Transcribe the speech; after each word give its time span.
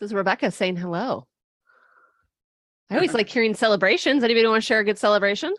This 0.00 0.10
is 0.10 0.14
Rebecca 0.14 0.50
saying 0.50 0.76
hello. 0.76 1.26
I 2.90 2.94
always 2.94 3.14
like 3.14 3.28
hearing 3.28 3.54
celebrations. 3.54 4.22
Anybody 4.22 4.46
want 4.46 4.62
to 4.62 4.66
share 4.66 4.80
a 4.80 4.84
good 4.84 4.98
celebration? 4.98 5.54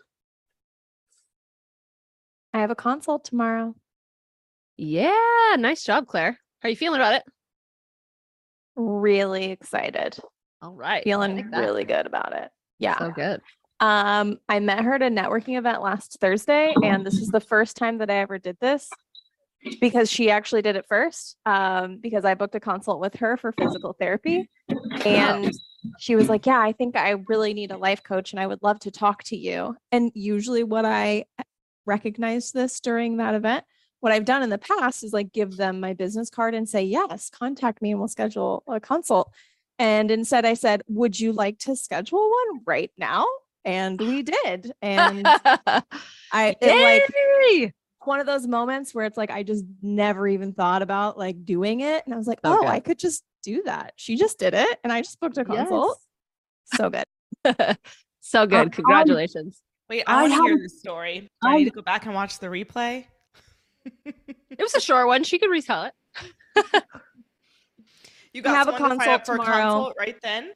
I 2.52 2.60
have 2.60 2.70
a 2.70 2.74
consult 2.74 3.24
tomorrow. 3.24 3.74
Yeah, 4.76 5.56
nice 5.58 5.84
job, 5.84 6.06
Claire. 6.06 6.38
How 6.60 6.66
are 6.66 6.70
you 6.70 6.76
feeling 6.76 7.00
about 7.00 7.14
it? 7.14 7.22
Really 8.76 9.52
excited. 9.52 10.16
All 10.62 10.72
right. 10.72 11.04
Feeling 11.04 11.36
like 11.36 11.60
really 11.60 11.84
good 11.84 12.06
about 12.06 12.32
it. 12.32 12.50
Yeah. 12.78 12.98
So 12.98 13.10
good. 13.10 13.42
Um, 13.78 14.38
I 14.48 14.58
met 14.60 14.84
her 14.84 14.94
at 14.94 15.02
a 15.02 15.06
networking 15.06 15.58
event 15.58 15.82
last 15.82 16.18
Thursday, 16.20 16.74
and 16.82 17.04
this 17.04 17.14
is 17.14 17.28
the 17.28 17.40
first 17.40 17.76
time 17.76 17.98
that 17.98 18.10
I 18.10 18.16
ever 18.16 18.38
did 18.38 18.56
this 18.60 18.90
because 19.80 20.10
she 20.10 20.30
actually 20.30 20.62
did 20.62 20.76
it 20.76 20.86
first. 20.88 21.36
Um, 21.46 21.98
because 21.98 22.24
I 22.24 22.34
booked 22.34 22.54
a 22.54 22.60
consult 22.60 23.00
with 23.00 23.14
her 23.16 23.36
for 23.36 23.52
physical 23.52 23.94
therapy, 23.98 24.48
and 25.04 25.52
she 25.98 26.16
was 26.16 26.28
like, 26.28 26.46
"Yeah, 26.46 26.60
I 26.60 26.72
think 26.72 26.96
I 26.96 27.10
really 27.28 27.54
need 27.54 27.70
a 27.70 27.76
life 27.76 28.02
coach, 28.02 28.32
and 28.32 28.40
I 28.40 28.46
would 28.46 28.62
love 28.62 28.80
to 28.80 28.90
talk 28.90 29.22
to 29.24 29.36
you." 29.36 29.76
And 29.92 30.10
usually, 30.14 30.64
what 30.64 30.84
I 30.84 31.24
recognized 31.86 32.54
this 32.54 32.80
during 32.80 33.16
that 33.18 33.34
event. 33.34 33.64
What 34.00 34.12
I've 34.12 34.24
done 34.24 34.42
in 34.42 34.48
the 34.48 34.56
past 34.56 35.04
is 35.04 35.12
like 35.12 35.30
give 35.32 35.56
them 35.58 35.78
my 35.78 35.92
business 35.92 36.30
card 36.30 36.54
and 36.54 36.68
say, 36.68 36.82
"Yes, 36.82 37.30
contact 37.30 37.82
me, 37.82 37.90
and 37.90 38.00
we'll 38.00 38.08
schedule 38.08 38.62
a 38.66 38.80
consult." 38.80 39.30
And 39.80 40.10
instead, 40.10 40.44
I 40.44 40.54
said, 40.54 40.82
Would 40.88 41.18
you 41.18 41.32
like 41.32 41.58
to 41.60 41.74
schedule 41.74 42.30
one 42.30 42.60
right 42.66 42.90
now? 42.98 43.26
And 43.64 43.98
we 43.98 44.22
did. 44.22 44.72
And 44.82 45.26
I 46.32 46.54
it, 46.60 47.62
like! 47.62 47.74
One 48.06 48.20
of 48.20 48.26
those 48.26 48.46
moments 48.46 48.94
where 48.94 49.04
it's 49.04 49.16
like 49.16 49.30
I 49.30 49.42
just 49.42 49.64
never 49.82 50.26
even 50.28 50.52
thought 50.52 50.82
about 50.82 51.18
like 51.18 51.44
doing 51.44 51.80
it. 51.80 52.02
And 52.04 52.14
I 52.14 52.16
was 52.16 52.26
like, 52.26 52.40
So 52.44 52.58
Oh. 52.62 52.66
I 52.66 52.80
could 52.80 52.98
just 52.98 53.22
do 53.42 53.62
that. 53.64 53.92
She 53.96 54.16
just 54.16 54.38
did 54.38 54.54
it. 54.54 54.78
And 54.84 54.92
I 54.92 55.00
just 55.02 55.18
booked 55.20 55.38
a 55.38 55.44
consult. 55.44 55.98
So 56.74 56.90
good. 56.90 57.04
so 58.20 58.46
good. 58.46 58.66
I- 58.68 58.70
Congratulations. 58.70 59.62
Wait, 59.88 60.04
I 60.06 60.18
I 60.18 60.22
want 60.22 60.32
to 60.34 60.42
hear 60.42 60.52
have- 60.52 60.60
this 60.62 60.78
story. 60.80 61.28
Do 61.42 61.48
I 61.48 61.56
need 61.56 61.64
to 61.64 61.70
go 61.70 61.82
back 61.82 62.06
and 62.06 62.14
watch 62.14 62.38
the 62.38 62.46
replay? 62.48 63.04
It 64.50 64.62
was 64.64 64.74
a 64.74 64.80
short 64.80 65.06
one. 65.06 65.22
She 65.24 65.38
could 65.38 65.48
retell 65.50 65.84
it. 65.84 65.94
You 68.32 68.38
We 68.38 68.40
got 68.42 68.54
have 68.56 68.68
a 68.68 68.72
someone 68.72 68.98
to 68.98 69.04
sign 69.04 69.14
up 69.14 69.24
consult 69.24 69.26
for 69.26 69.34
a 69.42 69.46
tomorrow. 69.46 69.72
consult 69.74 69.94
right 69.98 70.16
then? 70.22 70.52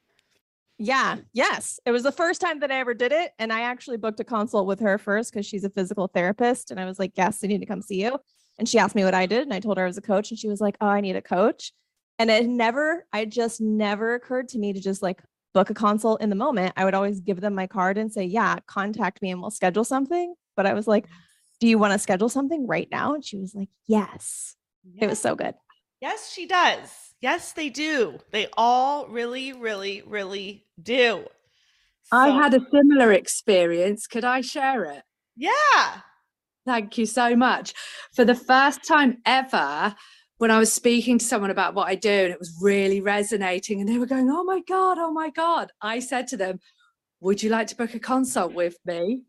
Yeah. 0.79 1.19
Yes. 1.33 1.79
It 1.87 1.93
was 1.93 2.03
the 2.03 2.13
first 2.13 2.41
time 2.41 2.61
that 2.61 2.73
I 2.73 2.81
ever 2.81 2.95
did 2.95 3.13
it. 3.13 3.33
And 3.39 3.53
I 3.53 3.63
actually 3.63 3.97
booked 3.97 4.21
a 4.21 4.25
consult 4.25 4.67
with 4.67 4.81
her 4.81 4.99
first 4.99 5.33
because 5.33 5.47
she's 5.47 5.65
a 5.65 5.71
physical 5.71 6.09
therapist. 6.09 6.71
And 6.71 6.81
I 6.81 6.85
was 6.85 6.99
like, 6.99 7.13
Yes, 7.17 7.41
I 7.45 7.47
need 7.47 7.61
to 7.61 7.67
come 7.67 7.83
see 7.83 8.03
you. 8.03 8.19
And 8.59 8.69
she 8.69 8.79
asked 8.79 8.95
me 8.95 9.05
what 9.05 9.15
I 9.15 9.27
did. 9.27 9.43
And 9.43 9.55
I 9.55 9.61
told 9.61 9.79
her 9.79 9.85
I 9.85 9.87
was 9.87 9.99
a 9.99 10.03
coach. 10.03 10.31
And 10.31 10.39
she 10.39 10.49
was 10.49 10.61
like, 10.61 10.77
Oh, 10.81 10.89
I 10.89 11.01
need 11.01 11.17
a 11.17 11.23
coach. 11.23 11.73
And 12.19 12.31
it 12.31 12.47
never, 12.47 13.07
I 13.13 13.25
just 13.25 13.61
never 13.61 14.15
occurred 14.15 14.49
to 14.51 14.59
me 14.59 14.73
to 14.73 14.81
just 14.81 15.03
like 15.03 15.23
book 15.53 15.71
a 15.71 15.75
consult 15.75 16.21
in 16.21 16.31
the 16.31 16.37
moment. 16.37 16.75
I 16.77 16.85
would 16.85 16.95
always 16.95 17.21
give 17.21 17.41
them 17.41 17.55
my 17.55 17.67
card 17.67 17.97
and 17.97 18.13
say, 18.13 18.25
Yeah, 18.25 18.59
contact 18.67 19.23
me 19.23 19.31
and 19.31 19.41
we'll 19.41 19.51
schedule 19.51 19.85
something. 19.85 20.35
But 20.57 20.67
I 20.67 20.75
was 20.75 20.89
like, 20.89 21.07
Do 21.61 21.69
you 21.69 21.79
want 21.79 21.93
to 21.93 21.99
schedule 22.01 22.29
something 22.29 22.67
right 22.67 22.89
now? 22.91 23.15
And 23.15 23.25
she 23.25 23.37
was 23.39 23.55
like, 23.55 23.69
Yes. 23.87 24.57
It 24.99 25.07
was 25.09 25.21
so 25.21 25.35
good. 25.35 25.55
Yes, 26.01 26.31
she 26.31 26.47
does. 26.47 27.04
Yes, 27.25 27.53
they 27.53 27.71
do. 27.71 28.19
They 28.33 28.49
all 28.55 29.09
really, 29.09 29.55
really, 29.55 30.03
really 30.07 30.67
do. 30.83 31.25
I 32.13 32.29
had 32.29 32.53
a 32.53 32.61
similar 32.71 33.13
experience. 33.13 34.07
Could 34.07 34.27
I 34.27 34.43
share 34.43 34.85
it? 34.85 35.05
yeah. 35.35 36.03
Thank 36.67 36.99
you 36.99 37.07
so 37.07 37.35
much. 37.35 37.73
For 38.15 38.27
the 38.27 38.35
first 38.35 38.87
time 38.87 39.23
ever, 39.25 39.95
when 40.37 40.51
I 40.51 40.59
was 40.59 40.71
speaking 40.71 41.19
to 41.19 41.25
someone 41.25 41.49
about 41.49 41.75
what 41.75 41.89
I 41.89 41.95
do, 41.95 42.11
and 42.11 42.31
it 42.31 42.39
was 42.39 42.59
really 42.61 43.01
resonating, 43.01 43.81
and 43.81 43.89
they 43.89 43.97
were 43.97 44.05
going, 44.05 44.29
Oh 44.31 44.45
my 44.45 44.61
God, 44.69 44.99
oh 44.99 45.11
my 45.11 45.31
God. 45.31 45.73
I 45.81 46.01
said 46.01 46.27
to 46.29 46.37
them, 46.37 46.61
Would 47.23 47.43
you 47.43 47.49
like 47.49 47.69
to 47.69 47.77
book 47.77 47.95
a 47.95 47.99
consult 47.99 48.53
with 48.53 48.77
me? 48.85 49.23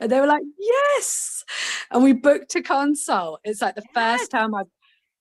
And 0.00 0.12
they 0.12 0.20
were 0.20 0.26
like, 0.26 0.42
Yes. 0.58 1.44
And 1.90 2.04
we 2.04 2.12
booked 2.12 2.54
a 2.56 2.62
consult. 2.62 3.40
It's 3.42 3.62
like 3.62 3.74
the 3.74 3.84
Yes. 3.96 4.20
first 4.20 4.30
time 4.30 4.54
I've 4.54 4.66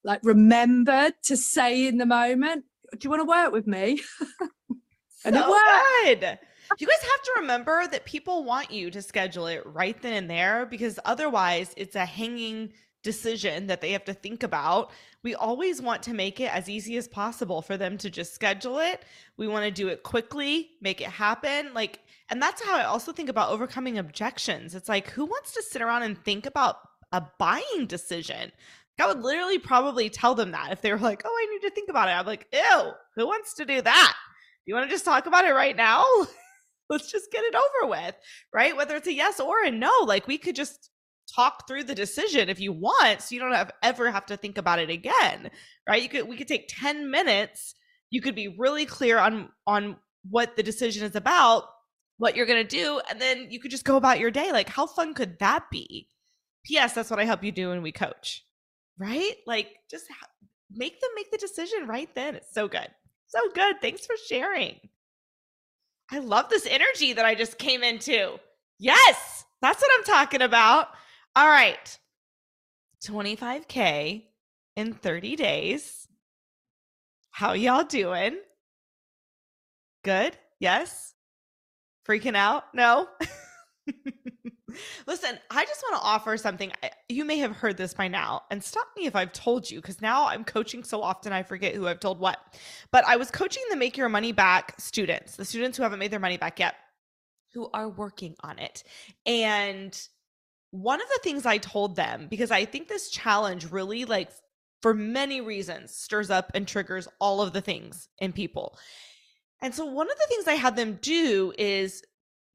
like 0.04 0.20
remembered 0.24 1.14
to 1.24 1.38
say 1.38 1.88
in 1.88 1.98
the 1.98 2.06
moment, 2.06 2.66
Do 2.94 3.00
you 3.04 3.10
want 3.10 3.22
to 3.22 3.26
work 3.26 3.52
with 3.52 3.68
me? 3.68 4.02
And 5.24 5.36
it 5.36 5.40
so 5.44 5.52
worked. 5.52 6.22
good. 6.22 6.40
You 6.80 6.88
guys 6.88 7.02
have 7.02 7.22
to 7.24 7.34
remember 7.42 7.86
that 7.92 8.06
people 8.06 8.44
want 8.44 8.72
you 8.72 8.90
to 8.92 9.02
schedule 9.02 9.46
it 9.48 9.62
right 9.66 10.02
then 10.02 10.14
and 10.14 10.30
there 10.30 10.66
because 10.66 11.00
otherwise 11.06 11.74
it's 11.78 11.96
a 11.96 12.06
hanging 12.06 12.74
decision 13.04 13.68
that 13.68 13.82
they 13.82 13.92
have 13.92 14.06
to 14.06 14.14
think 14.14 14.42
about. 14.44 14.92
We 15.24 15.36
always 15.36 15.82
want 15.82 16.02
to 16.04 16.14
make 16.14 16.40
it 16.40 16.54
as 16.54 16.70
easy 16.70 16.98
as 16.98 17.08
possible 17.08 17.62
for 17.62 17.78
them 17.78 17.98
to 18.00 18.10
just 18.10 18.34
schedule 18.34 18.80
it. 18.80 19.04
We 19.38 19.48
want 19.48 19.66
to 19.66 19.72
do 19.72 19.90
it 19.90 20.04
quickly, 20.04 20.72
make 20.82 21.02
it 21.02 21.08
happen. 21.08 21.74
Like, 21.74 22.00
and 22.30 22.42
that's 22.42 22.64
how 22.64 22.78
I 22.78 22.86
also 22.86 23.12
think 23.12 23.30
about 23.30 23.52
overcoming 23.52 23.98
objections. 23.98 24.74
It's 24.76 24.90
like, 24.90 25.10
who 25.10 25.26
wants 25.26 25.54
to 25.54 25.62
sit 25.64 25.82
around 25.82 26.04
and 26.04 26.18
think 26.24 26.46
about 26.46 26.78
a 27.12 27.24
buying 27.38 27.86
decision? 27.88 28.52
I 29.02 29.08
would 29.08 29.24
literally 29.24 29.60
probably 29.60 30.10
tell 30.10 30.36
them 30.36 30.52
that 30.52 30.72
if 30.72 30.82
they 30.82 30.92
were 30.92 31.00
like, 31.00 31.24
oh, 31.26 31.30
I 31.30 31.52
need 31.52 31.68
to 31.68 31.74
think 31.74 31.90
about 31.90 32.08
it. 32.08 32.12
I'm 32.12 32.26
like, 32.26 32.48
ew, 32.54 32.92
who 33.16 33.26
wants 33.26 33.56
to 33.56 33.66
do 33.66 33.82
that? 33.82 34.14
you 34.66 34.76
want 34.76 34.90
to 34.90 34.94
just 34.94 35.06
talk 35.06 35.26
about 35.26 35.46
it 35.46 35.54
right 35.54 35.76
now? 35.76 36.04
Let's 36.90 37.12
just 37.12 37.32
get 37.32 37.44
it 37.44 37.56
over 37.56 37.90
with, 37.90 38.16
right? 38.54 38.76
Whether 38.76 38.96
it's 38.96 39.08
a 39.08 39.14
yes 39.14 39.40
or 39.40 39.64
a 39.64 39.72
no, 39.72 39.92
like 40.06 40.28
we 40.28 40.38
could 40.38 40.56
just 40.56 40.90
talk 41.34 41.68
through 41.68 41.84
the 41.86 41.96
decision 41.96 42.50
if 42.50 42.60
you 42.60 42.74
want, 42.74 43.22
so 43.22 43.34
you 43.34 43.40
don't 43.40 43.54
have 43.54 43.72
ever 43.82 44.12
have 44.12 44.26
to 44.28 44.38
think 44.38 44.58
about 44.58 44.80
it 44.80 44.90
again, 44.90 45.50
right? 45.88 46.02
You 46.02 46.10
could 46.10 46.28
we 46.28 46.36
could 46.36 46.48
take 46.48 46.70
10 46.70 47.10
minutes. 47.10 47.76
You 48.10 48.22
could 48.22 48.36
be 48.36 48.50
really 48.58 48.86
clear 48.86 49.20
on 49.20 49.50
on 49.66 49.98
what 50.30 50.56
the 50.56 50.64
decision 50.64 51.06
is 51.06 51.16
about, 51.16 51.64
what 52.18 52.36
you're 52.36 52.46
going 52.46 52.66
to 52.66 52.78
do, 52.78 53.02
and 53.10 53.22
then 53.22 53.48
you 53.50 53.60
could 53.60 53.72
just 53.72 53.86
go 53.86 53.96
about 53.96 54.20
your 54.20 54.32
day. 54.32 54.52
Like 54.52 54.70
how 54.70 54.86
fun 54.86 55.14
could 55.14 55.40
that 55.40 55.70
be? 55.72 56.08
P.S. 56.66 56.94
That's 56.94 57.10
what 57.10 57.20
I 57.20 57.26
help 57.26 57.44
you 57.44 57.52
do 57.52 57.70
when 57.70 57.82
we 57.82 57.92
coach, 57.92 58.46
right? 58.98 59.36
Like 59.48 59.78
just 59.90 60.06
ha- 60.10 60.28
make 60.72 61.00
them 61.02 61.10
make 61.16 61.32
the 61.32 61.38
decision 61.38 61.88
right 61.88 62.14
then. 62.16 62.36
It's 62.36 62.54
so 62.54 62.68
good. 62.68 62.88
So 63.28 63.40
good. 63.54 63.82
Thanks 63.82 64.06
for 64.06 64.16
sharing. 64.28 64.80
I 66.12 66.20
love 66.20 66.50
this 66.50 66.68
energy 66.70 67.14
that 67.14 67.26
I 67.26 67.36
just 67.36 67.58
came 67.58 67.84
into. 67.84 68.38
Yes, 68.80 69.46
that's 69.62 69.82
what 69.82 69.92
I'm 69.98 70.04
talking 70.04 70.42
about. 70.42 70.90
All 71.36 71.48
right. 71.48 71.98
25K 73.06 74.24
in 74.76 74.94
30 74.94 75.36
days. 75.36 76.08
How 77.32 77.54
y'all 77.54 77.84
doing? 77.86 78.38
Good? 80.04 80.38
Yes? 80.60 81.14
Freaking 82.08 82.36
out? 82.36 82.66
No? 82.74 83.08
Listen, 85.08 85.38
I 85.50 85.66
just 85.66 85.84
want 85.84 86.02
to 86.02 86.08
offer 86.08 86.38
something. 86.38 86.72
You 87.10 87.26
may 87.26 87.38
have 87.38 87.56
heard 87.56 87.78
this 87.78 87.94
by 87.94 88.08
now, 88.08 88.44
and 88.50 88.64
stop 88.64 88.88
me 88.98 89.06
if 89.06 89.16
I've 89.16 89.34
told 89.34 89.70
you, 89.70 89.82
because 89.82 90.02
now 90.02 90.28
I'm 90.28 90.44
coaching 90.44 90.84
so 90.84 91.02
often 91.02 91.34
I 91.34 91.44
forget 91.44 91.76
who 91.76 91.88
I've 91.88 92.00
told 92.00 92.20
what. 92.20 92.40
But 92.92 93.06
I 93.06 93.18
was 93.18 93.32
coaching 93.32 93.64
the 93.70 93.78
Make 93.78 93.98
Your 93.98 94.10
Money 94.10 94.32
Back 94.32 94.76
students, 94.80 95.36
the 95.36 95.46
students 95.46 95.78
who 95.78 95.84
haven't 95.84 96.00
made 96.00 96.12
their 96.12 96.20
money 96.20 96.38
back 96.38 96.60
yet, 96.60 96.76
who 97.54 97.70
are 97.74 97.90
working 97.90 98.36
on 98.42 98.60
it. 98.60 98.84
And 99.26 100.00
one 100.72 101.02
of 101.02 101.08
the 101.08 101.20
things 101.24 101.46
I 101.46 101.58
told 101.58 101.96
them, 101.96 102.28
because 102.30 102.52
I 102.52 102.66
think 102.66 102.88
this 102.88 103.10
challenge 103.10 103.72
really, 103.72 104.06
like, 104.06 104.32
for 104.82 104.94
many 104.94 105.42
reasons, 105.42 105.94
stirs 105.94 106.30
up 106.30 106.52
and 106.54 106.68
triggers 106.68 107.08
all 107.20 107.42
of 107.42 107.54
the 107.54 107.62
things 107.62 108.08
in 108.20 108.34
people. 108.34 108.78
And 109.62 109.76
so, 109.76 109.86
one 109.86 110.10
of 110.10 110.18
the 110.18 110.26
things 110.28 110.48
I 110.48 110.54
had 110.54 110.76
them 110.76 110.98
do 111.02 111.54
is 111.58 112.04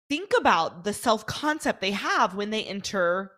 think 0.08 0.32
about 0.38 0.84
the 0.84 0.92
self 0.92 1.26
concept 1.26 1.80
they 1.80 1.90
have 1.92 2.34
when 2.34 2.50
they 2.50 2.64
enter 2.64 3.32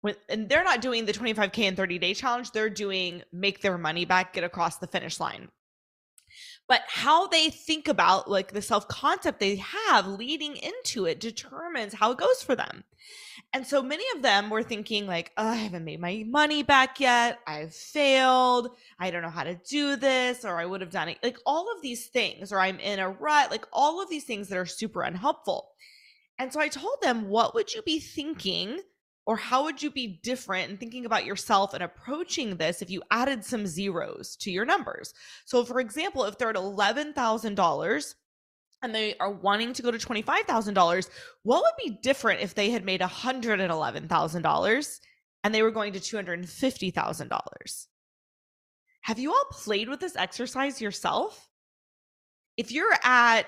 when 0.00 0.14
and 0.28 0.48
they're 0.48 0.64
not 0.64 0.80
doing 0.80 1.06
the 1.06 1.12
25k 1.12 1.58
and 1.64 1.76
30 1.76 1.98
day 1.98 2.14
challenge 2.14 2.50
they're 2.52 2.70
doing 2.70 3.22
make 3.32 3.60
their 3.60 3.78
money 3.78 4.04
back 4.04 4.32
get 4.32 4.44
across 4.44 4.78
the 4.78 4.86
finish 4.86 5.20
line. 5.20 5.48
But 6.68 6.82
how 6.88 7.28
they 7.28 7.50
think 7.50 7.86
about 7.86 8.28
like 8.28 8.52
the 8.52 8.62
self 8.62 8.88
concept 8.88 9.40
they 9.40 9.56
have 9.56 10.06
leading 10.06 10.56
into 10.56 11.06
it 11.06 11.20
determines 11.20 11.94
how 11.94 12.10
it 12.10 12.18
goes 12.18 12.42
for 12.42 12.56
them. 12.56 12.82
And 13.52 13.64
so 13.64 13.82
many 13.82 14.04
of 14.16 14.22
them 14.22 14.50
were 14.50 14.64
thinking 14.64 15.06
like 15.06 15.30
oh, 15.36 15.48
i 15.48 15.54
haven't 15.54 15.84
made 15.84 16.00
my 16.00 16.24
money 16.26 16.62
back 16.62 16.98
yet. 16.98 17.38
I've 17.46 17.74
failed. 17.74 18.70
I 18.98 19.10
don't 19.10 19.22
know 19.22 19.30
how 19.30 19.44
to 19.44 19.54
do 19.54 19.96
this 19.96 20.44
or 20.44 20.58
i 20.58 20.66
would 20.66 20.80
have 20.80 20.90
done 20.90 21.08
it. 21.08 21.18
Like 21.22 21.38
all 21.46 21.72
of 21.74 21.82
these 21.82 22.06
things 22.06 22.52
or 22.52 22.60
i'm 22.60 22.80
in 22.80 22.98
a 22.98 23.10
rut 23.10 23.50
like 23.50 23.66
all 23.72 24.02
of 24.02 24.10
these 24.10 24.24
things 24.24 24.48
that 24.48 24.58
are 24.58 24.66
super 24.66 25.02
unhelpful 25.02 25.70
and 26.38 26.52
so 26.52 26.60
I 26.60 26.68
told 26.68 26.96
them, 27.02 27.28
what 27.28 27.54
would 27.54 27.72
you 27.72 27.82
be 27.82 28.00
thinking 28.00 28.80
or 29.26 29.36
how 29.36 29.64
would 29.64 29.82
you 29.82 29.90
be 29.90 30.20
different 30.22 30.70
in 30.70 30.76
thinking 30.76 31.04
about 31.04 31.26
yourself 31.26 31.74
and 31.74 31.82
approaching 31.82 32.56
this 32.56 32.80
if 32.80 32.90
you 32.90 33.02
added 33.10 33.44
some 33.44 33.66
zeros 33.66 34.36
to 34.36 34.52
your 34.52 34.64
numbers? 34.64 35.12
So, 35.46 35.64
for 35.64 35.80
example, 35.80 36.24
if 36.24 36.38
they're 36.38 36.50
at 36.50 36.56
$11,000 36.56 38.14
and 38.82 38.94
they 38.94 39.16
are 39.18 39.32
wanting 39.32 39.72
to 39.72 39.82
go 39.82 39.90
to 39.90 39.98
$25,000, 39.98 41.08
what 41.42 41.62
would 41.62 41.84
be 41.84 41.98
different 42.02 42.40
if 42.40 42.54
they 42.54 42.70
had 42.70 42.84
made 42.84 43.00
$111,000 43.00 45.00
and 45.42 45.54
they 45.54 45.62
were 45.62 45.72
going 45.72 45.92
to 45.92 46.00
$250,000? 46.00 47.86
Have 49.02 49.18
you 49.18 49.32
all 49.32 49.46
played 49.50 49.88
with 49.88 50.00
this 50.00 50.16
exercise 50.16 50.80
yourself? 50.80 51.48
if 52.56 52.72
you're 52.72 52.94
at, 53.02 53.46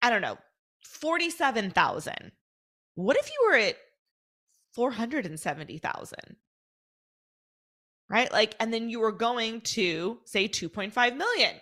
I 0.00 0.10
don't 0.10 0.22
know, 0.22 0.38
47,000, 0.82 2.32
what 2.94 3.16
if 3.16 3.28
you 3.28 3.48
were 3.48 3.56
at 3.56 3.76
470,000? 4.74 6.18
Right? 8.08 8.30
Like, 8.30 8.54
and 8.60 8.72
then 8.72 8.90
you 8.90 9.00
were 9.00 9.12
going 9.12 9.62
to 9.62 10.18
say 10.24 10.48
2.5 10.48 11.16
million. 11.16 11.54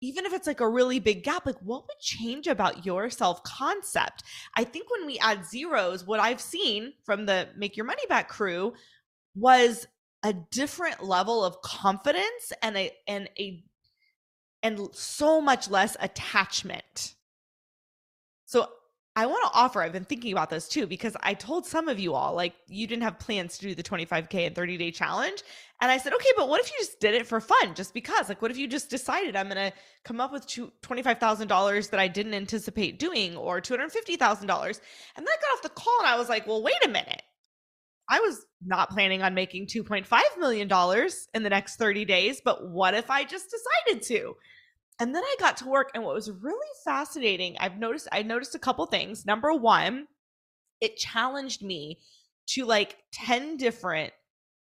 Even 0.00 0.26
if 0.26 0.32
it's 0.32 0.46
like 0.46 0.60
a 0.60 0.68
really 0.68 1.00
big 1.00 1.24
gap, 1.24 1.44
like 1.44 1.58
what 1.60 1.82
would 1.82 1.98
change 2.00 2.46
about 2.46 2.86
your 2.86 3.10
self 3.10 3.42
concept? 3.42 4.22
I 4.56 4.62
think 4.62 4.90
when 4.90 5.06
we 5.06 5.18
add 5.18 5.44
zeros, 5.44 6.06
what 6.06 6.20
I've 6.20 6.40
seen 6.40 6.92
from 7.04 7.26
the 7.26 7.48
Make 7.56 7.76
Your 7.76 7.86
Money 7.86 8.04
Back 8.08 8.28
crew 8.28 8.74
was 9.34 9.86
a 10.22 10.32
different 10.32 11.02
level 11.02 11.44
of 11.44 11.60
confidence 11.62 12.52
and 12.62 12.76
a 12.76 12.92
and 13.06 13.28
a 13.38 13.62
and 14.62 14.88
so 14.92 15.40
much 15.40 15.70
less 15.70 15.96
attachment. 16.00 17.14
So 18.48 18.66
I 19.14 19.26
want 19.26 19.44
to 19.44 19.58
offer, 19.58 19.82
I've 19.82 19.92
been 19.92 20.06
thinking 20.06 20.32
about 20.32 20.48
this 20.48 20.68
too, 20.68 20.86
because 20.86 21.14
I 21.22 21.34
told 21.34 21.66
some 21.66 21.86
of 21.86 22.00
you 22.00 22.14
all, 22.14 22.32
like, 22.34 22.54
you 22.66 22.86
didn't 22.86 23.02
have 23.02 23.18
plans 23.18 23.58
to 23.58 23.66
do 23.68 23.74
the 23.74 23.82
25K 23.82 24.46
and 24.46 24.54
30 24.54 24.78
day 24.78 24.90
challenge. 24.90 25.42
And 25.82 25.90
I 25.90 25.98
said, 25.98 26.14
okay, 26.14 26.30
but 26.34 26.48
what 26.48 26.58
if 26.62 26.70
you 26.70 26.78
just 26.78 26.98
did 26.98 27.14
it 27.14 27.26
for 27.26 27.42
fun, 27.42 27.74
just 27.74 27.92
because? 27.92 28.30
Like, 28.30 28.40
what 28.40 28.50
if 28.50 28.56
you 28.56 28.66
just 28.66 28.88
decided 28.88 29.36
I'm 29.36 29.50
going 29.50 29.70
to 29.70 29.76
come 30.04 30.18
up 30.18 30.32
with 30.32 30.46
$25,000 30.46 31.90
that 31.90 32.00
I 32.00 32.08
didn't 32.08 32.32
anticipate 32.32 32.98
doing 32.98 33.36
or 33.36 33.60
$250,000? 33.60 33.90
And 34.40 34.46
then 34.46 35.28
I 35.28 35.36
got 35.42 35.52
off 35.52 35.62
the 35.62 35.68
call 35.68 35.98
and 35.98 36.08
I 36.08 36.16
was 36.16 36.30
like, 36.30 36.46
well, 36.46 36.62
wait 36.62 36.82
a 36.82 36.88
minute. 36.88 37.22
I 38.08 38.20
was 38.20 38.46
not 38.64 38.88
planning 38.88 39.22
on 39.22 39.34
making 39.34 39.66
$2.5 39.66 40.06
million 40.38 40.70
in 41.34 41.42
the 41.42 41.50
next 41.50 41.76
30 41.76 42.06
days, 42.06 42.40
but 42.42 42.70
what 42.70 42.94
if 42.94 43.10
I 43.10 43.24
just 43.24 43.50
decided 43.50 44.02
to? 44.04 44.36
And 45.00 45.14
then 45.14 45.22
I 45.22 45.36
got 45.38 45.56
to 45.58 45.68
work 45.68 45.90
and 45.94 46.02
what 46.02 46.14
was 46.14 46.30
really 46.30 46.66
fascinating, 46.84 47.56
I've 47.60 47.78
noticed 47.78 48.08
I 48.10 48.22
noticed 48.22 48.54
a 48.54 48.58
couple 48.58 48.84
things. 48.86 49.24
Number 49.24 49.52
1, 49.52 50.06
it 50.80 50.96
challenged 50.96 51.62
me 51.62 52.00
to 52.48 52.64
like 52.64 52.96
10 53.12 53.56
different 53.56 54.12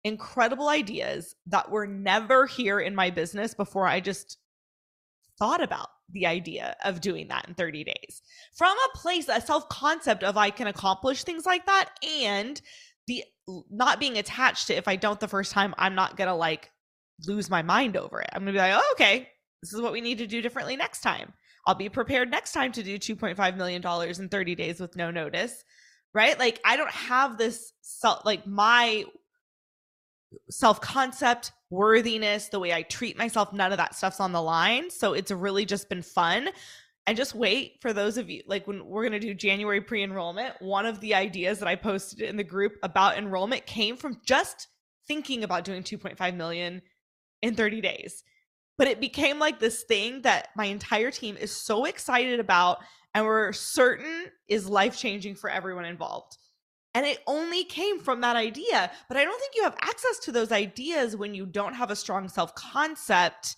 incredible 0.04 0.68
ideas 0.68 1.34
that 1.46 1.70
were 1.70 1.86
never 1.86 2.46
here 2.46 2.80
in 2.80 2.94
my 2.94 3.10
business 3.10 3.54
before 3.54 3.86
I 3.86 4.00
just 4.00 4.38
thought 5.38 5.62
about 5.62 5.88
the 6.12 6.26
idea 6.26 6.76
of 6.84 7.00
doing 7.00 7.28
that 7.28 7.46
in 7.48 7.54
30 7.54 7.82
days 7.82 8.22
from 8.54 8.70
a 8.70 8.96
place 8.96 9.28
a 9.28 9.40
self 9.40 9.68
concept 9.68 10.22
of 10.22 10.36
i 10.36 10.50
can 10.50 10.68
accomplish 10.68 11.24
things 11.24 11.44
like 11.44 11.66
that 11.66 11.90
and 12.04 12.62
the 13.08 13.24
not 13.70 14.00
being 14.00 14.18
attached 14.18 14.66
to 14.68 14.74
if 14.74 14.88
I 14.88 14.96
don't 14.96 15.20
the 15.20 15.28
first 15.28 15.52
time, 15.52 15.74
I'm 15.78 15.94
not 15.94 16.16
gonna 16.16 16.36
like 16.36 16.70
lose 17.26 17.48
my 17.48 17.62
mind 17.62 17.96
over 17.96 18.20
it. 18.20 18.28
I'm 18.32 18.42
gonna 18.42 18.52
be 18.52 18.58
like, 18.58 18.74
oh, 18.74 18.92
okay, 18.92 19.28
this 19.70 19.74
is 19.74 19.82
what 19.82 19.92
we 19.92 20.00
need 20.00 20.18
to 20.18 20.26
do 20.26 20.40
differently 20.40 20.76
next 20.76 21.00
time. 21.00 21.32
I'll 21.66 21.74
be 21.74 21.88
prepared 21.88 22.30
next 22.30 22.52
time 22.52 22.72
to 22.72 22.82
do 22.82 22.98
$2.5 22.98 23.56
million 23.56 23.82
in 24.20 24.28
30 24.28 24.54
days 24.54 24.80
with 24.80 24.96
no 24.96 25.10
notice. 25.10 25.64
Right. 26.14 26.38
Like 26.38 26.60
I 26.64 26.76
don't 26.76 26.90
have 26.90 27.36
this 27.36 27.72
self 27.82 28.24
like 28.24 28.46
my 28.46 29.04
self 30.48 30.80
concept, 30.80 31.52
worthiness, 31.68 32.48
the 32.48 32.60
way 32.60 32.72
I 32.72 32.82
treat 32.82 33.18
myself, 33.18 33.52
none 33.52 33.72
of 33.72 33.78
that 33.78 33.94
stuff's 33.94 34.20
on 34.20 34.32
the 34.32 34.40
line. 34.40 34.90
So 34.90 35.12
it's 35.12 35.30
really 35.30 35.66
just 35.66 35.88
been 35.88 36.02
fun 36.02 36.48
and 37.06 37.16
just 37.16 37.34
wait 37.34 37.78
for 37.80 37.92
those 37.92 38.16
of 38.16 38.28
you 38.30 38.42
like 38.46 38.66
when 38.66 38.86
we're 38.86 39.02
going 39.02 39.20
to 39.20 39.26
do 39.26 39.32
January 39.34 39.80
pre-enrollment 39.80 40.54
one 40.60 40.86
of 40.86 41.00
the 41.00 41.14
ideas 41.14 41.60
that 41.60 41.68
I 41.68 41.76
posted 41.76 42.20
in 42.20 42.36
the 42.36 42.44
group 42.44 42.72
about 42.82 43.16
enrollment 43.16 43.64
came 43.64 43.96
from 43.96 44.20
just 44.24 44.68
thinking 45.06 45.44
about 45.44 45.64
doing 45.64 45.84
2.5 45.84 46.34
million 46.34 46.82
in 47.42 47.54
30 47.54 47.80
days 47.80 48.24
but 48.78 48.88
it 48.88 49.00
became 49.00 49.38
like 49.38 49.58
this 49.58 49.82
thing 49.84 50.22
that 50.22 50.48
my 50.56 50.66
entire 50.66 51.10
team 51.10 51.36
is 51.36 51.52
so 51.52 51.84
excited 51.84 52.40
about 52.40 52.78
and 53.14 53.24
we're 53.24 53.52
certain 53.52 54.26
is 54.48 54.68
life 54.68 54.98
changing 54.98 55.34
for 55.34 55.48
everyone 55.48 55.86
involved. 55.86 56.36
And 56.94 57.06
it 57.06 57.22
only 57.26 57.64
came 57.64 57.98
from 57.98 58.22
that 58.22 58.36
idea 58.36 58.90
but 59.08 59.18
i 59.18 59.24
don't 59.24 59.38
think 59.38 59.54
you 59.54 59.62
have 59.64 59.76
access 59.82 60.18
to 60.20 60.32
those 60.32 60.50
ideas 60.50 61.14
when 61.14 61.34
you 61.34 61.44
don't 61.44 61.74
have 61.74 61.90
a 61.90 61.96
strong 61.96 62.28
self 62.28 62.54
concept 62.54 63.56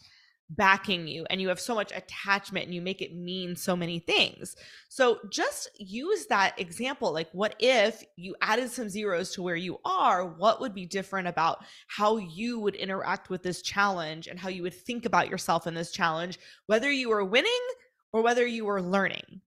backing 0.51 1.07
you 1.07 1.27
and 1.29 1.41
you 1.41 1.49
have 1.49 1.61
so 1.61 1.75
much 1.75 1.93
attachment 1.95 2.65
and 2.65 2.75
you 2.75 2.81
make 2.81 3.03
it 3.03 3.15
mean 3.15 3.55
so 3.55 3.77
many 3.77 3.99
things. 3.99 4.57
So 4.89 5.19
just 5.31 5.69
use 5.79 6.27
that 6.27 6.59
example. 6.59 7.13
Like, 7.13 7.29
what 7.33 7.55
if 7.59 8.03
you 8.17 8.35
added 8.41 8.71
some 8.71 8.89
zeros 8.89 9.33
to 9.33 9.43
where 9.43 9.57
you 9.57 9.79
are? 9.85 10.27
What 10.27 10.61
would 10.61 10.75
be 10.75 10.87
different 10.87 11.29
about 11.29 11.65
how 11.87 12.17
you 12.17 12.59
would 12.61 12.75
interact 12.75 13.29
with 13.29 13.43
this 13.43 13.63
challenge 13.63 14.27
and 14.27 14.39
how 14.39 14.49
you 14.49 14.63
would 14.63 14.75
think 14.75 15.05
about 15.05 15.29
yourself 15.29 15.67
in 15.67 15.75
this 15.75 15.91
challenge, 15.91 16.39
whether 16.67 16.91
you 16.91 17.11
were 17.11 17.25
winning 17.25 17.53
or 18.13 18.23
whether 18.23 18.47
you 18.47 18.65
were 18.65 18.81
learning? 18.81 19.43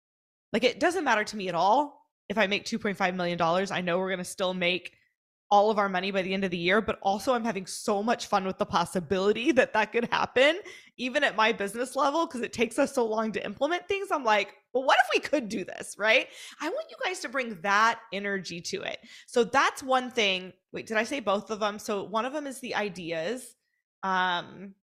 Like, 0.54 0.64
it 0.64 0.80
doesn't 0.80 1.06
matter 1.06 1.24
to 1.24 1.38
me 1.38 1.48
at 1.48 1.56
all. 1.56 2.06
If 2.30 2.38
I 2.38 2.48
make 2.48 2.66
$2.5 2.66 3.16
million, 3.16 3.42
I 3.42 3.82
know 3.82 3.98
we're 3.98 4.10
going 4.10 4.20
to 4.20 4.26
still 4.26 4.54
make 4.54 4.94
all 5.52 5.70
of 5.70 5.78
our 5.78 5.90
money 5.90 6.12
by 6.12 6.22
the 6.22 6.34
end 6.34 6.46
of 6.46 6.52
the 6.52 6.58
year, 6.58 6.80
but 6.80 6.98
also 7.02 7.34
I'm 7.34 7.44
having 7.44 7.66
so 7.66 8.02
much 8.02 8.28
fun 8.28 8.46
with 8.46 8.58
the 8.58 8.66
possibility 8.66 9.52
that 9.52 9.74
that 9.74 9.92
could 9.92 10.08
happen, 10.12 10.60
even 10.98 11.26
at 11.26 11.36
my 11.36 11.52
business 11.52 11.96
level, 11.96 12.26
because 12.26 12.42
it 12.42 12.54
takes 12.54 12.80
us 12.80 12.96
so 12.96 13.06
long 13.06 13.34
to 13.34 13.46
implement 13.46 13.86
things. 13.88 14.08
I'm 14.12 14.24
like, 14.24 14.56
well, 14.74 14.86
what 14.86 14.98
if 15.04 15.08
we 15.14 15.20
could 15.20 15.50
do 15.50 15.66
this? 15.66 15.96
Right. 15.98 16.28
I 16.62 16.70
want 16.70 16.86
you 16.90 16.96
guys 17.04 17.20
to 17.20 17.30
bring 17.30 17.60
that 17.62 18.00
energy 18.14 18.62
to 18.62 18.82
it. 18.84 19.00
So 19.28 19.44
that's 19.44 19.84
one 19.84 20.10
thing. 20.10 20.54
Wait, 20.72 20.88
did 20.88 20.96
I 20.96 21.04
say 21.04 21.20
both 21.20 21.52
of 21.52 21.60
them? 21.60 21.78
So 21.78 22.06
one 22.06 22.26
of 22.26 22.32
them 22.32 22.48
is 22.48 22.60
the 22.62 22.76
ideas. 22.76 23.56
Um, 24.04 24.74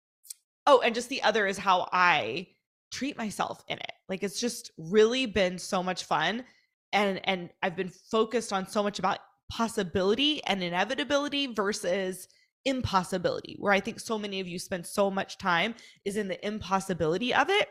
oh, 0.66 0.82
and 0.84 0.94
just 0.94 1.08
the 1.08 1.22
other 1.22 1.46
is 1.46 1.56
how 1.56 1.88
I 1.92 2.48
treat 2.90 3.16
myself 3.16 3.64
in 3.68 3.78
it. 3.78 3.92
Like 4.08 4.22
it's 4.22 4.38
just 4.38 4.70
really 4.76 5.24
been 5.24 5.58
so 5.58 5.82
much 5.82 6.04
fun 6.04 6.44
and 6.92 7.20
and 7.24 7.50
I've 7.62 7.76
been 7.76 7.90
focused 8.10 8.52
on 8.52 8.66
so 8.66 8.82
much 8.82 8.98
about 8.98 9.18
possibility 9.50 10.42
and 10.44 10.62
inevitability 10.62 11.46
versus 11.46 12.28
impossibility, 12.64 13.56
where 13.58 13.72
I 13.72 13.80
think 13.80 14.00
so 14.00 14.18
many 14.18 14.40
of 14.40 14.48
you 14.48 14.58
spend 14.58 14.86
so 14.86 15.10
much 15.10 15.38
time 15.38 15.74
is 16.04 16.16
in 16.16 16.28
the 16.28 16.44
impossibility 16.46 17.34
of 17.34 17.48
it. 17.50 17.68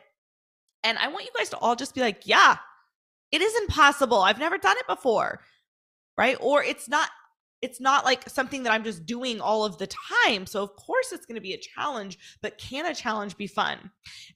And 0.83 0.97
I 0.97 1.07
want 1.09 1.25
you 1.25 1.31
guys 1.35 1.49
to 1.49 1.57
all 1.57 1.75
just 1.75 1.95
be 1.95 2.01
like, 2.01 2.21
yeah, 2.25 2.57
it 3.31 3.41
is 3.41 3.53
impossible. 3.61 4.19
I've 4.19 4.39
never 4.39 4.57
done 4.57 4.77
it 4.77 4.87
before. 4.87 5.41
Right. 6.17 6.37
Or 6.39 6.63
it's 6.63 6.89
not, 6.89 7.09
it's 7.61 7.79
not 7.79 8.05
like 8.05 8.27
something 8.29 8.63
that 8.63 8.71
I'm 8.71 8.83
just 8.83 9.05
doing 9.05 9.39
all 9.39 9.65
of 9.65 9.77
the 9.77 9.87
time. 10.25 10.45
So, 10.45 10.63
of 10.63 10.75
course, 10.75 11.11
it's 11.11 11.25
going 11.25 11.35
to 11.35 11.41
be 11.41 11.53
a 11.53 11.59
challenge, 11.59 12.17
but 12.41 12.57
can 12.57 12.85
a 12.85 12.95
challenge 12.95 13.37
be 13.37 13.47
fun? 13.47 13.77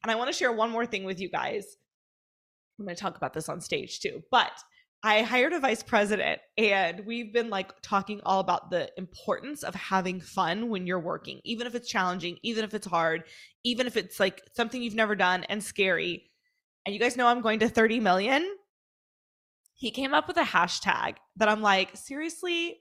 And 0.04 0.12
I 0.12 0.16
want 0.16 0.28
to 0.28 0.38
share 0.38 0.52
one 0.52 0.70
more 0.70 0.86
thing 0.86 1.06
with 1.06 1.20
you 1.20 1.30
guys. 1.30 1.78
I'm 2.78 2.86
going 2.86 2.96
to 2.96 3.02
talk 3.02 3.18
about 3.18 3.34
this 3.34 3.50
on 3.50 3.62
stage 3.62 4.00
too. 4.00 4.22
But 4.30 4.52
I 5.04 5.24
hired 5.24 5.54
a 5.54 5.60
vice 5.60 5.82
president 5.82 6.42
and 6.58 7.06
we've 7.08 7.34
been 7.34 7.50
like 7.50 7.74
talking 7.82 8.22
all 8.24 8.40
about 8.40 8.70
the 8.70 8.92
importance 8.98 9.64
of 9.64 9.74
having 9.74 10.22
fun 10.22 10.70
when 10.70 10.86
you're 10.86 11.00
working, 11.00 11.42
even 11.44 11.66
if 11.66 11.74
it's 11.74 11.90
challenging, 11.90 12.38
even 12.44 12.64
if 12.64 12.76
it's 12.76 12.86
hard, 12.86 13.24
even 13.64 13.88
if 13.88 13.98
it's 13.98 14.20
like 14.20 14.42
something 14.54 14.82
you've 14.82 14.94
never 14.94 15.16
done 15.16 15.44
and 15.46 15.64
scary. 15.64 16.30
And 16.86 16.94
you 16.94 17.00
guys 17.00 17.18
know 17.18 17.28
I'm 17.28 17.42
going 17.42 17.60
to 17.60 17.70
30 17.70 18.00
million. 18.00 18.48
He 19.74 19.90
came 19.90 20.14
up 20.14 20.28
with 20.28 20.38
a 20.38 20.44
hashtag 20.44 21.16
that 21.38 21.50
I'm 21.50 21.64
like, 21.64 21.98
seriously, 21.98 22.81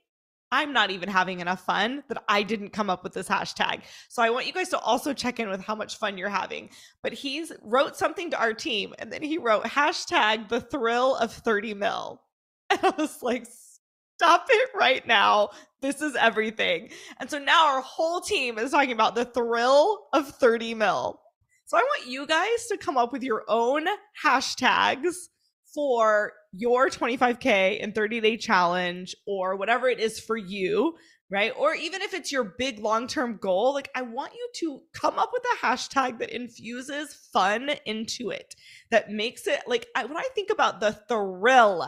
I'm 0.51 0.73
not 0.73 0.91
even 0.91 1.07
having 1.07 1.39
enough 1.39 1.63
fun 1.65 2.03
that 2.09 2.23
I 2.27 2.43
didn't 2.43 2.71
come 2.71 2.89
up 2.89 3.03
with 3.03 3.13
this 3.13 3.29
hashtag. 3.29 3.81
So 4.09 4.21
I 4.21 4.29
want 4.29 4.47
you 4.47 4.53
guys 4.53 4.69
to 4.69 4.79
also 4.79 5.13
check 5.13 5.39
in 5.39 5.49
with 5.49 5.63
how 5.63 5.75
much 5.75 5.97
fun 5.97 6.17
you're 6.17 6.29
having. 6.29 6.69
But 7.01 7.13
he's 7.13 7.51
wrote 7.61 7.95
something 7.95 8.31
to 8.31 8.39
our 8.39 8.53
team 8.53 8.93
and 8.99 9.11
then 9.11 9.21
he 9.21 9.37
wrote 9.37 9.63
hashtag 9.63 10.49
the 10.49 10.59
thrill 10.59 11.15
of 11.15 11.31
30 11.31 11.73
mil. 11.73 12.21
And 12.71 12.79
I 12.83 12.93
was 12.97 13.21
like, 13.21 13.45
stop 14.15 14.45
it 14.49 14.69
right 14.73 15.05
now. 15.05 15.49
This 15.81 16.01
is 16.01 16.15
everything. 16.15 16.89
And 17.19 17.29
so 17.29 17.37
now 17.37 17.73
our 17.75 17.81
whole 17.81 18.21
team 18.21 18.57
is 18.57 18.71
talking 18.71 18.93
about 18.93 19.13
the 19.13 19.25
thrill 19.25 20.07
of 20.13 20.29
30 20.29 20.75
mil. 20.75 21.19
So 21.65 21.77
I 21.77 21.81
want 21.81 22.07
you 22.09 22.25
guys 22.27 22.67
to 22.67 22.77
come 22.77 22.97
up 22.97 23.11
with 23.11 23.23
your 23.23 23.43
own 23.49 23.87
hashtags 24.23 25.15
for 25.73 26.33
your 26.51 26.89
25K 26.89 27.81
and 27.81 27.95
30 27.95 28.21
day 28.21 28.37
challenge 28.37 29.15
or 29.25 29.55
whatever 29.55 29.87
it 29.87 29.99
is 29.99 30.19
for 30.19 30.35
you, 30.35 30.95
right? 31.29 31.53
Or 31.57 31.73
even 31.73 32.01
if 32.01 32.13
it's 32.13 32.31
your 32.31 32.55
big 32.57 32.79
long 32.79 33.07
term 33.07 33.37
goal, 33.41 33.73
like 33.73 33.89
I 33.95 34.01
want 34.01 34.33
you 34.33 34.49
to 34.55 34.81
come 34.93 35.17
up 35.17 35.31
with 35.31 35.43
a 35.53 35.65
hashtag 35.65 36.19
that 36.19 36.35
infuses 36.35 37.13
fun 37.31 37.71
into 37.85 38.29
it, 38.31 38.55
that 38.89 39.09
makes 39.09 39.47
it 39.47 39.61
like 39.67 39.87
I, 39.95 40.05
when 40.05 40.17
I 40.17 40.27
think 40.35 40.49
about 40.49 40.79
the 40.79 40.93
thrill 41.07 41.87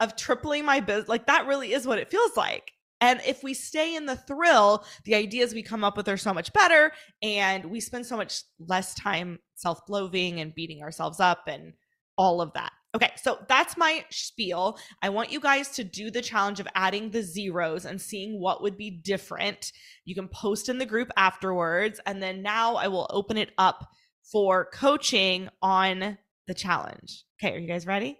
of 0.00 0.16
tripling 0.16 0.64
my 0.64 0.80
business, 0.80 1.08
like 1.08 1.26
that 1.26 1.46
really 1.46 1.72
is 1.72 1.86
what 1.86 1.98
it 1.98 2.10
feels 2.10 2.36
like. 2.36 2.72
And 3.00 3.20
if 3.26 3.42
we 3.42 3.52
stay 3.52 3.96
in 3.96 4.06
the 4.06 4.16
thrill, 4.16 4.84
the 5.04 5.14
ideas 5.14 5.52
we 5.52 5.62
come 5.62 5.84
up 5.84 5.96
with 5.96 6.08
are 6.08 6.16
so 6.16 6.32
much 6.32 6.52
better. 6.52 6.92
And 7.22 7.66
we 7.66 7.80
spend 7.80 8.06
so 8.06 8.16
much 8.16 8.42
less 8.58 8.94
time 8.94 9.40
self 9.56 9.80
loathing 9.88 10.40
and 10.40 10.54
beating 10.54 10.82
ourselves 10.82 11.20
up 11.20 11.42
and 11.46 11.74
all 12.16 12.40
of 12.40 12.52
that. 12.54 12.72
Okay, 12.94 13.10
so 13.16 13.38
that's 13.48 13.76
my 13.76 14.04
spiel. 14.10 14.78
I 15.02 15.08
want 15.08 15.32
you 15.32 15.40
guys 15.40 15.70
to 15.70 15.84
do 15.84 16.12
the 16.12 16.22
challenge 16.22 16.60
of 16.60 16.68
adding 16.76 17.10
the 17.10 17.22
zeros 17.22 17.84
and 17.84 18.00
seeing 18.00 18.40
what 18.40 18.62
would 18.62 18.76
be 18.78 18.90
different. 18.90 19.72
You 20.04 20.14
can 20.14 20.28
post 20.28 20.68
in 20.68 20.78
the 20.78 20.86
group 20.86 21.10
afterwards. 21.16 22.00
And 22.06 22.22
then 22.22 22.42
now 22.42 22.76
I 22.76 22.86
will 22.88 23.08
open 23.10 23.36
it 23.36 23.50
up 23.58 23.88
for 24.30 24.66
coaching 24.72 25.48
on 25.60 26.18
the 26.46 26.54
challenge. 26.54 27.24
Okay, 27.42 27.54
are 27.54 27.58
you 27.58 27.66
guys 27.66 27.86
ready? 27.86 28.18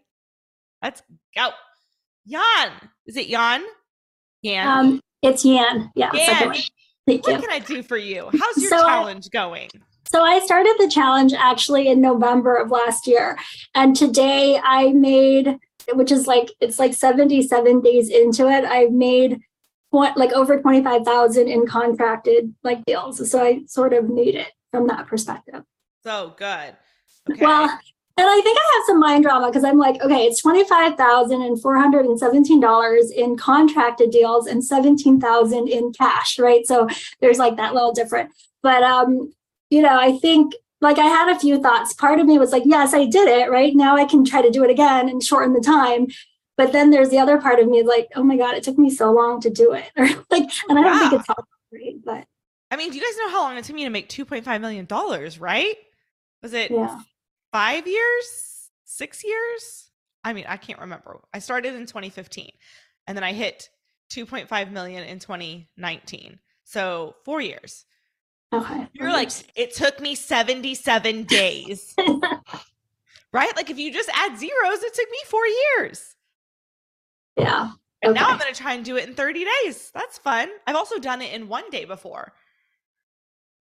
Let's 0.83 1.03
go. 1.37 1.51
Jan, 2.27 2.73
is 3.07 3.17
it 3.17 3.29
Jan? 3.29 3.63
Jan. 4.45 4.67
Um, 4.67 5.01
it's 5.23 5.45
Yan. 5.45 5.91
Yeah. 5.95 6.11
Yan. 6.13 6.55
Thank 7.07 7.27
what 7.27 7.35
you. 7.35 7.41
can 7.41 7.51
I 7.51 7.59
do 7.61 7.83
for 7.83 7.97
you? 7.97 8.29
How's 8.33 8.57
your 8.57 8.71
So 8.71 8.79
challenge 8.79 9.31
going? 9.31 9.69
So 10.07 10.23
I 10.23 10.41
started 10.41 10.77
the 10.79 10.89
challenge 10.89 11.33
actually 11.33 11.89
in 11.89 12.01
November 12.01 12.57
of 12.57 12.71
last 12.71 13.07
year. 13.07 13.39
And 13.75 13.97
today 13.97 14.61
I 14.63 14.93
made, 14.93 15.59
which 15.93 16.13
is 16.13 16.27
like, 16.27 16.51
it's 16.61 16.79
like 16.79 16.95
77 16.95 17.81
days 17.81 18.11
into 18.11 18.49
it. 18.49 18.65
I've 18.65 18.93
made 18.93 19.41
what, 19.91 20.17
like 20.17 20.33
over 20.33 20.61
25,000 20.61 21.49
in 21.49 21.67
contracted 21.67 22.55
like 22.63 22.85
deals. 22.85 23.31
So 23.31 23.43
I 23.43 23.63
sort 23.67 23.93
of 23.93 24.09
made 24.09 24.35
it 24.35 24.53
from 24.71 24.87
that 24.89 25.07
perspective. 25.07 25.63
So 26.05 26.35
good. 26.37 26.77
Okay. 27.31 27.45
Well, 27.45 27.79
and 28.17 28.29
I 28.29 28.41
think 28.43 28.57
I 28.57 28.73
have 28.75 28.83
some 28.87 29.01
mind 29.01 29.25
drama 29.25 29.49
because 29.49 29.65
I'm 29.65 29.79
like, 29.79 30.01
okay, 30.01 30.27
it's 30.27 30.41
twenty 30.41 30.63
five 30.69 30.97
thousand 30.97 31.43
and 31.43 31.61
four 31.61 31.77
hundred 31.77 32.07
and 32.07 32.17
seventeen 32.17 32.61
dollars 32.61 33.11
in 33.11 33.37
contracted 33.37 34.11
deals 34.11 34.47
and 34.47 34.65
seventeen 34.65 35.21
thousand 35.21 35.69
in 35.69 35.93
cash, 35.93 36.39
right? 36.39 36.65
So 36.65 36.87
there's 37.21 37.39
like 37.39 37.57
that 37.57 37.75
little 37.75 37.93
different. 37.93 38.31
But 38.63 38.85
um, 38.85 39.33
you 39.75 39.83
know, 39.83 39.99
I 39.99 40.17
think 40.19 40.55
like 40.81 40.99
I 40.99 41.07
had 41.07 41.35
a 41.35 41.39
few 41.39 41.61
thoughts. 41.61 41.93
Part 41.95 42.21
of 42.21 42.27
me 42.27 42.39
was 42.39 42.53
like, 42.53 42.63
yes, 42.65 42.95
I 42.95 43.07
did 43.07 43.29
it, 43.29 43.51
right? 43.51 43.75
Now 43.75 43.97
I 43.97 44.05
can 44.05 44.25
try 44.25 44.41
to 44.43 44.51
do 44.51 44.63
it 44.63 44.71
again 44.71 45.09
and 45.09 45.23
shorten 45.23 45.53
the 45.53 45.61
time. 45.61 46.07
But 46.57 46.73
then 46.73 46.91
there's 46.91 47.09
the 47.09 47.19
other 47.19 47.41
part 47.41 47.59
of 47.59 47.67
me 47.67 47.83
like, 47.83 48.09
oh 48.15 48.23
my 48.23 48.37
God, 48.37 48.55
it 48.55 48.63
took 48.63 48.79
me 48.79 48.89
so 48.89 49.13
long 49.13 49.41
to 49.41 49.51
do 49.51 49.73
it. 49.73 49.91
Or 49.97 50.07
like, 50.31 50.49
and 50.69 50.79
I 50.79 50.83
don't 50.83 50.99
think 51.01 51.13
it's 51.15 51.27
helpful, 51.27 51.49
right? 51.73 51.97
But 52.05 52.27
I 52.71 52.77
mean, 52.77 52.91
do 52.91 52.97
you 52.97 53.03
guys 53.03 53.17
know 53.19 53.31
how 53.31 53.43
long 53.43 53.57
it 53.57 53.65
took 53.65 53.75
me 53.75 53.85
to 53.85 53.91
make 53.91 54.09
$2.5 54.09 54.61
million, 54.61 54.87
right? 55.41 55.77
Was 56.43 56.53
it 56.53 56.71
yeah. 56.71 57.01
five 57.51 57.89
years, 57.89 58.71
six 58.85 59.25
years? 59.25 59.91
I 60.23 60.33
mean, 60.33 60.45
I 60.49 60.57
can't 60.57 60.81
remember. 60.81 61.21
I 61.33 61.41
started 61.41 61.75
in 61.75 61.87
2015 61.87 62.51
and 63.07 63.17
then 63.17 63.25
I 63.25 63.33
hit 63.33 63.69
2.5 64.13 64.71
million 64.71 65.05
in 65.05 65.19
2019. 65.19 66.39
So 66.65 67.17
four 67.25 67.41
years. 67.41 67.85
Okay. 68.55 68.87
You're 68.93 69.13
like, 69.13 69.31
it 69.57 69.75
took 69.75 70.01
me 70.01 70.15
77 70.15 71.25
days, 71.29 71.95
right? 73.33 73.57
Like 73.57 73.71
if 73.71 73.79
you 73.79 73.93
just 73.93 74.11
add 74.15 74.39
zeros, 74.39 74.83
it 74.83 74.95
took 74.95 75.11
me 75.11 75.19
four 75.27 75.47
years. 75.47 76.15
yeah. 77.37 77.73
And 78.03 78.15
now 78.15 78.29
I'm 78.29 78.39
going 78.39 78.53
to 78.53 78.61
try 78.61 78.75
and 78.75 78.85
do 78.85 78.97
it 78.99 79.09
in 79.09 79.15
30 79.15 79.47
days. 79.63 79.91
That's 79.95 80.19
fun. 80.19 80.51
I've 80.67 80.77
also 80.77 80.99
done 80.99 81.23
it 81.23 81.33
in 81.33 81.49
one 81.49 81.71
day 81.71 81.87
before. 81.87 82.35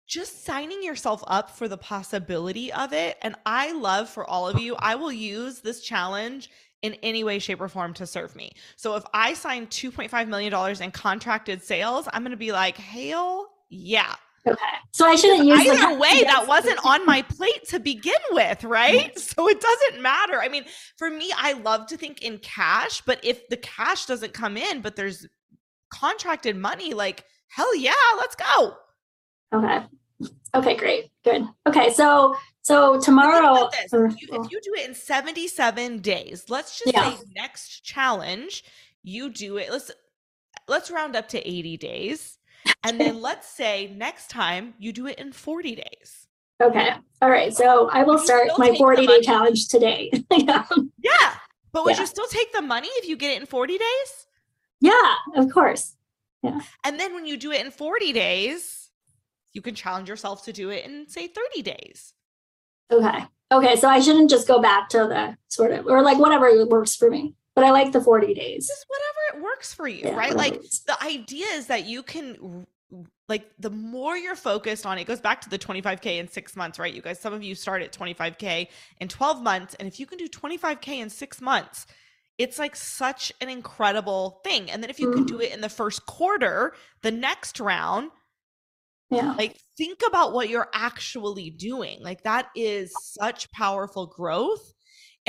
Just 0.08 0.46
signing 0.46 0.82
yourself 0.82 1.22
up 1.28 1.52
for 1.52 1.68
the 1.68 1.78
possibility 1.78 2.72
of 2.72 2.94
it. 2.94 3.18
And 3.22 3.36
I 3.46 3.74
love 3.74 4.10
for 4.10 4.26
all 4.26 4.48
of 4.48 4.58
you, 4.58 4.76
I 4.80 4.96
will 4.96 5.12
use 5.12 5.60
this 5.60 5.82
challenge 5.82 6.50
in 6.82 6.94
any 7.04 7.26
way, 7.26 7.38
shape, 7.40 7.60
or 7.60 7.68
form 7.68 7.94
to 7.96 8.08
serve 8.08 8.34
me. 8.36 8.54
So 8.78 8.96
if 8.96 9.04
I 9.14 9.34
sign 9.34 9.68
$2.5 9.68 10.28
million 10.30 10.82
in 10.82 10.92
contracted 10.92 11.62
sales, 11.62 12.08
I'm 12.14 12.22
going 12.22 12.32
to 12.32 12.38
be 12.38 12.54
like, 12.54 12.78
hell 12.78 13.50
yeah. 13.70 14.16
Okay. 14.48 14.66
So 14.92 15.06
I 15.06 15.16
shouldn't 15.16 15.46
use 15.46 15.64
the 15.64 15.72
Either 15.72 16.00
way, 16.00 16.24
that 16.24 16.46
wasn't 16.48 16.80
on 16.86 17.06
my 17.06 17.22
plate 17.22 17.68
to 17.70 17.80
begin 17.80 18.14
with, 18.32 18.64
right? 18.64 19.18
So 19.20 19.48
it 19.48 19.62
doesn't 19.62 20.02
matter. 20.02 20.42
I 20.42 20.50
mean, 20.50 20.66
for 20.98 21.10
me, 21.10 21.32
I 21.38 21.54
love 21.54 21.88
to 21.88 21.98
think 21.98 22.22
in 22.22 22.40
cash, 22.40 23.02
but 23.02 23.24
if 23.24 23.48
the 23.50 23.58
cash 23.58 24.06
doesn't 24.06 24.34
come 24.34 24.58
in, 24.58 24.82
but 24.82 24.96
there's 24.96 25.28
contracted 25.94 26.56
money, 26.56 26.94
like 26.94 27.24
hell 27.50 27.76
yeah, 27.76 27.94
let's 28.18 28.36
go. 28.36 28.76
Okay. 29.54 29.86
Okay, 30.56 30.76
great. 30.76 31.12
Good. 31.24 31.44
Okay, 31.68 31.94
so 31.94 32.36
so 32.62 33.00
tomorrow. 33.00 33.70
If 33.74 33.92
you, 33.94 34.10
if 34.12 34.52
you 34.52 34.60
do 34.62 34.74
it 34.78 34.88
in 34.88 34.94
77 34.94 36.00
days, 36.00 36.46
let's 36.50 36.80
just 36.80 36.94
Yeah. 36.94 37.16
say 37.16 37.24
next 37.36 37.84
challenge, 37.84 38.64
you 39.04 39.30
do 39.30 39.58
it. 39.58 39.72
Let's 39.72 39.92
let's 40.68 40.92
round 40.92 41.16
up 41.16 41.30
to 41.30 41.48
80 41.48 41.78
days. 41.78 42.39
And 42.84 43.00
then 43.00 43.22
let's 43.22 43.48
say 43.48 43.94
next 43.96 44.30
time 44.30 44.74
you 44.80 44.94
do 44.94 45.08
it 45.08 45.20
in 45.20 45.32
40 45.32 45.76
days. 45.76 46.28
okay. 46.62 46.92
All 47.22 47.30
right. 47.30 47.54
So 47.54 47.90
I 47.92 48.04
will 48.04 48.18
You 48.20 48.26
start 48.26 48.48
my 48.58 48.76
40 48.76 49.06
day 49.06 49.22
challenge 49.22 49.68
today. 49.68 50.12
yeah. 50.32 50.66
Yeah. 51.02 51.34
But 51.72 51.86
would 51.86 51.96
Yeah. 51.96 52.02
you 52.02 52.08
still 52.08 52.28
take 52.28 52.52
the 52.54 52.62
money 52.62 52.88
if 52.94 53.08
you 53.08 53.16
get 53.18 53.32
it 53.32 53.42
in 53.42 53.46
40 53.46 53.78
days? 53.78 54.28
Yeah, 54.82 55.16
of 55.36 55.52
course. 55.52 55.96
Yeah. 56.42 56.62
And 56.86 57.00
then 57.00 57.14
when 57.14 57.26
you 57.26 57.36
do 57.38 57.52
it 57.52 57.64
in 57.66 57.72
40 57.72 58.14
days, 58.14 58.90
you 59.54 59.62
can 59.62 59.76
challenge 59.76 60.08
yourself 60.08 60.46
to 60.46 60.54
do 60.54 60.70
it 60.70 60.86
in 60.86 61.08
say 61.10 61.28
30 61.28 61.62
days. 61.62 62.14
Okay. 62.92 63.26
Okay. 63.52 63.76
So 63.76 63.90
I 63.90 64.00
shouldn't 64.00 64.30
just 64.30 64.48
go 64.48 64.62
back 64.62 64.88
to 64.90 65.00
the 65.00 65.36
sort 65.50 65.72
of 65.72 65.86
or 65.86 66.02
like 66.02 66.18
whatever 66.18 66.66
works 66.66 66.96
for 66.96 67.10
me. 67.10 67.36
But 67.60 67.68
I 67.68 67.72
like 67.72 67.92
the 67.92 68.00
40 68.00 68.34
days. 68.34 68.68
Just 68.68 68.86
whatever 68.88 69.38
it 69.38 69.44
works 69.44 69.74
for 69.74 69.86
you, 69.86 70.06
Yeah, 70.06 70.16
right? 70.16 70.34
Like 70.34 70.54
works. 70.54 70.80
the 70.80 71.02
idea 71.04 71.46
is 71.48 71.68
that 71.68 71.86
you 71.86 72.04
can 72.04 72.66
like 73.28 73.52
the 73.60 73.70
more 73.70 74.16
you're 74.18 74.36
focused 74.36 74.86
on 74.86 74.98
it 74.98 75.04
goes 75.04 75.20
back 75.20 75.42
to 75.42 75.50
the 75.50 75.60
25k 75.60 76.20
in 76.20 76.28
6 76.30 76.56
months, 76.56 76.80
right? 76.80 76.94
You 76.94 77.02
guys 77.02 77.20
some 77.20 77.34
of 77.34 77.44
you 77.44 77.56
start 77.56 77.82
at 77.82 77.92
25k 77.92 78.68
in 79.02 79.08
12 79.10 79.44
months 79.44 79.76
and 79.76 79.90
if 79.90 80.00
you 80.00 80.06
can 80.06 80.18
do 80.18 80.28
25k 80.30 80.88
in 81.00 81.10
6 81.10 81.42
months, 81.42 81.86
it's 82.38 82.58
like 82.58 82.78
such 82.78 83.34
an 83.42 83.50
incredible 83.50 84.40
thing. 84.46 84.72
And 84.72 84.82
then 84.82 84.90
if 84.90 84.98
you 84.98 85.12
can 85.12 85.26
do 85.26 85.34
mm-hmm. 85.34 85.42
it 85.44 85.54
in 85.54 85.60
the 85.60 85.68
first 85.70 86.06
quarter, 86.06 86.74
the 87.02 87.12
next 87.12 87.60
round, 87.60 88.12
Yeah. 89.12 89.34
like 89.34 89.58
think 89.78 90.00
about 90.08 90.32
what 90.32 90.48
you're 90.48 90.70
actually 90.74 91.50
doing 91.50 92.02
like 92.02 92.24
that 92.24 92.48
is 92.56 92.94
such 93.20 93.52
powerful 93.52 94.08
growth 94.08 94.74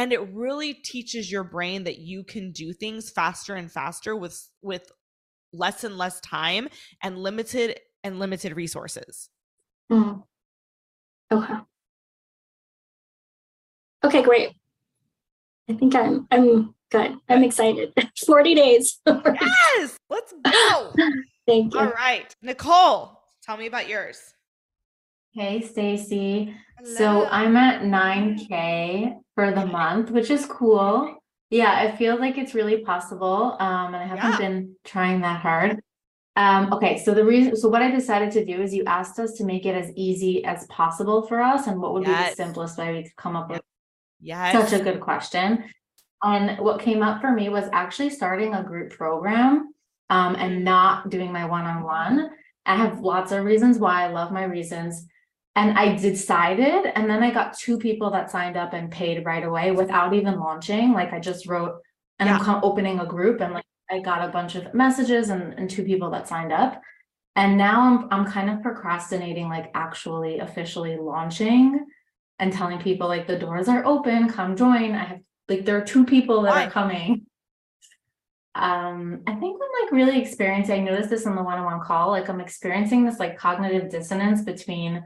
and 0.01 0.15
it 0.15 0.33
really 0.33 0.73
teaches 0.73 1.31
your 1.31 1.45
brain 1.45 1.85
that 1.85 1.99
you 1.99 2.25
can 2.25 2.53
do 2.53 2.73
things 2.73 3.11
faster 3.11 3.55
and 3.55 3.71
faster 3.71 4.17
with 4.17 4.49
with 4.63 4.91
less 5.53 5.85
and 5.85 5.99
less 5.99 6.21
time 6.23 6.69
and 7.03 7.19
limited 7.19 7.79
and 8.03 8.19
limited 8.19 8.57
resources 8.57 9.29
Mm. 9.93 10.23
Okay. 11.33 11.55
Okay, 14.05 14.23
great. 14.23 14.51
I 15.69 15.73
think 15.73 15.97
I'm 15.97 16.29
I'm 16.31 16.75
good. 16.93 17.17
I'm 17.29 17.43
excited. 17.43 17.93
40 18.25 18.55
days. 18.55 19.01
yes 19.07 19.99
let's 20.09 20.33
go 20.45 20.93
Thank 21.47 21.75
you. 21.75 21.81
all 21.81 21.91
right 21.91 22.33
nicole 22.41 23.21
tell 23.43 23.57
me 23.57 23.67
about 23.67 23.89
yours 23.89 24.33
Hey, 25.33 25.63
Stacey. 25.63 26.57
So 26.97 27.27
I'm 27.27 27.57
at 27.57 27.83
9K 27.83 29.17
for 29.41 29.53
the 29.53 29.67
month, 29.67 30.11
which 30.11 30.31
is 30.31 30.45
cool. 30.47 31.17
Yeah, 31.51 31.73
I 31.73 31.97
feel 31.97 32.19
like 32.19 32.37
it's 32.37 32.55
really 32.55 32.79
possible. 32.85 33.57
Um, 33.59 33.95
and 33.95 33.97
I 33.97 34.07
haven't 34.07 34.33
Yeah. 34.33 34.39
been 34.49 34.77
trying 34.85 35.23
that 35.23 35.41
hard. 35.41 35.81
Um, 36.37 36.73
okay, 36.75 37.03
so 37.05 37.13
the 37.13 37.25
reason, 37.25 37.57
so 37.57 37.69
what 37.69 37.83
I 37.83 37.91
decided 37.91 38.31
to 38.33 38.45
do 38.45 38.63
is 38.63 38.73
you 38.73 38.85
asked 38.87 39.19
us 39.19 39.33
to 39.39 39.45
make 39.45 39.67
it 39.67 39.75
as 39.75 39.91
easy 39.97 40.45
as 40.45 40.67
possible 40.67 41.27
for 41.27 41.41
us, 41.41 41.67
and 41.67 41.81
what 41.81 41.93
would 41.95 42.05
be 42.05 42.11
the 42.11 42.35
simplest 42.35 42.79
way 42.79 42.93
we 42.93 43.03
could 43.03 43.17
come 43.17 43.35
up 43.35 43.51
with 43.51 43.63
yes 44.21 44.53
such 44.53 44.79
a 44.79 44.85
good 44.85 45.01
question. 45.01 45.65
And 46.23 46.59
what 46.61 46.81
came 46.81 47.03
up 47.03 47.21
for 47.21 47.33
me 47.33 47.49
was 47.49 47.67
actually 47.73 48.11
starting 48.11 48.55
a 48.55 48.63
group 48.63 48.91
program 48.93 49.73
um, 50.11 50.37
and 50.37 50.65
not 50.65 51.09
doing 51.09 51.33
my 51.33 51.47
one 51.47 51.65
on 51.65 51.83
one. 51.83 52.31
I 52.67 52.77
have 52.77 53.01
lots 53.01 53.33
of 53.33 53.45
reasons 53.45 53.79
why 53.79 54.05
I 54.05 54.09
love 54.09 54.31
my 54.31 54.45
reasons. 54.45 55.07
And 55.57 55.77
I 55.77 55.97
decided, 55.97 56.87
and 56.95 57.11
then 57.11 57.23
I 57.23 57.31
got 57.33 57.59
two 57.59 57.77
people 57.79 58.11
that 58.11 58.31
signed 58.31 58.57
up 58.57 58.73
and 58.73 58.91
paid 58.91 59.25
right 59.27 59.45
away 59.45 59.73
without 59.73 60.15
even 60.15 60.39
launching. 60.39 60.93
Like 60.93 61.13
I 61.13 61.19
just 61.19 61.47
wrote, 61.47 61.81
and 62.19 62.29
I'm 62.29 62.39
Yeah. 62.39 62.45
co- 62.45 62.61
opening 62.63 63.01
a 63.01 63.07
group, 63.07 63.41
and 63.41 63.53
like 63.55 63.65
I 63.91 63.99
got 63.99 64.27
a 64.29 64.33
bunch 64.33 64.55
of 64.55 64.73
messages 64.75 65.31
and, 65.31 65.55
and 65.55 65.69
two 65.69 65.83
people 65.85 66.11
that 66.11 66.29
signed 66.29 66.53
up. 66.53 66.81
And 67.37 67.57
now 67.57 67.81
I'm 67.83 68.09
I'm 68.13 68.27
kind 68.27 68.49
of 68.51 68.63
procrastinating, 68.63 69.49
like 69.49 69.71
actually 69.75 70.39
officially 70.39 70.97
launching 70.97 71.85
and 72.39 72.53
telling 72.53 72.79
people 72.79 73.09
like 73.09 73.27
the 73.27 73.39
doors 73.39 73.69
are 73.69 73.85
open, 73.85 74.29
come 74.29 74.57
join. 74.57 74.95
I 74.95 75.05
have 75.05 75.21
like 75.49 75.65
there 75.65 75.77
are 75.79 75.85
two 75.85 76.05
people 76.05 76.43
that 76.43 76.51
Why? 76.51 76.67
are 76.67 76.71
coming. 76.71 77.27
Um, 78.55 79.23
I 79.27 79.35
think 79.35 79.61
I'm 79.63 79.85
like 79.85 79.93
really 79.93 80.21
experiencing, 80.21 80.81
I 80.83 80.85
noticed 80.91 81.11
this 81.11 81.25
in 81.27 81.37
the 81.37 81.43
one-on-one 81.43 81.81
call, 81.81 82.11
like 82.11 82.29
I'm 82.29 82.41
experiencing 82.41 83.05
this 83.05 83.21
like 83.21 83.39
cognitive 83.39 83.91
dissonance 83.91 84.43
between 84.43 85.03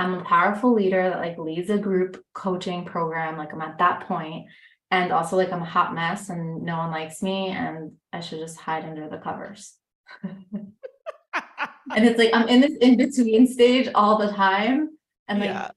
I'm 0.00 0.14
a 0.14 0.24
powerful 0.24 0.72
leader 0.72 1.10
that 1.10 1.18
like 1.18 1.38
leads 1.38 1.70
a 1.70 1.78
group 1.78 2.22
coaching 2.34 2.84
program, 2.84 3.36
like 3.36 3.52
I'm 3.52 3.60
at 3.60 3.78
that 3.78 4.06
point, 4.06 4.46
and 4.90 5.12
also 5.12 5.36
like 5.36 5.52
I'm 5.52 5.62
a 5.62 5.66
hot 5.66 5.94
mess 5.94 6.30
and 6.30 6.62
no 6.62 6.78
one 6.78 6.90
likes 6.90 7.22
me 7.22 7.48
and 7.48 7.92
I 8.12 8.20
should 8.20 8.40
just 8.40 8.58
hide 8.58 8.84
under 8.84 9.08
the 9.08 9.18
covers. 9.18 9.74
And 11.92 12.06
it's 12.06 12.18
like 12.18 12.30
I'm 12.32 12.46
in 12.46 12.60
this 12.60 12.76
in-between 12.80 13.48
stage 13.48 13.88
all 13.96 14.16
the 14.16 14.30
time. 14.30 14.90
And 15.26 15.40
like 15.40 15.48
yeah 15.48 15.70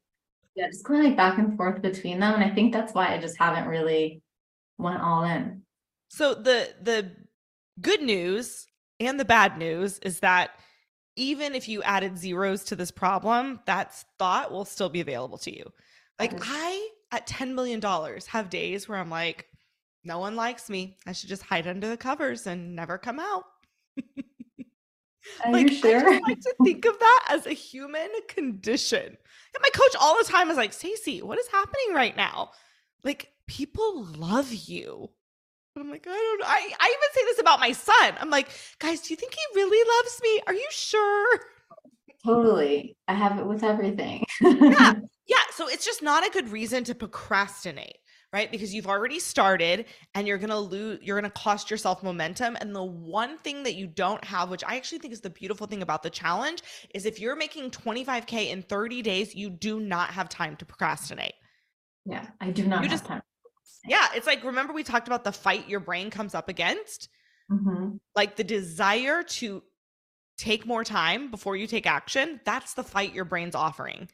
yeah, 0.55 0.67
just 0.67 0.83
going 0.83 1.03
like 1.03 1.17
back 1.17 1.37
and 1.37 1.57
forth 1.57 1.81
between 1.81 2.19
them. 2.19 2.35
And 2.35 2.43
I 2.43 2.53
think 2.53 2.73
that's 2.73 2.93
why 2.93 3.13
I 3.13 3.17
just 3.17 3.37
haven't 3.37 3.67
really 3.67 4.21
went 4.77 5.01
all 5.01 5.23
in. 5.23 5.63
So 6.09 6.35
the 6.35 6.69
the 6.81 7.11
good 7.81 8.01
news 8.01 8.67
and 8.99 9.19
the 9.19 9.25
bad 9.25 9.57
news 9.57 9.99
is 9.99 10.19
that 10.19 10.51
even 11.15 11.55
if 11.55 11.67
you 11.67 11.83
added 11.83 12.17
zeros 12.17 12.63
to 12.65 12.75
this 12.75 12.91
problem, 12.91 13.59
that 13.65 13.93
thought 14.17 14.51
will 14.51 14.65
still 14.65 14.89
be 14.89 15.01
available 15.01 15.37
to 15.39 15.55
you. 15.55 15.71
Like 16.19 16.33
I 16.41 16.89
at 17.11 17.27
10 17.27 17.53
million 17.55 17.79
dollars 17.79 18.27
have 18.27 18.49
days 18.49 18.87
where 18.87 18.97
I'm 18.97 19.09
like 19.09 19.47
no 20.03 20.19
one 20.19 20.35
likes 20.35 20.69
me. 20.69 20.97
I 21.07 21.13
should 21.13 21.29
just 21.29 21.43
hide 21.43 21.67
under 21.67 21.87
the 21.87 21.97
covers 21.97 22.45
and 22.45 22.75
never 22.75 22.97
come 22.97 23.19
out. 23.19 23.45
Are 25.45 25.51
like 25.51 25.69
you 25.69 25.77
I 25.77 25.79
sure? 25.79 26.01
just 26.01 26.23
like 26.23 26.39
to 26.41 26.55
think 26.63 26.85
of 26.85 26.99
that 26.99 27.27
as 27.29 27.47
a 27.47 27.53
human 27.53 28.09
condition. 28.27 29.05
And 29.05 29.61
my 29.61 29.69
coach 29.73 29.95
all 29.99 30.17
the 30.17 30.29
time 30.29 30.49
is 30.49 30.57
like, 30.57 30.73
Stacey, 30.73 31.21
what 31.21 31.39
is 31.39 31.47
happening 31.47 31.93
right 31.93 32.17
now? 32.17 32.51
Like 33.03 33.31
people 33.47 34.03
love 34.03 34.51
you. 34.53 35.09
And 35.75 35.83
I'm 35.83 35.89
like, 35.89 36.05
I 36.07 36.11
don't 36.11 36.39
know. 36.39 36.45
I, 36.47 36.71
I 36.79 36.87
even 36.87 37.13
say 37.13 37.21
this 37.25 37.39
about 37.39 37.59
my 37.59 37.71
son. 37.71 38.13
I'm 38.19 38.29
like, 38.29 38.47
guys, 38.79 39.01
do 39.01 39.11
you 39.13 39.15
think 39.17 39.33
he 39.33 39.41
really 39.55 39.89
loves 39.97 40.19
me? 40.21 40.41
Are 40.47 40.53
you 40.53 40.67
sure? 40.69 41.39
Totally. 42.23 42.95
I 43.07 43.13
have 43.15 43.39
it 43.39 43.45
with 43.45 43.63
everything. 43.63 44.23
Yeah. 44.41 44.93
Yeah. 45.25 45.37
So 45.51 45.69
it's 45.69 45.85
just 45.85 46.03
not 46.03 46.27
a 46.27 46.29
good 46.29 46.49
reason 46.49 46.83
to 46.83 46.93
procrastinate, 46.93 47.95
right? 48.33 48.51
Because 48.51 48.73
you've 48.73 48.87
already 48.87 49.19
started 49.21 49.85
and 50.13 50.27
you're 50.27 50.37
going 50.37 50.49
to 50.49 50.59
lose, 50.59 50.99
you're 51.01 51.17
going 51.17 51.31
to 51.31 51.39
cost 51.39 51.71
yourself 51.71 52.03
momentum. 52.03 52.57
And 52.59 52.75
the 52.75 52.83
one 52.83 53.37
thing 53.37 53.63
that 53.63 53.75
you 53.75 53.87
don't 53.87 54.21
have, 54.25 54.49
which 54.49 54.65
I 54.67 54.75
actually 54.75 54.97
think 54.99 55.13
is 55.13 55.21
the 55.21 55.29
beautiful 55.29 55.65
thing 55.65 55.81
about 55.81 56.03
the 56.03 56.09
challenge, 56.09 56.61
is 56.93 57.05
if 57.05 57.21
you're 57.21 57.37
making 57.37 57.71
25K 57.71 58.49
in 58.49 58.63
30 58.63 59.01
days, 59.01 59.33
you 59.33 59.49
do 59.49 59.79
not 59.79 60.09
have 60.09 60.27
time 60.27 60.57
to 60.57 60.65
procrastinate. 60.65 61.35
Yeah, 62.05 62.27
I 62.41 62.51
do 62.51 62.67
not 62.67 62.83
You 62.83 62.89
have 62.89 62.99
just- 62.99 63.05
time. 63.05 63.21
Yeah. 63.85 64.07
It's 64.15 64.27
like, 64.27 64.43
remember 64.43 64.73
we 64.73 64.83
talked 64.83 65.07
about 65.07 65.23
the 65.23 65.31
fight 65.31 65.67
your 65.69 65.79
brain 65.79 66.09
comes 66.09 66.35
up 66.35 66.49
against? 66.49 67.09
Mhm. 67.51 67.99
Like 68.15 68.35
the 68.35 68.43
desire 68.43 69.23
to 69.23 69.63
take 70.37 70.65
more 70.65 70.83
time 70.83 71.29
before 71.31 71.55
you 71.55 71.67
take 71.67 71.85
action. 71.85 72.39
That's 72.45 72.73
the 72.73 72.83
fight 72.83 73.13
your 73.13 73.25
brain's 73.25 73.55
offering. 73.55 74.09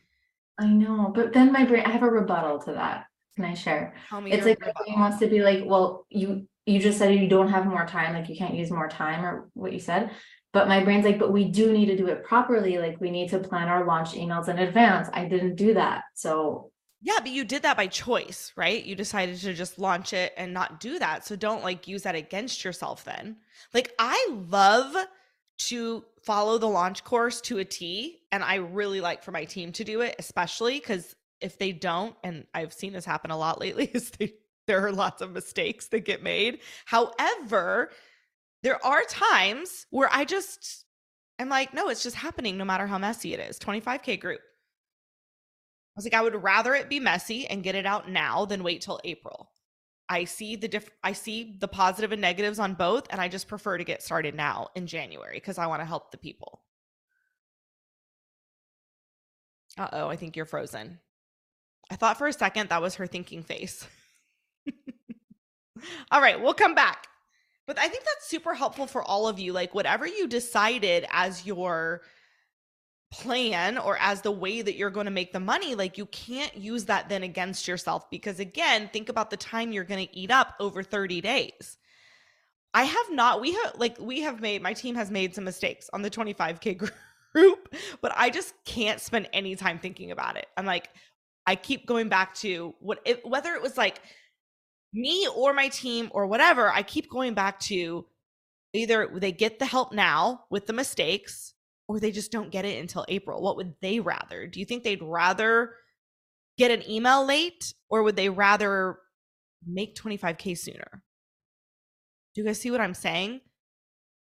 I 0.60 0.68
know, 0.68 1.12
but 1.16 1.34
then 1.34 1.54
my 1.54 1.64
brain, 1.64 1.86
I 1.86 1.92
have 1.92 2.04
a 2.04 2.10
rebuttal 2.10 2.60
to 2.64 2.74
that. 2.74 3.06
Can 3.36 3.46
I 3.46 3.54
share? 3.54 3.96
Tell 4.10 4.20
me 4.20 4.32
It's 4.32 4.46
like 4.46 4.60
my 4.60 4.74
brain 4.84 5.00
wants 5.00 5.20
to 5.20 5.28
be 5.28 5.42
like, 5.42 5.64
well, 5.66 6.06
you 6.10 6.48
you 6.66 6.80
just 6.80 7.00
said 7.00 7.16
you 7.16 7.28
don't 7.28 7.48
have 7.48 7.66
more 7.66 7.86
time, 7.88 8.14
like 8.14 8.30
you 8.30 8.36
can't 8.36 8.54
use 8.54 8.70
more 8.70 8.90
time 8.90 9.26
or 9.26 9.50
what 9.54 9.74
you 9.74 9.80
said. 9.80 10.12
But 10.52 10.68
my 10.68 10.84
brain's 10.84 11.06
like, 11.06 11.18
but 11.18 11.32
we 11.32 11.46
do 11.46 11.72
need 11.72 11.88
to 11.88 11.98
do 11.98 12.08
it 12.08 12.24
properly. 12.24 12.78
Like 12.78 13.00
we 13.00 13.10
need 13.10 13.30
to 13.30 13.40
plan 13.40 13.70
our 13.70 13.86
launch 13.86 14.12
emails 14.12 14.50
in 14.50 14.60
advance. 14.60 15.08
I 15.14 15.26
didn't 15.26 15.56
do 15.56 15.76
that. 15.76 16.04
So 16.14 16.69
Yeah, 17.02 17.20
but 17.20 17.30
you 17.30 17.46
did 17.46 17.62
that 17.62 17.78
by 17.78 17.88
choice, 17.88 18.52
right? 18.58 18.84
You 18.84 18.94
decided 18.94 19.40
to 19.40 19.54
just 19.54 19.80
launch 19.80 20.12
it 20.12 20.34
and 20.36 20.54
not 20.54 20.80
do 20.82 21.00
that. 21.00 21.26
So 21.26 21.36
don't 21.36 21.64
like 21.64 21.88
use 21.88 22.04
that 22.04 22.16
against 22.16 22.64
yourself 22.66 23.06
then. 23.06 23.38
Like 23.74 23.94
I 23.98 24.32
love 24.50 24.96
to 25.60 26.04
follow 26.24 26.58
the 26.58 26.68
launch 26.68 27.04
course 27.04 27.40
to 27.42 27.60
a 27.60 27.66
T 27.66 28.20
and 28.32 28.44
I 28.44 28.56
really 28.56 29.02
like 29.02 29.24
for 29.24 29.32
my 29.32 29.46
team 29.46 29.72
to 29.74 29.84
do 29.84 30.02
it, 30.02 30.16
especially 30.20 30.80
cuz 30.80 31.16
if 31.40 31.58
they 31.58 31.72
don't 31.72 32.16
and 32.24 32.46
I've 32.54 32.74
seen 32.74 32.92
this 32.92 33.06
happen 33.06 33.32
a 33.32 33.38
lot 33.38 33.62
lately 33.62 33.86
is 33.94 34.12
they 34.12 34.34
there 34.68 34.86
are 34.86 34.92
lots 34.92 35.22
of 35.22 35.32
mistakes 35.32 35.88
that 35.88 36.02
get 36.02 36.22
made. 36.22 36.60
However, 36.86 37.90
there 38.62 38.84
are 38.86 39.02
times 39.04 39.88
where 39.90 40.10
I 40.12 40.26
just 40.26 40.86
am 41.40 41.50
like, 41.50 41.74
no, 41.74 41.90
it's 41.90 42.04
just 42.04 42.16
happening 42.16 42.58
no 42.58 42.66
matter 42.66 42.86
how 42.86 43.00
messy 43.00 43.34
it 43.34 43.40
is. 43.40 43.58
25k 43.58 44.20
group. 44.20 44.42
Was 46.00 46.06
like, 46.06 46.14
I 46.14 46.22
would 46.22 46.42
rather 46.42 46.74
it 46.74 46.88
be 46.88 47.02
messy 47.02 47.46
and 47.46 47.62
get 47.62 47.76
it 47.76 47.86
out 47.86 48.10
now 48.10 48.46
than 48.46 48.64
wait 48.64 48.80
till 48.80 49.02
April. 49.04 49.52
I 50.08 50.24
see 50.24 50.56
the 50.56 50.70
diff- 50.70 50.90
I 51.04 51.12
see 51.12 51.58
the 51.60 51.68
positive 51.68 52.14
and 52.14 52.22
negatives 52.22 52.58
on 52.58 52.74
both, 52.76 53.08
and 53.10 53.20
I 53.20 53.28
just 53.28 53.50
prefer 53.50 53.78
to 53.78 53.84
get 53.84 54.02
started 54.02 54.34
now 54.34 54.70
in 54.76 54.88
January 54.88 55.36
because 55.36 55.58
I 55.58 55.68
want 55.68 55.82
to 55.82 55.86
help 55.86 56.12
the 56.12 56.18
people. 56.18 56.62
Uh 59.78 59.90
oh, 59.92 60.08
I 60.08 60.16
think 60.16 60.38
you're 60.38 60.46
frozen. 60.46 61.00
I 61.92 61.98
thought 61.98 62.18
for 62.18 62.28
a 62.28 62.34
second 62.34 62.70
that 62.70 62.82
was 62.82 62.96
her 62.96 63.06
thinking 63.06 63.44
face. 63.44 63.86
all 66.12 66.22
right, 66.22 66.42
we'll 66.42 66.54
come 66.54 66.76
back. 66.76 67.08
But 67.68 67.78
I 67.78 67.90
think 67.90 68.06
that's 68.06 68.30
super 68.30 68.54
helpful 68.54 68.88
for 68.88 69.04
all 69.04 69.28
of 69.28 69.38
you. 69.38 69.52
Like, 69.52 69.76
whatever 69.76 70.08
you 70.08 70.28
decided 70.28 71.06
as 71.12 71.46
your 71.46 72.04
plan 73.12 73.78
or 73.78 73.98
as 74.00 74.22
the 74.22 74.32
way 74.32 74.62
that 74.62 74.76
you're 74.76 74.90
going 74.90 75.06
to 75.06 75.12
make 75.12 75.34
the 75.34 75.40
money, 75.40 75.76
like 75.76 75.98
you 75.98 76.06
can't 76.08 76.56
use 76.56 76.86
that 76.86 77.10
then 77.10 77.24
against 77.24 77.68
yourself 77.68 78.10
because 78.10 78.40
again, 78.40 78.90
think 78.94 79.10
about 79.10 79.30
the 79.30 79.38
time 79.38 79.72
you're 79.72 79.84
going 79.84 80.06
to 80.06 80.18
eat 80.18 80.32
up 80.32 80.54
over 80.60 80.84
30 80.84 81.22
days. 81.22 81.78
I 82.74 82.84
have 82.84 83.10
not 83.10 83.42
we 83.42 83.54
have 83.54 83.74
like 83.78 84.00
we 84.00 84.22
have 84.22 84.42
made 84.42 84.62
my 84.62 84.74
team 84.74 84.94
has 84.94 85.10
made 85.10 85.34
some 85.34 85.44
mistakes 85.44 85.90
on 85.92 86.04
the 86.04 86.10
25k 86.10 86.90
group, 87.34 87.76
but 88.02 88.14
I 88.16 88.30
just 88.30 88.54
can't 88.64 89.02
spend 89.02 89.28
any 89.34 89.56
time 89.56 89.80
thinking 89.80 90.12
about 90.12 90.38
it. 90.38 90.46
I'm 90.56 90.68
like 90.68 90.90
I 91.48 91.56
keep 91.56 91.88
going 91.88 92.10
back 92.10 92.36
to 92.36 92.76
what 92.80 93.00
it, 93.06 93.26
whether 93.26 93.56
it 93.56 93.62
was 93.64 93.76
like 93.76 94.02
me 94.94 95.28
or 95.36 95.52
my 95.52 95.68
team 95.70 96.10
or 96.12 96.28
whatever, 96.28 96.72
I 96.72 96.84
keep 96.84 97.10
going 97.10 97.34
back 97.34 97.60
to 97.62 98.06
either 98.74 99.10
they 99.16 99.32
get 99.32 99.58
the 99.58 99.66
help 99.66 99.92
now 99.92 100.44
with 100.52 100.68
the 100.68 100.74
mistakes 100.74 101.56
or 101.90 102.00
they 102.00 102.12
just 102.12 102.32
don't 102.32 102.52
get 102.52 102.66
it 102.66 102.80
until 102.80 103.04
April. 103.10 103.42
What 103.42 103.58
would 103.58 103.74
they 103.82 104.00
rather? 104.00 104.46
Do 104.46 104.60
you 104.60 104.66
think 104.66 104.84
they'd 104.84 105.02
rather 105.02 105.74
get 106.56 106.70
an 106.70 106.88
email 106.88 107.26
late 107.26 107.74
or 107.90 108.04
would 108.04 108.16
they 108.16 108.30
rather 108.30 109.00
make 109.66 109.96
25K 109.96 110.56
sooner? 110.56 111.04
Do 112.36 112.42
you 112.42 112.46
guys 112.46 112.62
see 112.62 112.70
what 112.70 112.80
I'm 112.80 112.94
saying? 112.94 113.42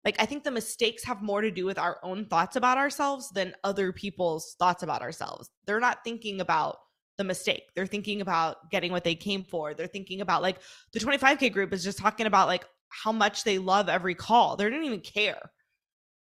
Like, 0.05 0.20
I 0.20 0.27
think 0.27 0.42
the 0.42 0.51
mistakes 0.51 1.05
have 1.05 1.22
more 1.22 1.40
to 1.40 1.53
do 1.53 1.64
with 1.64 1.79
our 1.79 1.98
own 2.03 2.27
thoughts 2.27 2.57
about 2.57 2.79
ourselves 2.79 3.31
than 3.31 3.55
other 3.62 3.92
people's 3.92 4.57
thoughts 4.59 4.83
about 4.83 5.01
ourselves. 5.01 5.48
They're 5.64 5.79
not 5.79 6.03
thinking 6.03 6.40
about 6.40 6.79
the 7.16 7.22
mistake. 7.22 7.62
They're 7.77 7.87
thinking 7.87 8.22
about 8.22 8.72
getting 8.72 8.90
what 8.90 9.05
they 9.05 9.14
came 9.14 9.44
for. 9.44 9.72
They're 9.72 9.87
thinking 9.87 10.20
about 10.20 10.42
like 10.42 10.59
the 10.92 10.98
25K 10.98 11.53
group 11.53 11.72
is 11.72 11.85
just 11.85 11.98
talking 11.98 12.27
about 12.27 12.48
like 12.48 12.64
how 12.88 13.12
much 13.12 13.44
they 13.44 13.59
love 13.59 13.88
every 13.88 14.16
call. 14.16 14.57
They 14.57 14.68
don't 14.68 14.83
even 14.83 15.01
care. 15.01 15.38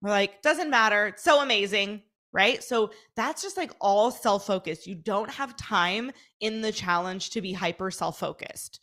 We're 0.03 0.11
like, 0.11 0.43
doesn't 0.43 0.71
matter. 0.71 1.09
It's 1.09 1.23
so 1.23 1.43
amazing. 1.43 2.03
Right. 2.33 2.63
So 2.63 2.93
that's 3.17 3.43
just 3.43 3.57
like 3.57 3.73
all 3.81 4.11
self 4.11 4.47
focused. 4.47 4.87
You 4.87 4.95
don't 4.95 5.31
have 5.31 5.57
time 5.57 6.13
in 6.39 6.61
the 6.61 6.71
challenge 6.71 7.31
to 7.31 7.41
be 7.41 7.53
hyper 7.53 7.91
self 7.91 8.19
focused. 8.21 8.81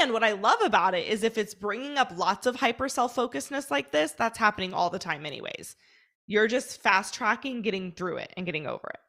And 0.00 0.12
what 0.12 0.24
I 0.24 0.32
love 0.32 0.60
about 0.62 0.94
it 0.94 1.06
is 1.06 1.22
if 1.22 1.38
it's 1.38 1.54
bringing 1.54 1.98
up 1.98 2.12
lots 2.16 2.46
of 2.46 2.56
hyper 2.56 2.88
self 2.88 3.14
focusedness 3.14 3.70
like 3.70 3.90
this, 3.90 4.12
that's 4.12 4.38
happening 4.38 4.72
all 4.72 4.90
the 4.90 4.98
time, 4.98 5.26
anyways. 5.26 5.76
You're 6.26 6.48
just 6.48 6.82
fast 6.82 7.14
tracking, 7.14 7.62
getting 7.62 7.92
through 7.92 8.18
it 8.18 8.32
and 8.36 8.46
getting 8.46 8.66
over 8.66 8.88
it. 8.92 9.00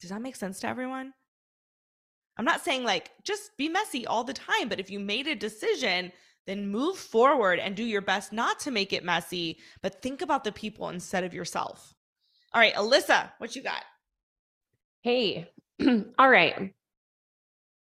Does 0.00 0.10
that 0.10 0.20
make 0.20 0.36
sense 0.36 0.60
to 0.60 0.68
everyone? 0.68 1.14
I'm 2.36 2.44
not 2.44 2.64
saying 2.64 2.84
like 2.84 3.10
just 3.22 3.56
be 3.56 3.68
messy 3.68 4.06
all 4.06 4.24
the 4.24 4.32
time, 4.32 4.68
but 4.68 4.80
if 4.80 4.90
you 4.90 4.98
made 4.98 5.26
a 5.26 5.34
decision, 5.34 6.12
then 6.46 6.68
move 6.68 6.96
forward 6.96 7.58
and 7.58 7.74
do 7.74 7.84
your 7.84 8.00
best 8.00 8.32
not 8.32 8.60
to 8.60 8.70
make 8.70 8.92
it 8.92 9.04
messy, 9.04 9.58
but 9.82 10.02
think 10.02 10.22
about 10.22 10.44
the 10.44 10.52
people 10.52 10.88
instead 10.88 11.24
of 11.24 11.34
yourself. 11.34 11.94
All 12.52 12.60
right, 12.60 12.74
Alyssa, 12.74 13.30
what 13.38 13.56
you 13.56 13.62
got? 13.62 13.82
Hey, 15.02 15.50
all 16.18 16.28
right. 16.28 16.74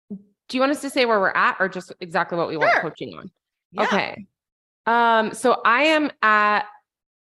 Do 0.09 0.57
you 0.57 0.59
want 0.59 0.71
us 0.71 0.81
to 0.81 0.89
say 0.89 1.05
where 1.05 1.19
we're 1.19 1.31
at 1.31 1.57
or 1.59 1.67
just 1.67 1.91
exactly 1.99 2.37
what 2.37 2.47
we 2.47 2.57
want 2.57 2.81
coaching 2.81 3.13
on? 3.17 3.31
Yeah. 3.71 3.83
Okay. 3.83 4.25
Um, 4.85 5.33
so 5.33 5.61
I 5.65 5.83
am 5.83 6.11
at 6.21 6.65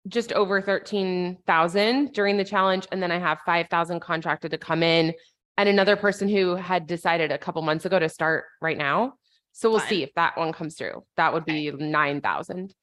just 0.08 0.32
over 0.32 0.60
13,000 0.60 2.12
during 2.12 2.36
the 2.36 2.44
challenge. 2.44 2.86
And 2.90 3.02
then 3.02 3.12
I 3.12 3.18
have 3.18 3.38
5,000 3.46 4.00
contracted 4.00 4.50
to 4.50 4.58
come 4.58 4.82
in 4.82 5.14
and 5.56 5.68
another 5.68 5.96
person 5.96 6.28
who 6.28 6.56
had 6.56 6.86
decided 6.86 7.30
a 7.30 7.38
couple 7.38 7.62
months 7.62 7.84
ago 7.84 7.98
to 7.98 8.08
start 8.08 8.44
right 8.60 8.76
now. 8.76 9.14
So 9.52 9.70
we'll 9.70 9.80
Fine. 9.80 9.88
see 9.88 10.02
if 10.02 10.14
that 10.14 10.36
one 10.36 10.52
comes 10.52 10.76
through. 10.76 11.04
That 11.16 11.32
would 11.32 11.44
be 11.44 11.70
9,000. 11.70 12.74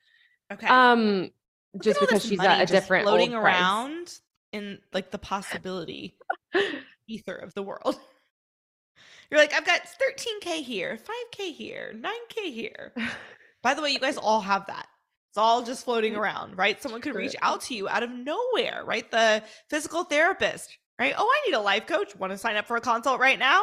Okay. 0.53 0.67
Um, 0.67 1.29
Look 1.73 1.84
just 1.84 1.99
because 1.99 2.25
she's 2.25 2.39
at 2.39 2.62
a 2.62 2.65
different 2.65 3.05
floating 3.05 3.34
old 3.34 3.43
price. 3.43 3.60
around 3.60 4.19
in 4.51 4.79
like 4.93 5.12
the 5.12 5.17
possibility 5.17 6.15
ether 7.08 7.36
of 7.36 7.53
the 7.53 7.63
world. 7.63 7.99
You're 9.29 9.39
like, 9.39 9.53
I've 9.53 9.65
got 9.65 9.82
13k 9.82 10.63
here, 10.63 10.97
5k 10.97 11.53
here, 11.53 11.93
9k 11.95 12.51
here. 12.51 12.93
By 13.62 13.73
the 13.75 13.82
way, 13.82 13.91
you 13.91 13.99
guys 13.99 14.17
all 14.17 14.41
have 14.41 14.65
that. 14.67 14.88
It's 15.29 15.38
all 15.38 15.62
just 15.62 15.86
floating 15.86 16.15
around, 16.15 16.58
right? 16.58 16.82
Someone 16.82 17.01
could 17.01 17.13
reach 17.13 17.36
out 17.43 17.62
to 17.62 17.75
you 17.75 17.88
out 17.88 18.01
of 18.01 18.10
nowhere, 18.10 18.82
right? 18.84 19.10
The 19.12 19.43
physical 19.69 20.03
therapist, 20.03 20.75
right? 20.97 21.13
Oh, 21.15 21.29
I 21.29 21.47
need 21.47 21.55
a 21.55 21.62
life 21.62 21.86
coach. 21.86 22.15
Want 22.15 22.32
to 22.32 22.38
sign 22.38 22.55
up 22.55 22.65
for 22.65 22.77
a 22.77 22.82
consult 22.82 23.19
right 23.19 23.38
now? 23.38 23.62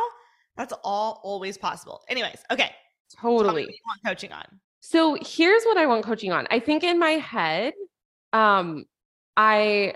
That's 0.57 0.73
all 0.85 1.21
always 1.25 1.59
possible. 1.59 2.03
Anyways, 2.09 2.45
okay. 2.53 2.71
Totally. 3.21 3.65
what 3.65 3.71
you 3.73 3.79
want 3.87 4.01
coaching 4.05 4.33
on. 4.33 4.45
So 4.81 5.17
here's 5.21 5.65
what 5.65 5.77
I 5.77 5.87
want 5.87 6.05
coaching 6.05 6.33
on. 6.33 6.47
I 6.51 6.61
think 6.61 6.85
in 6.85 6.99
my 6.99 7.13
head, 7.13 7.75
um, 8.33 8.85
I 9.37 9.95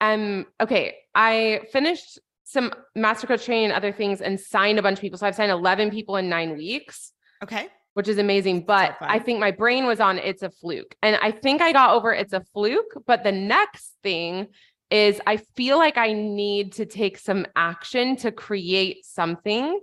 am 0.00 0.46
okay. 0.60 0.96
I 1.14 1.62
finished 1.72 2.18
some 2.44 2.72
master 2.94 3.26
coach 3.26 3.44
training 3.44 3.66
and 3.66 3.72
other 3.74 3.92
things 3.92 4.20
and 4.20 4.38
signed 4.40 4.78
a 4.78 4.82
bunch 4.82 4.98
of 4.98 5.02
people. 5.02 5.18
So 5.18 5.26
I've 5.26 5.34
signed 5.34 5.50
11 5.52 5.90
people 5.90 6.16
in 6.16 6.28
nine 6.28 6.56
weeks, 6.56 7.12
Okay. 7.42 7.68
which 7.94 8.08
is 8.08 8.18
amazing. 8.18 8.64
But 8.64 8.96
I 9.00 9.18
think 9.18 9.38
my 9.40 9.50
brain 9.50 9.86
was 9.86 10.00
on 10.00 10.18
it's 10.18 10.42
a 10.42 10.50
fluke. 10.50 10.94
And 11.02 11.16
I 11.20 11.30
think 11.30 11.60
I 11.60 11.72
got 11.72 11.90
over 11.94 12.12
it's 12.12 12.32
a 12.32 12.42
fluke. 12.54 13.02
But 13.06 13.22
the 13.24 13.32
next 13.32 13.94
thing 14.02 14.46
is 14.90 15.20
I 15.26 15.36
feel 15.56 15.76
like 15.76 15.98
I 15.98 16.12
need 16.14 16.72
to 16.74 16.86
take 16.86 17.18
some 17.18 17.44
action 17.54 18.16
to 18.16 18.32
create 18.32 19.04
something. 19.04 19.78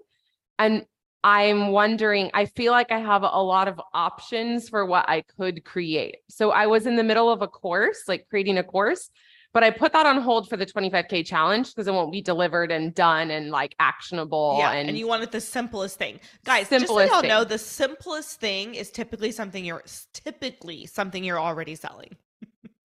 And 0.58 0.86
I'm 1.26 1.70
wondering, 1.70 2.30
I 2.36 2.46
feel 2.46 2.72
like 2.72 2.92
I 2.92 3.00
have 3.00 3.24
a 3.24 3.42
lot 3.42 3.68
of 3.68 3.82
options 3.96 4.70
for 4.70 4.86
what 4.86 5.10
I 5.10 5.22
could 5.22 5.66
create. 5.66 6.18
So 6.30 6.52
I 6.52 6.68
was 6.68 6.86
in 6.86 6.98
the 6.98 7.04
middle 7.04 7.32
of 7.32 7.42
a 7.42 7.48
course, 7.48 8.04
like 8.08 8.28
creating 8.30 8.60
a 8.60 8.64
course, 8.64 9.10
but 9.52 9.64
I 9.64 9.72
put 9.72 9.94
that 9.94 10.06
on 10.06 10.22
hold 10.22 10.48
for 10.48 10.56
the 10.56 10.68
25K 10.68 11.26
challenge 11.26 11.74
because 11.74 11.88
it 11.88 11.94
won't 11.96 12.12
be 12.12 12.22
delivered 12.22 12.72
and 12.72 12.94
done 12.94 13.32
and 13.32 13.50
like 13.50 13.74
actionable. 13.80 14.58
Yeah, 14.60 14.74
and, 14.74 14.88
and, 14.88 14.96
you 15.00 15.08
wanted 15.08 15.32
the 15.32 15.42
simplest 15.42 15.98
thing, 15.98 16.20
guys. 16.46 16.68
simplest 16.68 17.10
just 17.10 17.12
so 17.12 17.24
y'all 17.24 17.28
know, 17.28 17.44
the 17.44 17.58
simplest 17.58 18.40
thing 18.40 18.76
is 18.76 18.92
typically 18.92 19.32
something 19.32 19.66
you're 19.66 19.84
typically 20.14 20.86
something 20.86 21.24
you're 21.24 21.40
already 21.40 21.74
selling. 21.74 22.16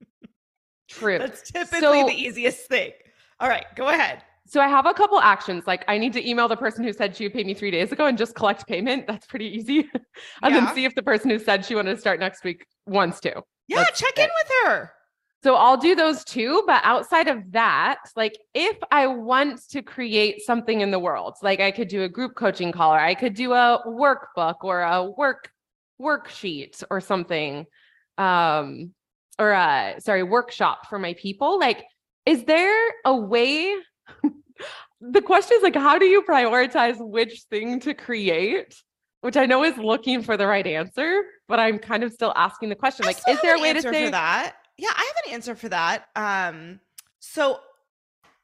true. 0.89 1.19
That's 1.19 1.43
typically 1.43 1.81
So- 1.81 2.07
the 2.07 2.15
easiest 2.15 2.69
thing. 2.69 2.93
All 3.39 3.51
right, 3.51 3.67
go 3.77 3.89
ahead. 3.89 4.23
So 4.51 4.61
I 4.61 4.67
have 4.67 4.85
a 4.85 4.93
couple 4.93 5.21
actions. 5.21 5.63
Like 5.69 5.85
I 5.87 5.97
need 5.97 6.13
to 6.15 6.29
email 6.29 6.49
the 6.49 6.57
person 6.57 6.83
who 6.83 6.93
said 6.93 7.15
she 7.15 7.23
would 7.25 7.33
pay 7.33 7.45
me 7.45 7.55
three 7.55 7.71
days 7.71 7.93
ago 7.93 8.07
and 8.07 8.19
just 8.19 8.35
collect 8.35 8.67
payment. 8.67 9.07
That's 9.07 9.25
pretty 9.25 9.47
easy. 9.47 9.89
and 10.43 10.53
Yeah. 10.53 10.65
then 10.67 10.75
see 10.75 10.85
if 10.85 10.93
the 10.97 11.05
person 11.05 11.31
who 11.31 11.39
said 11.39 11.65
she 11.65 11.77
wanted 11.77 11.95
to 11.95 12.01
start 12.01 12.19
next 12.19 12.43
week 12.43 12.67
wants 12.85 13.21
to. 13.21 13.43
Yeah, 13.69 13.85
That's 13.85 14.01
check 14.01 14.19
in 14.19 14.25
it. 14.25 14.31
with 14.43 14.53
her. 14.65 14.93
So 15.45 15.55
I'll 15.55 15.77
do 15.77 15.95
those 15.95 16.25
two. 16.25 16.65
But 16.67 16.81
outside 16.83 17.29
of 17.29 17.53
that, 17.53 17.99
like 18.17 18.37
if 18.53 18.77
I 18.91 19.07
want 19.07 19.61
to 19.71 19.83
create 19.83 20.43
something 20.43 20.81
in 20.81 20.91
the 20.91 20.99
world, 20.99 21.37
like 21.43 21.61
I 21.61 21.71
could 21.71 21.87
do 21.87 22.03
a 22.03 22.09
group 22.09 22.35
coaching 22.35 22.73
call 22.73 22.93
or 22.93 22.99
I 22.99 23.15
could 23.15 23.35
do 23.35 23.53
a 23.53 23.81
workbook 23.87 24.57
or 24.65 24.81
a 24.83 25.05
work 25.05 25.49
worksheet 26.03 26.83
or 26.91 27.01
something. 27.01 27.67
Um, 28.19 28.95
or 29.39 29.53
a 29.53 29.95
sorry, 30.01 30.25
workshop 30.25 30.89
for 30.91 30.99
my 30.99 31.15
people. 31.15 31.61
Like, 31.61 31.85
is 32.27 32.43
there 32.45 32.91
a 33.05 33.15
way? 33.15 33.77
The 35.01 35.23
question 35.23 35.57
is 35.57 35.63
like, 35.63 35.77
how 35.77 35.99
do 35.99 36.07
you 36.07 36.23
prioritize 36.23 36.97
which 36.99 37.43
thing 37.51 37.81
to 37.81 37.95
create? 37.95 38.83
Which 39.23 39.37
I 39.37 39.47
know 39.47 39.65
is 39.65 39.77
looking 39.77 40.23
for 40.23 40.37
the 40.37 40.47
right 40.47 40.67
answer, 40.67 41.25
but 41.47 41.61
I'm 41.61 41.79
kind 41.79 42.03
of 42.03 42.13
still 42.13 42.33
asking 42.37 42.71
the 42.71 42.75
question. 42.75 43.05
Like, 43.05 43.19
is 43.29 43.41
there 43.43 43.57
a 43.57 43.61
way 43.61 43.73
to 43.75 43.83
say 43.83 44.07
for 44.07 44.11
that? 44.13 44.57
Yeah, 44.79 44.89
I 44.97 45.13
have 45.15 45.27
an 45.27 45.35
answer 45.35 45.55
for 45.55 45.69
that. 45.69 46.07
Um, 46.17 46.81
so 47.19 47.61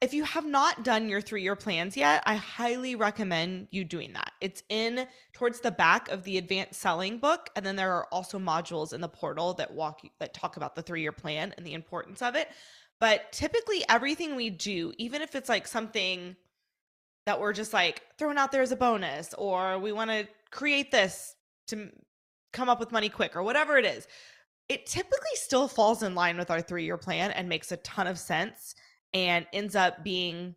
if 0.03 0.13
you 0.13 0.25
have 0.25 0.45
not 0.45 0.85
done 0.85 1.09
your 1.09 1.23
three-year 1.23 1.57
plans 1.57 1.97
yet, 1.97 2.23
I 2.27 2.35
highly 2.35 2.95
recommend 2.95 3.69
you 3.71 3.83
doing 3.85 4.13
that. 4.13 4.33
It's 4.43 4.63
in 4.69 5.07
towards 5.33 5.61
the 5.61 5.71
back 5.71 6.11
of 6.11 6.23
the 6.25 6.37
advanced 6.37 6.79
selling 6.79 7.17
book, 7.17 7.49
and 7.57 7.65
then 7.65 7.77
there 7.77 7.95
are 7.95 8.07
also 8.13 8.39
modules 8.39 8.93
in 8.93 9.01
the 9.01 9.09
portal 9.09 9.55
that 9.55 9.73
walk 9.73 10.05
you 10.05 10.11
that 10.21 10.35
talk 10.35 10.59
about 10.59 10.75
the 10.75 10.83
three-year 10.83 11.13
plan 11.13 11.55
and 11.57 11.67
the 11.67 11.73
importance 11.73 12.21
of 12.21 12.35
it. 12.35 12.49
But 13.01 13.31
typically, 13.33 13.85
everything 13.89 14.37
we 14.37 14.51
do, 14.51 14.93
even 14.99 15.21
if 15.23 15.35
it's 15.35 15.49
like 15.49 15.67
something 15.67 16.37
that 17.27 17.41
we're 17.41 17.53
just 17.53 17.73
like 17.73 18.03
throwing 18.19 18.39
out 18.39 18.53
there 18.53 18.63
as 18.63 18.73
a 18.73 18.77
bonus, 18.77 19.35
or 19.35 19.79
we 19.79 19.93
want 19.93 20.11
to 20.11 20.27
create 20.51 20.91
this 20.91 21.35
to 21.69 21.91
come 22.53 22.69
up 22.69 22.81
with 22.81 22.93
money 22.93 23.09
quick, 23.09 23.37
or 23.37 23.43
whatever 23.43 23.77
it 23.77 23.85
is, 23.85 24.07
it 24.69 24.87
typically 24.87 25.35
still 25.35 25.69
falls 25.69 26.03
in 26.03 26.15
line 26.15 26.39
with 26.39 26.51
our 26.51 26.61
three 26.61 26.85
year 26.85 26.97
plan 26.97 27.31
and 27.33 27.49
makes 27.49 27.71
a 27.73 27.77
ton 27.79 28.07
of 28.07 28.19
sense 28.19 28.75
and 29.13 29.47
ends 29.53 29.77
up 29.77 30.03
being 30.03 30.55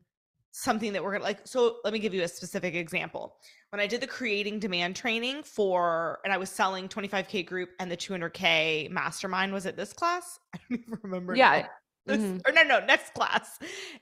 something 0.51 0.93
that 0.93 1.03
we're 1.03 1.11
gonna 1.11 1.23
like. 1.23 1.39
So, 1.45 1.77
let 1.83 1.91
me 1.91 1.99
give 1.99 2.13
you 2.13 2.23
a 2.23 2.27
specific 2.27 2.73
example. 2.73 3.35
When 3.71 3.79
I 3.79 3.85
did 3.85 4.01
the 4.01 4.07
creating 4.07 4.59
demand 4.59 4.95
training 4.95 5.43
for, 5.43 6.19
and 6.23 6.33
I 6.33 6.37
was 6.37 6.49
selling 6.49 6.87
25K 6.87 7.45
group 7.45 7.69
and 7.79 7.91
the 7.91 7.97
200K 7.97 8.89
mastermind, 8.89 9.53
was 9.53 9.65
it 9.65 9.75
this 9.75 9.93
class? 9.93 10.39
I 10.55 10.59
don't 10.69 10.79
even 10.79 10.99
remember. 11.03 11.35
Yeah. 11.35 11.67
This, 12.09 12.19
Mhm. 12.21 12.41
or 12.45 12.51
no, 12.51 12.63
no, 12.63 12.79
next 12.85 13.13
class. 13.13 13.59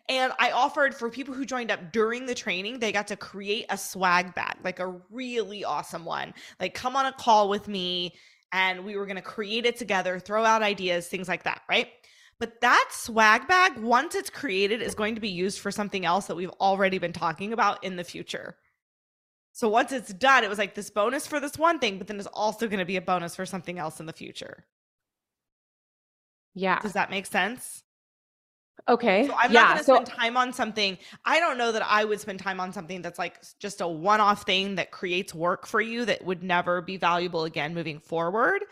And 0.10 0.34
I 0.40 0.52
offered 0.52 0.96
for 0.96 1.10
people 1.10 1.34
who 1.34 1.46
joined 1.46 1.72
up 1.72 1.92
during 1.92 2.26
the 2.26 2.36
training, 2.36 2.80
they 2.80 2.92
got 2.92 3.08
to 3.08 3.16
create 3.16 3.66
a 3.70 3.78
swag 3.78 4.34
bag, 4.34 4.58
like 4.64 4.80
a 4.80 4.88
really 5.10 5.64
awesome 5.64 6.06
one. 6.06 6.34
Like, 6.60 6.74
come 6.74 6.96
on 6.96 7.06
a 7.06 7.14
call 7.14 7.50
with 7.50 7.68
me, 7.68 8.16
and 8.52 8.86
we 8.86 8.96
were 8.96 9.06
going 9.06 9.18
to 9.18 9.22
create 9.22 9.66
it 9.66 9.78
together, 9.78 10.20
throw 10.20 10.46
out 10.46 10.62
ideas, 10.64 11.08
things 11.08 11.28
like 11.28 11.44
that, 11.44 11.62
right? 11.70 11.90
But 12.40 12.62
that 12.62 12.90
swag 12.92 13.48
bag, 13.48 13.78
once 13.78 14.16
it's 14.16 14.30
created, 14.30 14.82
is 14.82 14.96
going 14.96 15.16
to 15.16 15.22
be 15.22 15.30
used 15.30 15.60
for 15.60 15.72
something 15.72 16.06
else 16.06 16.28
that 16.28 16.36
we've 16.36 16.52
already 16.62 16.98
been 17.00 17.14
talking 17.14 17.52
about 17.52 17.84
in 17.84 17.96
the 17.96 18.04
future. 18.04 18.58
So 19.54 19.68
once 19.68 19.92
it's 19.92 20.14
done, 20.14 20.44
it 20.44 20.50
was 20.50 20.60
like 20.60 20.76
this 20.76 20.92
bonus 20.92 21.26
for 21.26 21.40
this 21.40 21.58
one 21.58 21.80
thing, 21.80 21.98
but 21.98 22.06
then 22.08 22.18
it's 22.20 22.28
also 22.28 22.68
going 22.68 22.78
to 22.80 22.86
be 22.86 22.96
a 22.96 23.02
bonus 23.02 23.36
for 23.36 23.46
something 23.46 23.80
else 23.80 24.00
in 24.00 24.06
the 24.06 24.14
future. 24.14 24.68
Yeah. 26.54 26.80
Does 26.80 26.94
that 26.94 27.10
make 27.10 27.26
sense? 27.26 27.84
Okay. 28.90 29.28
So 29.28 29.34
I'm 29.38 29.52
yeah. 29.52 29.60
not 29.60 29.68
going 29.68 29.78
to 29.78 29.84
so 29.84 29.96
spend 29.96 30.08
time 30.08 30.38
on 30.38 30.54
something. 30.54 30.98
I 31.26 31.40
don't 31.40 31.58
know 31.58 31.72
that 31.72 31.84
I 31.86 32.06
would 32.06 32.20
spend 32.20 32.40
time 32.40 32.60
on 32.60 32.72
something 32.72 33.02
that's 33.02 33.20
like 33.20 33.42
just 33.60 33.82
a 33.82 33.88
one 33.88 34.22
off 34.22 34.44
thing 34.44 34.76
that 34.76 34.92
creates 34.92 35.34
work 35.36 35.68
for 35.68 35.82
you 35.82 36.06
that 36.06 36.24
would 36.24 36.44
never 36.44 36.82
be 36.82 36.98
valuable 36.98 37.44
again 37.44 37.74
moving 37.74 38.00
forward. 38.00 38.64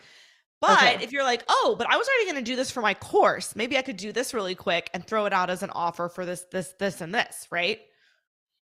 But 0.60 0.82
Okay. 0.82 1.04
if 1.04 1.12
you're 1.12 1.22
like, 1.22 1.44
oh, 1.48 1.76
but 1.78 1.86
I 1.90 1.96
was 1.98 2.08
already 2.08 2.32
going 2.32 2.44
to 2.44 2.50
do 2.50 2.56
this 2.56 2.70
for 2.70 2.80
my 2.80 2.94
course, 2.94 3.54
maybe 3.54 3.76
I 3.76 3.82
could 3.82 3.98
do 3.98 4.10
this 4.10 4.32
really 4.32 4.54
quick 4.54 4.88
and 4.94 5.06
throw 5.06 5.26
it 5.26 5.32
out 5.34 5.50
as 5.50 5.62
an 5.62 5.70
offer 5.70 6.08
for 6.08 6.24
this, 6.24 6.46
this, 6.50 6.72
this, 6.78 7.02
and 7.02 7.14
this, 7.14 7.46
right? 7.50 7.80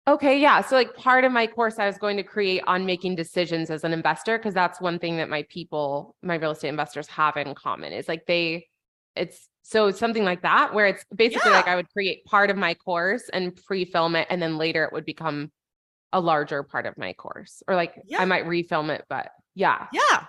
Okay, 0.07 0.39
yeah. 0.39 0.61
So 0.61 0.75
like 0.75 0.95
part 0.95 1.23
of 1.23 1.31
my 1.31 1.47
course 1.47 1.79
I 1.79 1.85
was 1.85 1.97
going 1.97 2.17
to 2.17 2.23
create 2.23 2.61
on 2.67 2.85
making 2.85 3.15
decisions 3.15 3.69
as 3.69 3.83
an 3.83 3.93
investor 3.93 4.37
because 4.37 4.53
that's 4.53 4.79
one 4.79 4.99
thing 4.99 5.17
that 5.17 5.29
my 5.29 5.45
people, 5.49 6.15
my 6.21 6.35
real 6.35 6.51
estate 6.51 6.69
investors 6.69 7.07
have 7.07 7.35
in 7.37 7.53
common 7.55 7.93
is 7.93 8.07
like 8.07 8.25
they 8.25 8.67
it's 9.17 9.49
so 9.69 9.91
something 9.91 10.23
like 10.23 10.43
that 10.43 10.73
where 10.73 10.85
it's 10.85 11.03
basically 11.13 11.51
like 11.51 11.67
I 11.67 11.75
would 11.75 11.91
create 11.91 12.23
part 12.23 12.49
of 12.49 12.55
my 12.55 12.73
course 12.73 13.29
and 13.33 13.53
pre-film 13.53 14.15
it 14.15 14.25
and 14.29 14.41
then 14.41 14.57
later 14.57 14.85
it 14.85 14.93
would 14.93 15.03
become 15.03 15.51
a 16.13 16.21
larger 16.21 16.63
part 16.63 16.85
of 16.85 16.97
my 16.97 17.11
course 17.11 17.61
or 17.67 17.75
like 17.75 17.93
Yeah. 18.05 18.21
I 18.21 18.25
might 18.25 18.45
refilm 18.45 18.89
it 18.89 19.03
but 19.09 19.29
yeah. 19.55 19.87
Yeah. 19.91 20.23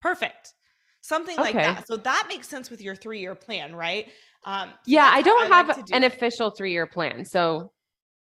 Perfect. 0.00 0.54
Something 1.02 1.36
like 1.36 1.54
that. 1.54 1.86
So 1.86 1.98
that 1.98 2.26
makes 2.28 2.48
sense 2.48 2.68
with 2.68 2.80
your 2.80 2.96
three 2.96 3.20
year 3.20 3.36
plan, 3.36 3.76
right? 3.76 4.08
Um, 4.44 4.70
Yeah, 4.86 5.08
I 5.12 5.22
don't 5.22 5.48
like 5.48 5.66
have 5.68 5.76
to 5.76 5.82
do 5.84 5.94
an 5.94 6.02
official 6.02 6.50
3-year 6.50 6.86
plan. 6.88 7.24
So 7.24 7.70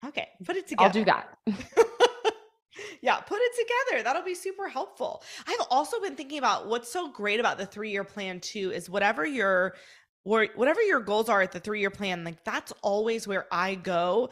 Okay. 0.05 0.29
Put 0.45 0.55
it 0.55 0.67
together. 0.67 0.87
I'll 0.87 0.93
do 0.93 1.03
that. 1.03 1.37
yeah, 3.01 3.17
put 3.19 3.39
it 3.41 3.51
together. 3.57 4.03
That'll 4.03 4.23
be 4.23 4.35
super 4.35 4.69
helpful. 4.69 5.23
I've 5.45 5.67
also 5.69 5.99
been 5.99 6.15
thinking 6.15 6.37
about 6.37 6.67
what's 6.67 6.89
so 6.89 7.11
great 7.11 7.41
about 7.41 7.57
the 7.57 7.65
three 7.65 7.91
year 7.91 8.05
plan 8.05 8.39
too 8.39 8.71
is 8.71 8.89
whatever 8.89 9.25
your 9.25 9.75
or 10.25 10.47
whatever 10.55 10.81
your 10.81 11.01
goals 11.01 11.29
are 11.29 11.41
at 11.41 11.51
the 11.51 11.59
three 11.59 11.79
year 11.79 11.89
plan, 11.89 12.23
like 12.23 12.43
that's 12.43 12.73
always 12.81 13.27
where 13.27 13.45
I 13.51 13.75
go 13.75 14.29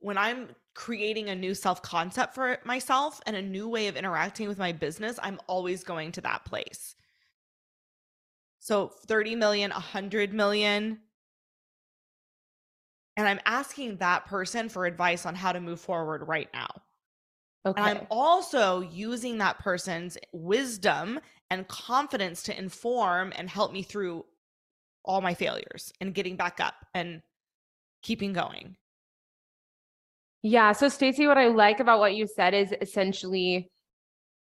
when 0.00 0.16
I'm 0.16 0.48
creating 0.74 1.28
a 1.28 1.34
new 1.34 1.54
self 1.54 1.82
concept 1.82 2.34
for 2.34 2.58
myself 2.64 3.20
and 3.26 3.34
a 3.34 3.42
new 3.42 3.68
way 3.68 3.88
of 3.88 3.96
interacting 3.96 4.48
with 4.48 4.58
my 4.58 4.72
business. 4.72 5.18
I'm 5.22 5.40
always 5.46 5.82
going 5.82 6.12
to 6.12 6.20
that 6.22 6.44
place. 6.44 6.94
So 8.60 8.88
30 9.06 9.34
million, 9.34 9.70
100 9.70 10.32
million. 10.32 10.98
And 13.16 13.26
I'm 13.26 13.40
asking 13.44 13.96
that 13.96 14.26
person 14.26 14.68
for 14.68 14.86
advice 14.86 15.26
on 15.26 15.34
how 15.34 15.50
to 15.50 15.60
move 15.60 15.80
forward 15.80 16.28
right 16.28 16.48
now. 16.54 16.68
Okay. 17.66 17.80
And 17.80 17.98
I'm 17.98 18.06
also 18.10 18.80
using 18.80 19.38
that 19.38 19.58
person's 19.58 20.16
wisdom 20.32 21.18
and 21.50 21.66
confidence 21.66 22.44
to 22.44 22.56
inform 22.56 23.32
and 23.34 23.50
help 23.50 23.72
me 23.72 23.82
through 23.82 24.24
all 25.08 25.20
my 25.22 25.34
failures 25.34 25.92
and 26.00 26.14
getting 26.14 26.36
back 26.36 26.60
up 26.60 26.74
and 26.94 27.22
keeping 28.02 28.32
going. 28.32 28.76
Yeah. 30.42 30.72
So 30.72 30.88
Stacey, 30.88 31.26
what 31.26 31.38
I 31.38 31.48
like 31.48 31.80
about 31.80 31.98
what 31.98 32.14
you 32.14 32.28
said 32.28 32.54
is 32.54 32.72
essentially 32.80 33.70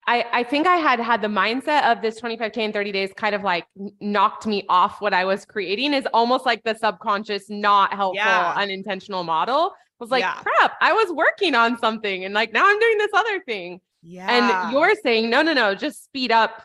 I, 0.06 0.24
I 0.32 0.42
think 0.44 0.66
I 0.66 0.76
had 0.76 0.98
had 0.98 1.20
the 1.20 1.28
mindset 1.28 1.90
of 1.90 2.00
this 2.00 2.20
25K 2.20 2.56
in 2.58 2.72
30 2.72 2.90
days 2.90 3.10
kind 3.16 3.34
of 3.34 3.42
like 3.42 3.66
knocked 4.00 4.46
me 4.46 4.64
off 4.68 5.00
what 5.00 5.12
I 5.12 5.24
was 5.26 5.44
creating 5.44 5.92
is 5.92 6.06
almost 6.14 6.46
like 6.46 6.62
the 6.64 6.74
subconscious, 6.74 7.50
not 7.50 7.92
helpful, 7.92 8.16
Yeah. 8.24 8.54
unintentional 8.56 9.24
model 9.24 9.72
was 9.98 10.10
like, 10.10 10.22
Yeah. 10.22 10.34
crap, 10.42 10.72
I 10.80 10.92
was 10.94 11.12
working 11.12 11.54
on 11.54 11.78
something 11.78 12.24
and 12.24 12.32
like 12.32 12.52
now 12.52 12.66
I'm 12.66 12.78
doing 12.80 12.98
this 12.98 13.10
other 13.14 13.40
thing. 13.40 13.80
Yeah. 14.02 14.26
And 14.30 14.72
you're 14.72 14.94
saying, 15.02 15.28
no, 15.28 15.42
no, 15.42 15.52
no, 15.52 15.74
just 15.74 16.02
speed 16.04 16.32
up, 16.32 16.62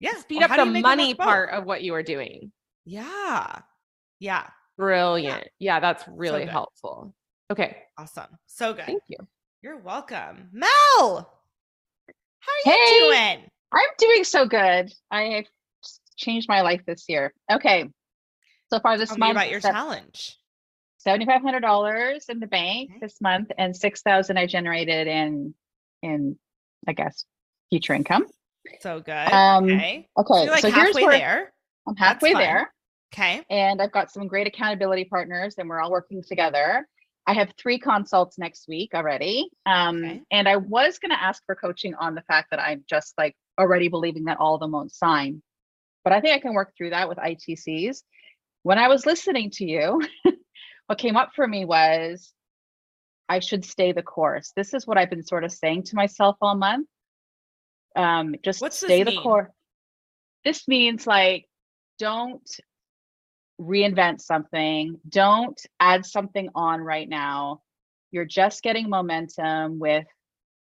yeah. 0.00 0.14
speed 0.16 0.42
Or 0.42 0.46
up 0.46 0.56
the 0.56 0.64
you 0.64 0.70
make 0.72 0.80
it 0.80 0.82
money 0.82 1.14
part 1.14 1.50
of 1.50 1.64
what 1.64 1.82
you 1.82 1.94
are 1.94 2.02
doing. 2.02 2.50
Yeah. 2.84 3.60
Yeah. 4.18 4.46
Brilliant. 4.76 5.48
Yeah, 5.58 5.80
that's 5.80 6.04
really 6.08 6.40
good. 6.40 6.48
helpful. 6.50 7.14
Okay. 7.50 7.76
Awesome. 7.98 8.26
So 8.46 8.72
good. 8.74 8.86
Thank 8.86 9.02
you. 9.08 9.18
You're 9.62 9.78
welcome. 9.78 10.48
Mel, 10.52 10.68
how 11.06 12.70
are 12.70 12.74
you 12.74 13.10
doing? 13.12 13.44
I'm 13.72 13.88
doing 13.98 14.24
so 14.24 14.46
good. 14.46 14.92
I 15.10 15.44
changed 16.16 16.48
my 16.48 16.62
life 16.62 16.82
this 16.86 17.04
year. 17.08 17.32
Okay. 17.50 17.88
So 18.72 18.80
far 18.80 18.98
this 18.98 19.10
Tell 19.10 19.18
month, 19.18 19.32
about 19.32 19.50
your 19.50 19.60
challenge. 19.60 20.36
seventy-five 20.98 21.42
hundred 21.42 21.60
dollars 21.60 22.26
in 22.28 22.40
the 22.40 22.46
bank 22.46 22.90
Okay. 22.90 22.98
this 23.00 23.20
month, 23.20 23.52
and 23.56 23.76
six 23.76 24.02
thousand 24.02 24.36
I 24.38 24.46
generated 24.46 25.06
in 25.06 25.54
in 26.02 26.36
I 26.88 26.92
guess 26.92 27.24
future 27.70 27.94
income. 27.94 28.26
So 28.80 29.00
good. 29.00 29.12
Um, 29.32 29.64
okay. 29.70 30.08
So 30.18 30.22
Okay, 30.22 30.44
you're 30.44 30.52
like 30.52 30.62
so 30.62 30.70
here's 30.70 30.88
halfway 30.88 31.02
where 31.04 31.18
there. 31.18 31.52
I'm 31.86 31.96
halfway 31.96 32.32
there. 32.34 32.73
Okay. 33.14 33.42
and 33.48 33.80
I've 33.80 33.92
got 33.92 34.10
some 34.10 34.26
great 34.26 34.46
accountability 34.48 35.04
partners 35.04 35.54
and 35.58 35.68
we're 35.68 35.80
all 35.80 35.90
working 35.92 36.22
together. 36.22 36.86
I 37.26 37.32
have 37.34 37.52
three 37.56 37.78
consults 37.78 38.38
next 38.38 38.66
week 38.68 38.90
already. 38.92 39.48
Um, 39.64 40.04
Okay. 40.04 40.22
and 40.30 40.48
I 40.48 40.56
was 40.56 40.98
going 40.98 41.10
to 41.10 41.22
ask 41.22 41.42
for 41.46 41.54
coaching 41.54 41.94
on 41.94 42.14
the 42.14 42.22
fact 42.22 42.48
that 42.50 42.60
I'm 42.60 42.84
just 42.88 43.14
like 43.16 43.34
already 43.58 43.88
believing 43.88 44.24
that 44.24 44.38
all 44.38 44.54
of 44.56 44.60
them 44.60 44.72
won't 44.72 44.92
sign. 44.92 45.42
But 46.02 46.12
I 46.12 46.20
think 46.20 46.34
I 46.34 46.40
can 46.40 46.54
work 46.54 46.72
through 46.76 46.90
that 46.90 47.08
with 47.08 47.18
ITCs. 47.18 48.02
When 48.62 48.78
I 48.78 48.88
was 48.88 49.06
listening 49.06 49.50
to 49.52 49.64
you, 49.64 50.02
what 50.86 50.98
came 50.98 51.16
up 51.16 51.30
for 51.34 51.46
me 51.46 51.64
was 51.64 52.32
I 53.28 53.38
should 53.38 53.64
stay 53.64 53.92
the 53.92 54.02
course. 54.02 54.52
This 54.54 54.74
is 54.74 54.86
what 54.86 54.98
I've 54.98 55.08
been 55.08 55.24
sort 55.24 55.44
of 55.44 55.52
saying 55.52 55.84
to 55.84 55.96
myself 55.96 56.36
all 56.42 56.56
month. 56.56 56.88
Um, 57.96 58.34
just 58.44 58.60
What's 58.60 58.76
stay 58.78 59.02
the 59.04 59.16
course. 59.16 59.50
This 60.44 60.68
means 60.68 61.06
like 61.06 61.46
don't 61.98 62.42
reinvent 63.60 64.20
something. 64.20 64.98
Don't 65.08 65.60
add 65.80 66.04
something 66.04 66.48
on 66.54 66.80
right 66.80 67.08
now. 67.08 67.62
You're 68.10 68.24
just 68.24 68.62
getting 68.62 68.88
momentum 68.88 69.78
with 69.78 70.06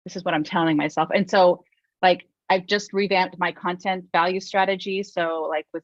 this 0.04 0.16
is 0.16 0.24
what 0.24 0.34
I'm 0.34 0.44
telling 0.44 0.76
myself. 0.76 1.08
And 1.14 1.28
so 1.28 1.64
like 2.02 2.26
I've 2.50 2.66
just 2.66 2.92
revamped 2.92 3.38
my 3.38 3.52
content 3.52 4.06
value 4.12 4.40
strategy. 4.40 5.02
So 5.02 5.46
like 5.48 5.66
with 5.72 5.82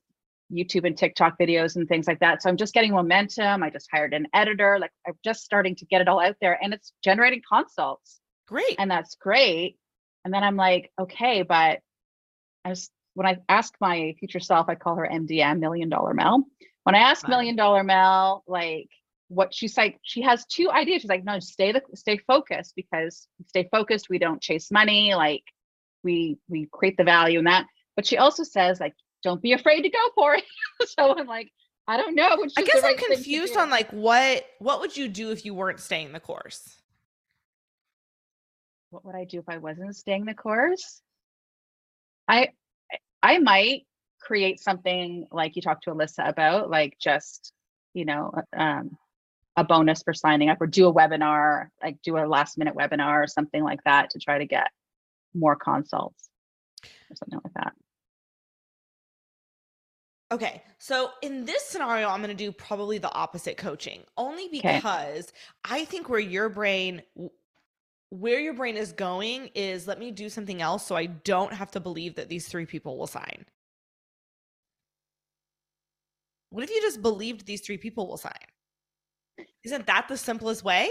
YouTube 0.53 0.87
and 0.87 0.97
TikTok 0.97 1.39
videos 1.39 1.77
and 1.77 1.89
things 1.89 2.07
like 2.07 2.21
that. 2.21 2.43
So 2.43 2.51
I'm 2.51 2.57
just 2.57 2.75
getting 2.75 2.93
momentum. 2.93 3.63
I 3.63 3.71
just 3.71 3.89
hired 3.91 4.13
an 4.13 4.27
editor. 4.35 4.79
Like 4.81 4.91
I'm 5.07 5.15
just 5.25 5.43
starting 5.43 5.77
to 5.77 5.87
get 5.87 6.01
it 6.01 6.09
all 6.09 6.21
out 6.21 6.37
there 6.41 6.59
and 6.61 6.75
it's 6.75 6.93
generating 7.03 7.43
consults 7.49 8.21
Great. 8.47 8.77
and 8.79 8.91
that's 8.91 9.15
great. 9.15 9.77
And 10.25 10.35
then 10.35 10.43
I'm 10.43 10.57
like, 10.57 10.93
okay, 11.01 11.43
but 11.43 11.81
I 12.65 12.71
was 12.71 12.91
when 13.15 13.27
I 13.27 13.39
ask 13.49 13.75
my 13.81 14.15
future 14.19 14.41
self, 14.41 14.69
I 14.69 14.75
call 14.75 14.97
her 14.97 15.09
MDM, 15.11 15.59
Million 15.59 15.89
Dollar 15.89 16.15
Mel. 16.15 16.45
When 16.85 16.95
I 16.95 16.99
ask 16.99 17.29
Million 17.29 17.57
Dollar 17.57 17.85
Mel, 17.85 18.43
like 18.47 18.89
what 19.29 19.55
she's 19.55 19.77
like, 19.77 19.99
she 20.03 20.23
has 20.23 20.45
two 20.47 20.71
ideas. 20.71 21.03
She's 21.03 21.09
like, 21.09 21.25
no, 21.25 21.39
stay 21.39 21.73
the 21.73 21.83
stay 21.95 22.19
focused 22.27 22.75
because 22.75 23.27
stay 23.49 23.69
focused. 23.71 24.09
We 24.09 24.19
don't 24.19 24.41
chase 24.41 24.71
money. 24.71 25.15
Like 25.15 25.45
we 26.03 26.39
we 26.49 26.69
create 26.73 26.97
the 26.97 27.05
value 27.05 27.39
in 27.39 27.45
that. 27.45 27.67
But 27.97 28.07
she 28.07 28.17
also 28.17 28.45
says 28.45 28.81
like, 28.81 28.95
don't 29.23 29.43
be 29.43 29.53
afraid 29.53 29.83
to 29.83 29.91
go 29.91 30.11
for 30.15 30.35
it. 30.35 30.45
so 30.87 31.17
I'm 31.17 31.27
like, 31.27 31.51
I 31.87 31.97
don't 31.97 32.15
know. 32.15 32.45
I 32.57 32.63
guess 32.63 32.77
I'm 32.77 32.83
right 32.83 32.99
to 32.99 33.07
confused 33.07 33.57
on 33.57 33.71
like 33.71 33.91
what 33.91 34.45
what 34.59 34.81
would 34.81 34.97
you 34.97 35.09
do 35.09 35.31
if 35.31 35.45
you 35.45 35.55
weren't 35.55 35.81
staying 35.81 36.13
the 36.13 36.21
course? 36.21 36.81
what 38.91 39.05
would 39.05 39.15
I 39.15 39.25
do 39.25 39.39
if 39.39 39.49
I 39.49 39.59
wasn't 39.59 39.97
staying 39.97 40.27
the 40.27 40.35
course? 40.35 41.01
I 42.29 42.51
I 43.23 43.39
might 43.39 43.87
create 44.21 44.61
something 44.61 45.27
like 45.33 45.57
you 45.57 45.63
talked 45.63 45.85
to 45.85 45.91
Alyssa 45.91 46.29
about, 46.29 46.71
like 46.71 46.97
just, 47.01 47.53
you 47.95 48.05
know, 48.05 48.33
um, 48.57 48.97
a 49.57 49.65
bonus 49.65 50.03
for 50.03 50.15
signing 50.15 50.49
up 50.49 50.61
or 50.61 50.67
do 50.67 50.89
a 50.89 50.95
webinar, 50.95 51.69
like 51.83 52.01
do 52.03 52.17
a 52.17 52.27
last 52.27 52.57
minute 52.57 52.75
webinar 52.75 53.25
or 53.25 53.27
something 53.27 53.63
like 53.63 53.83
that 53.85 54.11
to 54.11 54.19
try 54.19 54.39
to 54.39 54.47
get 54.47 54.69
more 55.35 55.57
consults 55.57 56.29
or 57.11 57.17
something 57.17 57.41
like 57.45 57.55
that. 57.55 57.73
Okay, 60.33 60.63
so 60.79 61.11
in 61.23 61.45
this 61.45 61.65
scenario, 61.65 62.09
I'm 62.09 62.23
going 62.23 62.35
to 62.37 62.45
do 62.45 62.53
probably 62.53 62.99
the 62.99 63.13
opposite 63.13 63.57
coaching, 63.57 64.05
only 64.17 64.49
because 64.49 65.33
I 65.65 65.85
think 65.85 66.09
where 66.09 66.21
your 66.21 66.49
brain, 66.49 67.03
where 68.11 68.39
your 68.39 68.55
brain 68.55 68.77
is 68.77 68.93
going 68.93 69.51
is 69.57 69.89
let 69.89 69.99
me 69.99 70.13
do 70.13 70.29
something 70.29 70.63
else 70.63 70.87
so 70.87 70.95
I 70.95 71.07
don't 71.07 71.53
have 71.53 71.73
to 71.73 71.81
believe 71.81 72.15
that 72.15 72.29
these 72.29 72.47
three 72.47 72.65
people 72.65 72.97
will 72.97 73.09
sign. 73.09 73.45
What 76.51 76.65
if 76.65 76.71
you 76.71 76.81
just 76.81 77.01
believed 77.03 77.47
these 77.47 77.61
three 77.61 77.79
people 77.79 78.07
will 78.07 78.17
sign? 78.17 78.33
Isn't 79.65 79.87
that 79.87 80.09
the 80.09 80.17
simplest 80.17 80.65
way? 80.65 80.91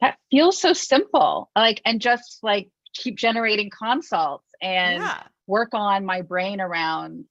That 0.00 0.18
feels 0.30 0.60
so 0.60 0.72
simple. 0.72 1.50
Like, 1.56 1.80
and 1.84 2.00
just 2.00 2.38
like 2.42 2.68
keep 2.94 3.16
generating 3.16 3.70
consults 3.70 4.48
and 4.62 5.02
yeah. 5.02 5.22
work 5.46 5.70
on 5.72 6.04
my 6.04 6.22
brain 6.22 6.60
around 6.60 7.24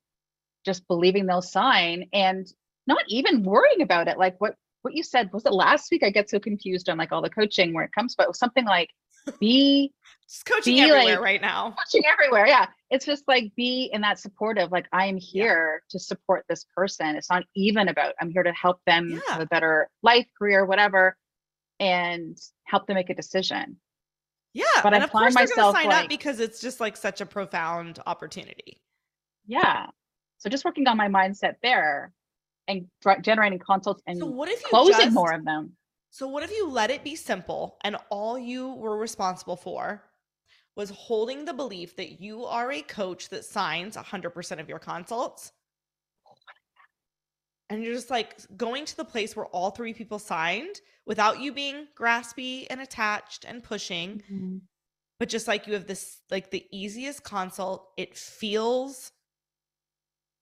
just 0.66 0.88
believing 0.88 1.26
they'll 1.26 1.42
sign 1.42 2.10
and 2.12 2.46
not 2.88 3.04
even 3.08 3.44
worrying 3.44 3.82
about 3.82 4.08
it. 4.08 4.18
Like 4.18 4.36
what 4.40 4.56
what 4.82 4.94
you 4.94 5.04
said 5.04 5.30
was 5.34 5.46
it 5.46 5.54
last 5.54 5.90
week? 5.92 6.04
I 6.04 6.10
get 6.10 6.30
so 6.30 6.40
confused 6.40 6.90
on 6.90 6.98
like 6.98 7.12
all 7.12 7.22
the 7.22 7.30
coaching 7.30 7.74
where 7.74 7.84
it 7.84 7.92
comes, 7.94 8.16
but 8.16 8.24
it 8.24 8.30
was 8.30 8.40
something 8.40 8.66
like 8.66 8.90
be 9.40 9.92
Just 10.30 10.46
coaching 10.46 10.76
Be 10.76 10.82
everywhere 10.82 11.16
like- 11.16 11.24
right 11.24 11.42
now. 11.42 11.76
coaching 11.78 12.04
everywhere. 12.06 12.48
Yeah. 12.48 12.68
It's 12.90 13.06
just 13.06 13.28
like 13.28 13.54
be 13.56 13.90
in 13.92 14.02
that 14.02 14.20
supportive, 14.20 14.72
like 14.72 14.88
I 14.94 15.08
am 15.08 15.18
here 15.18 15.84
to 15.90 16.00
support 16.00 16.46
this 16.48 16.66
person. 16.76 17.16
It's 17.16 17.30
not 17.30 17.44
even 17.56 17.90
about 17.90 18.16
I'm 18.22 18.30
here 18.30 18.44
to 18.44 18.54
help 18.54 18.80
them 18.86 19.10
Yeah. 19.12 19.20
have 19.28 19.42
a 19.42 19.46
better 19.46 19.90
life, 20.04 20.26
career, 20.38 20.66
whatever, 20.66 21.18
and 21.80 22.38
help 22.64 22.88
them 22.88 22.96
make 22.96 23.10
a 23.10 23.14
decision. 23.16 23.78
Yeah. 24.54 24.64
But 24.82 24.94
I 24.94 24.98
and 24.98 25.04
of 25.04 25.12
find 25.12 25.24
course 25.26 25.36
myself, 25.36 25.76
sign 25.76 25.88
up 25.88 25.92
like- 25.92 26.10
because 26.10 26.40
it's 26.40 26.62
just 26.62 26.80
like 26.80 26.96
such 26.96 27.20
a 27.22 27.26
profound 27.26 28.00
opportunity. 28.08 28.82
Yeah. 29.46 29.88
So 30.38 30.50
just 30.50 30.64
working 30.66 30.88
on 30.88 30.98
my 30.98 31.08
mindset 31.10 31.56
there 31.62 32.14
and 32.68 32.88
generating 33.22 33.60
consults 33.60 34.02
and 34.08 34.18
So 34.18 34.26
what 34.28 34.50
if 34.50 34.62
you 34.62 34.68
closing 34.70 34.94
just, 34.98 35.14
more 35.14 35.34
of 35.34 35.44
them. 35.46 35.76
So 36.12 36.28
what 36.28 36.44
if 36.44 36.52
you 36.52 36.70
let 36.70 36.90
it 36.90 37.04
be 37.04 37.16
simple 37.16 37.78
and 37.84 37.98
all 38.10 38.38
you 38.40 38.74
were 38.74 38.98
responsible 38.98 39.56
for 39.58 40.04
was 40.78 40.92
holding 40.92 41.44
the 41.44 41.54
belief 41.54 41.96
that 41.96 42.22
you 42.22 42.46
are 42.46 42.72
a 42.72 42.84
coach 42.84 43.30
that 43.30 43.44
signs 43.44 43.98
100% 43.98 44.60
of 44.60 44.70
your 44.70 44.80
consults? 44.80 45.52
And 47.70 47.84
you're 47.84 47.96
just 47.96 48.12
like 48.12 48.38
going 48.56 48.86
to 48.86 48.96
the 48.96 49.04
place 49.04 49.36
where 49.36 49.48
all 49.48 49.72
three 49.72 49.94
people 49.94 50.20
signed 50.20 50.80
without 51.06 51.42
you 51.42 51.52
being 51.52 51.88
graspy 52.00 52.68
and 52.70 52.80
attached 52.80 53.44
and 53.44 53.64
pushing, 53.64 54.22
mm-hmm. 54.32 54.58
but 55.20 55.28
just 55.28 55.48
like 55.48 55.68
you 55.68 55.74
have 55.74 55.88
this 55.88 56.22
like 56.32 56.52
the 56.52 56.66
easiest 56.72 57.24
consult. 57.24 57.90
It 57.98 58.16
feels 58.16 59.12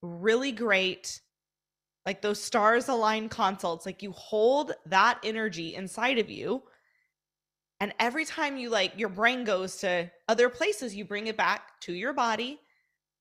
really 0.04 0.52
great. 0.52 1.22
Like 2.06 2.22
those 2.22 2.44
stars 2.44 2.90
aligned 2.90 3.32
consults, 3.32 3.88
like 3.88 4.04
you 4.04 4.12
hold 4.12 4.74
that 4.86 5.20
energy 5.24 5.74
inside 5.74 6.20
of 6.20 6.30
you. 6.30 6.62
And 7.80 7.94
every 8.00 8.26
time 8.26 8.58
you 8.58 8.70
like 8.70 8.94
your 8.98 9.10
brain 9.10 9.44
goes 9.44 9.78
to 9.78 10.10
other 10.28 10.50
places, 10.50 10.96
you 10.96 11.06
bring 11.06 11.28
it 11.28 11.38
back 11.38 11.80
to 11.82 11.94
your 11.94 12.14
body, 12.14 12.60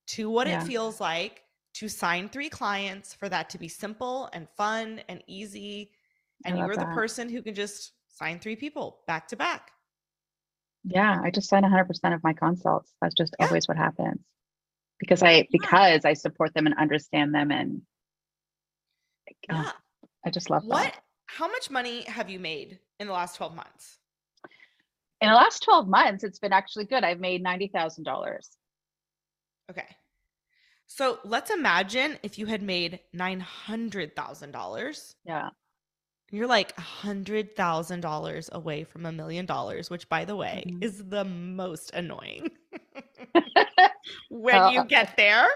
to 0.08 0.30
what 0.30 0.46
Yeah. 0.46 0.60
it 0.62 0.66
feels 0.66 1.00
like 1.00 1.42
to 1.74 1.88
sign 1.88 2.28
three 2.28 2.48
clients, 2.48 3.12
for 3.14 3.28
that 3.28 3.50
to 3.50 3.58
be 3.58 3.68
simple 3.68 4.28
and 4.32 4.48
fun 4.56 5.00
and 5.08 5.22
easy. 5.26 5.90
And 6.44 6.56
you 6.56 6.62
love 6.62 6.70
are 6.72 6.76
the 6.76 6.84
person 6.94 7.28
who 7.28 7.42
can 7.42 7.54
just 7.54 7.92
sign 8.08 8.38
three 8.38 8.54
people 8.54 9.00
back 9.08 9.26
to 9.28 9.36
back. 9.36 9.72
Yeah, 10.84 11.20
I 11.22 11.30
just 11.30 11.48
sign 11.48 11.64
100% 11.64 12.14
of 12.14 12.22
my 12.22 12.32
consults. 12.32 12.92
That's 13.00 13.14
just 13.14 13.34
Yeah. 13.40 13.46
always 13.46 13.66
what 13.66 13.76
happens. 13.76 14.20
Because 15.00 15.22
I 15.22 15.48
because 15.50 16.04
I 16.04 16.12
support 16.12 16.54
them 16.54 16.66
and 16.66 16.76
understand 16.78 17.34
them 17.34 17.50
and 17.50 17.82
like, 19.26 19.36
oh, 19.50 19.54
Yeah. 19.54 19.72
I 20.24 20.30
just 20.30 20.48
love 20.50 20.64
What? 20.66 20.84
that. 20.84 21.02
How 21.26 21.48
much 21.48 21.70
money 21.70 22.02
have 22.02 22.30
you 22.30 22.38
made 22.38 22.78
in 23.00 23.08
the 23.08 23.12
last 23.12 23.36
12 23.36 23.56
months? 23.56 23.98
In 25.20 25.28
the 25.28 25.34
last 25.34 25.64
12 25.64 25.88
months, 25.88 26.22
it's 26.22 26.38
been 26.38 26.52
actually 26.52 26.84
good. 26.84 27.02
I've 27.02 27.18
made 27.18 27.42
$90,000. 27.42 28.56
Okay. 29.70 29.96
So 30.86 31.18
let's 31.24 31.50
imagine 31.50 32.18
if 32.22 32.38
you 32.38 32.46
had 32.46 32.62
made 32.62 33.00
$900,000. 33.14 35.14
Yeah. 35.24 35.50
You're 36.30 36.46
like 36.46 36.74
$100,000 36.76 38.48
away 38.52 38.84
from 38.84 39.06
a 39.06 39.12
million 39.12 39.46
dollars, 39.46 39.90
which, 39.90 40.08
by 40.08 40.24
the 40.24 40.36
way, 40.36 40.64
Mhm. 40.64 40.78
is 40.80 41.04
the 41.08 41.24
most 41.24 41.90
annoying 41.94 42.50
when 44.28 44.50
Well, 44.50 44.66
you 44.66 44.84
get 44.84 45.16
there. 45.16 45.46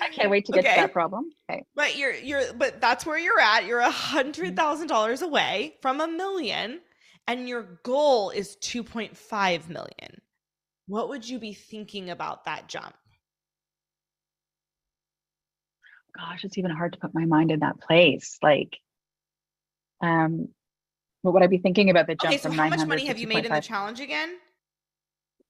I 0.00 0.08
can't 0.10 0.30
wait 0.30 0.44
to 0.46 0.52
get 0.52 0.64
Okay. 0.64 0.68
to 0.68 0.74
that 0.80 0.92
problem. 0.92 1.30
Okay. 1.50 1.64
But 1.74 1.96
you're 1.96 2.14
you're 2.14 2.52
but 2.54 2.80
that's 2.80 3.04
where 3.06 3.18
you're 3.18 3.40
at. 3.40 3.66
You're 3.66 3.80
a 3.80 3.90
hundred 3.90 4.56
thousand 4.56 4.88
dollars 4.88 5.22
away 5.22 5.76
from 5.82 6.00
a 6.00 6.08
million, 6.08 6.80
and 7.28 7.48
your 7.48 7.62
goal 7.84 8.30
is 8.30 8.56
two 8.56 8.82
point 8.82 9.16
five 9.16 9.68
million. 9.68 10.20
What 10.86 11.10
would 11.10 11.28
you 11.28 11.38
be 11.38 11.52
thinking 11.52 12.10
about 12.10 12.46
that 12.46 12.66
jump? 12.68 12.94
Gosh, 16.16 16.44
it's 16.44 16.58
even 16.58 16.70
hard 16.70 16.94
to 16.94 16.98
put 16.98 17.14
my 17.14 17.26
mind 17.26 17.52
in 17.52 17.60
that 17.60 17.80
place. 17.80 18.38
Like, 18.42 18.78
um, 20.00 20.48
what 21.22 21.34
would 21.34 21.42
I 21.42 21.46
be 21.46 21.58
thinking 21.58 21.90
about 21.90 22.06
the 22.06 22.14
jump 22.14 22.32
Okay, 22.32 22.38
so 22.38 22.48
from 22.48 22.58
how 22.58 22.68
much 22.68 22.88
money 22.88 23.06
have 23.06 23.18
you 23.18 23.28
made 23.28 23.44
in 23.44 23.52
the 23.52 23.60
challenge 23.60 24.00
again? 24.00 24.30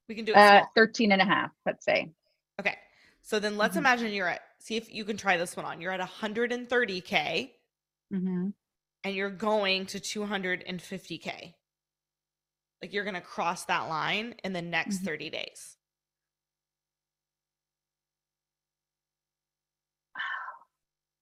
We 0.09 0.15
can 0.15 0.25
do 0.25 0.33
it 0.33 0.37
Uh, 0.37 0.61
small. 0.61 0.73
13 0.75 1.13
and 1.13 1.23
a 1.23 1.25
half, 1.25 1.51
let's 1.65 1.85
say. 1.85 2.11
Okay. 2.61 2.77
So 3.23 3.39
then 3.39 3.57
let's 3.57 3.77
Mhm. 3.77 3.81
imagine 3.81 4.13
you're 4.13 4.29
at 4.29 4.43
see 4.59 4.77
if 4.77 4.93
you 4.93 5.05
can 5.05 5.17
try 5.17 5.37
this 5.37 5.57
one 5.57 5.65
on. 5.65 5.81
You're 5.81 5.93
at 5.93 6.01
130k 6.01 7.55
Mm-hmm. 8.13 8.49
and 9.05 9.15
you're 9.15 9.31
going 9.31 9.87
to 9.87 10.01
250k. 10.01 11.55
Like 12.81 12.93
you're 12.93 13.05
going 13.05 13.15
to 13.15 13.21
cross 13.21 13.65
that 13.65 13.89
line 13.89 14.35
in 14.45 14.53
the 14.53 14.63
next 14.63 14.97
mm-hmm. 14.97 15.07
30 15.07 15.31
days. 15.31 15.77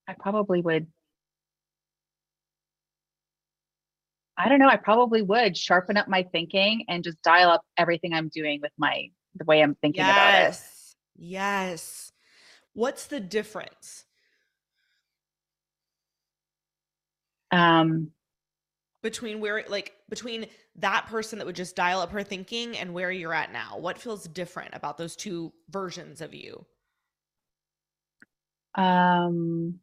I 0.08 0.14
probably 0.18 0.60
would. 0.60 0.86
I 4.38 4.48
don't 4.48 4.58
know. 4.58 4.68
I 4.68 4.76
probably 4.76 5.22
would 5.22 5.56
sharpen 5.56 5.96
up 5.96 6.08
my 6.08 6.22
thinking 6.30 6.84
and 6.88 7.02
just 7.02 7.20
dial 7.22 7.50
up 7.50 7.62
everything 7.76 8.12
I'm 8.12 8.28
doing 8.28 8.60
with 8.60 8.72
my 8.76 9.10
the 9.34 9.44
way 9.44 9.62
I'm 9.62 9.74
thinking 9.76 10.04
yes. 10.04 10.14
about 10.14 10.50
it. 10.50 10.60
Yes. 11.16 12.12
What's 12.74 13.06
the 13.06 13.20
difference? 13.20 14.04
Um, 17.50 18.10
between 19.02 19.40
where 19.40 19.64
like 19.68 19.94
between 20.08 20.46
that 20.76 21.06
person 21.06 21.38
that 21.38 21.46
would 21.46 21.56
just 21.56 21.76
dial 21.76 22.00
up 22.00 22.10
her 22.10 22.22
thinking 22.22 22.76
and 22.76 22.92
where 22.92 23.10
you're 23.10 23.34
at 23.34 23.52
now 23.52 23.78
what 23.78 23.98
feels 23.98 24.24
different 24.28 24.74
about 24.74 24.98
those 24.98 25.16
two 25.16 25.52
versions 25.70 26.20
of 26.20 26.34
you 26.34 26.64
um, 28.74 29.80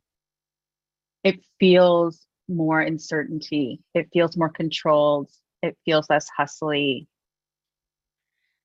it 1.24 1.40
feels 1.60 2.26
more 2.48 2.82
uncertainty. 2.82 3.82
It 3.94 4.10
feels 4.14 4.38
more 4.38 4.50
controlled. 4.50 5.30
It 5.62 5.78
feels 5.86 6.10
less 6.10 6.28
hustly. 6.36 7.08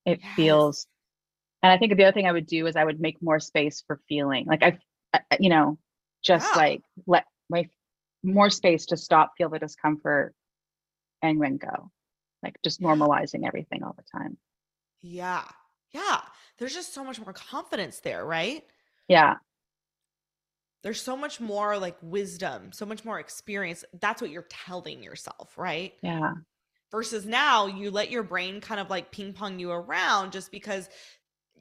It 0.04 0.20
Yes. 0.22 0.34
feels, 0.36 0.86
and 1.62 1.72
I 1.72 1.78
think 1.78 1.96
the 1.96 2.04
other 2.04 2.12
thing 2.12 2.26
I 2.26 2.32
would 2.32 2.46
do 2.46 2.66
is 2.66 2.76
I 2.76 2.84
would 2.84 3.00
make 3.00 3.22
more 3.22 3.40
space 3.40 3.82
for 3.86 4.00
feeling 4.08 4.46
like 4.46 4.62
I, 4.62 4.78
I- 5.14 5.36
you 5.38 5.48
know, 5.50 5.78
just 6.24 6.46
Yeah. 6.46 6.56
like 6.56 6.82
let 7.06 7.24
my 7.48 7.68
more 8.22 8.50
space 8.50 8.86
to 8.86 8.96
stop, 8.96 9.32
feel 9.38 9.48
the 9.48 9.58
discomfort, 9.58 10.34
and 11.22 11.40
then 11.42 11.56
go. 11.56 11.90
Like 12.42 12.56
just 12.64 12.80
normalizing 12.80 13.46
everything 13.46 13.82
all 13.82 13.94
the 13.96 14.04
time. 14.18 14.36
yeah 15.02 15.44
yeah 15.92 16.20
there's 16.58 16.74
just 16.74 16.92
so 16.94 17.02
much 17.04 17.20
more 17.20 17.32
confidence 17.32 18.00
there 18.00 18.24
right 18.24 18.64
Yeah. 19.08 19.36
there's 20.82 21.00
so 21.00 21.16
much 21.16 21.40
more 21.40 21.78
like 21.78 21.96
wisdom 22.02 22.72
so 22.72 22.86
much 22.86 23.04
more 23.04 23.18
experience 23.18 23.84
that's 24.00 24.20
what 24.22 24.30
you're 24.30 24.46
telling 24.48 25.02
yourself 25.02 25.56
right 25.56 25.94
Yeah. 26.02 26.32
versus 26.90 27.26
now 27.26 27.66
you 27.66 27.90
let 27.90 28.10
your 28.10 28.22
brain 28.22 28.60
kind 28.60 28.80
of 28.80 28.90
like 28.90 29.10
ping 29.10 29.32
pong 29.32 29.58
you 29.58 29.70
around 29.70 30.32
just 30.32 30.50
because 30.50 30.88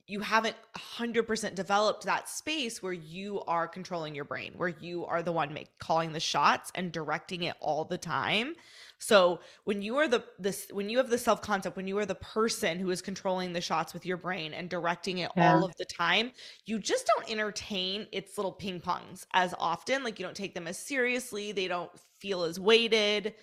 you 0.08 0.22
haven't 0.22 0.56
100% 0.76 1.54
developed 1.56 2.06
that 2.06 2.30
space 2.30 2.82
where 2.82 2.93
you 2.93 3.41
are 3.41 3.67
controlling 3.67 4.15
your 4.15 4.24
brain 4.26 4.54
where 4.56 4.70
you 4.70 5.06
are 5.06 5.22
the 5.22 5.32
one 5.32 5.54
make, 5.54 5.78
calling 5.80 6.13
the 6.13 6.20
shots 6.20 6.72
and 6.76 6.91
directing 6.91 7.43
it 7.43 7.56
all 7.60 7.84
the 7.84 7.98
time. 7.98 8.56
So 9.00 9.41
when 9.65 9.82
you 9.82 9.98
are 9.98 10.08
the 10.08 10.24
this 10.39 10.67
when 10.72 10.89
you 10.89 10.98
have 10.98 11.10
the 11.10 11.17
self 11.17 11.41
concept 11.41 11.76
when 11.76 11.88
you 11.88 11.98
are 12.00 12.06
the 12.06 12.15
person 12.15 12.80
who 12.80 12.89
is 12.89 13.02
controlling 13.02 13.54
the 13.54 13.62
shots 13.62 13.93
with 13.93 14.06
your 14.06 14.17
brain 14.17 14.54
and 14.54 14.70
directing 14.70 15.20
it 15.20 15.32
Yeah. 15.36 15.56
all 15.56 15.63
of 15.63 15.76
the 15.78 15.86
time 15.86 16.32
you 16.65 16.80
just 16.80 17.06
don't 17.06 17.30
entertain 17.30 18.08
its 18.12 18.38
little 18.38 18.52
ping 18.54 18.80
pongs 18.82 19.26
as 19.34 19.54
often. 19.60 20.04
Like 20.04 20.20
you 20.20 20.26
don't 20.26 20.36
take 20.36 20.56
them 20.56 20.67
as 20.67 20.80
seriously. 20.80 21.52
They 21.52 21.67
don't 21.67 21.91
feel 22.20 22.43
as 22.43 22.60
weighted 22.60 23.36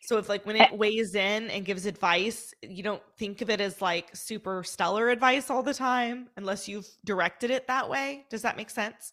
so 0.00 0.18
if 0.18 0.28
like 0.28 0.46
when 0.46 0.56
Eh 0.58 0.66
it 0.66 0.72
weighs 0.72 1.14
in 1.14 1.50
and 1.50 1.64
gives 1.64 1.86
advice, 1.86 2.54
you 2.62 2.82
don't 2.82 3.02
think 3.18 3.42
of 3.42 3.50
it 3.50 3.60
as 3.60 3.80
like 3.82 4.14
super 4.16 4.64
stellar 4.64 5.10
advice 5.10 5.50
all 5.50 5.62
the 5.62 5.74
time 5.74 6.28
unless 6.36 6.68
you've 6.68 6.88
directed 7.04 7.50
it 7.50 7.66
that 7.68 7.88
way. 7.88 8.26
Does 8.30 8.42
that 8.42 8.56
make 8.56 8.70
sense? 8.70 9.12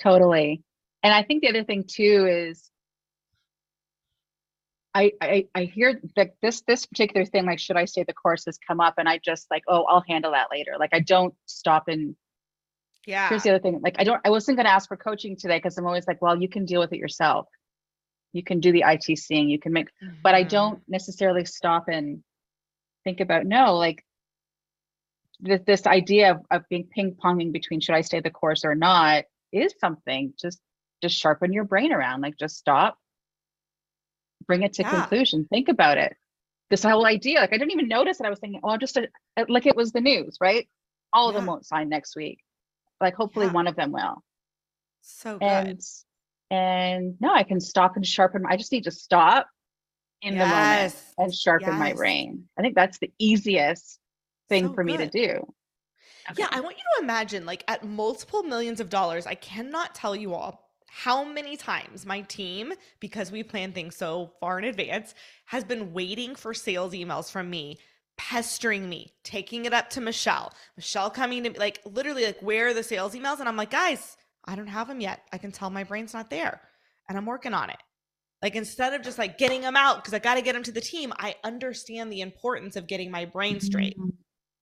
Totally. 0.00 0.62
And 1.02 1.14
I 1.14 1.22
think 1.22 1.42
the 1.42 1.48
other 1.50 1.64
thing 1.64 1.84
too 1.86 2.26
is 2.28 2.70
I 4.94 5.12
I, 5.20 5.48
I 5.54 5.64
hear 5.64 6.00
that 6.16 6.34
this 6.42 6.62
this 6.62 6.86
particular 6.86 7.24
thing, 7.26 7.46
like 7.46 7.58
should 7.58 7.76
I 7.76 7.84
stay 7.84 8.04
the 8.04 8.14
course 8.14 8.44
has 8.46 8.58
come 8.58 8.80
up 8.80 8.94
and 8.98 9.08
I 9.08 9.18
just 9.18 9.46
like, 9.50 9.62
oh, 9.68 9.84
I'll 9.84 10.04
handle 10.08 10.32
that 10.32 10.48
later. 10.50 10.72
Like 10.78 10.90
I 10.92 11.00
don't 11.00 11.34
stop 11.46 11.88
and 11.88 12.16
Yeah. 13.06 13.28
here's 13.28 13.42
the 13.42 13.50
other 13.50 13.58
thing. 13.60 13.80
Like 13.82 13.96
I 13.98 14.04
don't 14.04 14.20
I 14.24 14.30
wasn't 14.30 14.56
gonna 14.56 14.68
ask 14.70 14.88
for 14.88 14.96
coaching 14.96 15.36
today 15.36 15.58
because 15.58 15.76
I'm 15.78 15.86
always 15.86 16.06
like, 16.06 16.22
well, 16.22 16.40
you 16.40 16.48
can 16.48 16.64
deal 16.64 16.80
with 16.80 16.92
it 16.92 16.98
yourself. 16.98 17.46
You 18.38 18.44
can 18.44 18.60
do 18.60 18.70
the 18.70 18.84
ITCing, 18.86 19.50
you 19.50 19.58
can 19.58 19.72
make 19.72 19.88
but 20.22 20.34
I 20.36 20.44
Mhm. 20.44 20.48
don't 20.56 20.88
necessarily 20.88 21.44
stop 21.44 21.88
and 21.88 22.22
think 23.02 23.18
about 23.18 23.46
no, 23.46 23.74
like 23.76 24.04
this 25.40 25.60
this 25.66 25.86
idea 25.88 26.30
of, 26.32 26.46
of 26.52 26.68
being 26.68 26.86
ping 26.86 27.16
ponging 27.16 27.50
between 27.50 27.80
should 27.80 27.96
I 27.96 28.02
stay 28.02 28.20
the 28.20 28.30
course 28.30 28.64
or 28.64 28.76
not 28.76 29.24
is 29.50 29.74
something. 29.80 30.34
Just 30.40 30.60
just 31.02 31.16
sharpen 31.18 31.52
your 31.52 31.64
brain 31.64 31.92
around. 31.92 32.20
Like 32.20 32.36
just 32.38 32.56
stop, 32.58 32.96
bring 34.46 34.62
it 34.62 34.72
to 34.74 34.82
Yeah. 34.84 34.90
conclusion, 34.90 35.46
think 35.46 35.68
about 35.68 35.98
it. 35.98 36.16
This 36.70 36.84
whole 36.84 37.06
idea, 37.06 37.40
like 37.40 37.52
I 37.52 37.58
didn't 37.58 37.72
even 37.72 37.88
notice 37.88 38.18
that 38.18 38.26
I 38.28 38.30
was 38.30 38.38
thinking, 38.38 38.60
oh, 38.62 38.70
I'm 38.70 38.78
just 38.78 38.96
a, 38.96 39.08
like 39.48 39.66
it 39.66 39.74
was 39.74 39.90
the 39.90 40.00
news, 40.00 40.36
right? 40.40 40.68
All 41.12 41.28
of 41.28 41.34
them 41.34 41.46
won't 41.46 41.66
sign 41.66 41.88
next 41.88 42.14
week. 42.14 42.38
Like 43.00 43.14
hopefully 43.14 43.46
Yeah. 43.46 43.52
one 43.60 43.66
of 43.66 43.74
them 43.74 43.90
will. 43.90 44.22
So 45.00 45.38
good. 45.38 45.44
And 45.48 45.82
and 46.50 47.16
no, 47.20 47.34
I 47.34 47.42
can 47.42 47.60
stop 47.60 47.96
and 47.96 48.06
sharpen. 48.06 48.44
I 48.48 48.56
just 48.56 48.72
need 48.72 48.84
to 48.84 48.90
stop 48.90 49.46
in 50.22 50.38
the 50.38 50.46
moment 50.46 50.94
and 51.18 51.34
sharpen 51.34 51.78
my 51.78 51.88
Yes. 51.88 51.96
brain. 51.96 52.48
I 52.58 52.62
think 52.62 52.74
that's 52.74 52.98
the 52.98 53.12
easiest 53.18 53.98
thing 54.48 54.68
So 54.68 54.74
for 54.74 54.84
me 54.84 54.96
to 54.96 55.04
good. 55.04 55.10
do. 55.10 55.54
Yeah, 56.36 56.48
I 56.50 56.60
want 56.60 56.76
you 56.76 56.82
to 56.96 57.04
imagine 57.04 57.46
like 57.46 57.64
at 57.68 57.84
multiple 57.84 58.42
millions 58.42 58.80
of 58.80 58.88
dollars, 58.88 59.26
I 59.26 59.34
cannot 59.34 59.94
tell 59.94 60.14
you 60.14 60.34
all 60.34 60.70
how 60.86 61.22
many 61.22 61.56
times 61.56 62.06
my 62.06 62.22
team, 62.22 62.72
because 62.98 63.30
we 63.30 63.42
plan 63.42 63.72
things 63.72 63.94
so 63.94 64.32
far 64.40 64.58
in 64.58 64.64
advance, 64.64 65.14
has 65.46 65.64
been 65.64 65.92
waiting 65.92 66.34
for 66.34 66.54
sales 66.54 66.92
emails 66.92 67.30
from 67.30 67.50
me, 67.50 67.78
pestering 68.16 68.88
me, 68.88 69.12
taking 69.22 69.64
it 69.64 69.72
up 69.74 69.90
to 69.90 70.00
Michelle, 70.00 70.52
Michelle 70.76 71.10
coming 71.10 71.44
to 71.44 71.50
me, 71.50 71.58
like 71.58 71.80
literally, 71.84 72.24
like, 72.24 72.40
where 72.40 72.68
are 72.68 72.74
the 72.74 72.82
sales 72.82 73.14
emails? 73.14 73.38
And 73.38 73.48
I'm 73.48 73.56
like, 73.56 73.70
guys, 73.70 74.16
I 74.48 74.56
don't 74.56 74.66
have 74.66 74.88
them 74.88 75.00
yet. 75.00 75.20
I 75.32 75.38
can 75.38 75.52
tell 75.52 75.68
my 75.68 75.84
brain's 75.84 76.14
not 76.14 76.30
there 76.30 76.60
and 77.08 77.16
I'm 77.16 77.26
working 77.26 77.54
on 77.54 77.70
it. 77.70 77.76
Like 78.42 78.56
instead 78.56 78.94
of 78.94 79.02
just 79.02 79.18
like 79.18 79.36
getting 79.36 79.60
them 79.60 79.76
out 79.76 79.96
because 79.96 80.14
I 80.14 80.18
got 80.20 80.36
to 80.36 80.42
get 80.42 80.54
them 80.54 80.62
to 80.62 80.72
the 80.72 80.80
team, 80.80 81.12
I 81.18 81.36
understand 81.44 82.10
the 82.10 82.22
importance 82.22 82.74
of 82.74 82.86
getting 82.86 83.10
my 83.10 83.26
brain 83.26 83.60
straight. 83.60 83.98
Mm-hmm. 83.98 84.10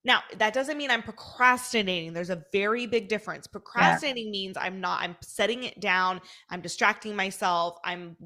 Now, 0.05 0.21
that 0.39 0.55
doesn't 0.55 0.79
mean 0.79 0.91
I'm 0.91 1.03
procrastinating. 1.03 2.13
There's 2.13 2.31
a 2.31 2.45
very 2.53 2.87
big 2.87 3.09
difference. 3.09 3.49
Procrastinating 3.49 4.31
means 4.31 4.57
I'm 4.57 4.81
not, 4.81 5.03
I'm 5.03 5.17
setting 5.21 5.65
it 5.65 5.81
down, 5.81 6.21
I'm 6.49 6.61
distracting 6.61 7.17
myself, 7.17 7.77
I'm 7.85 8.17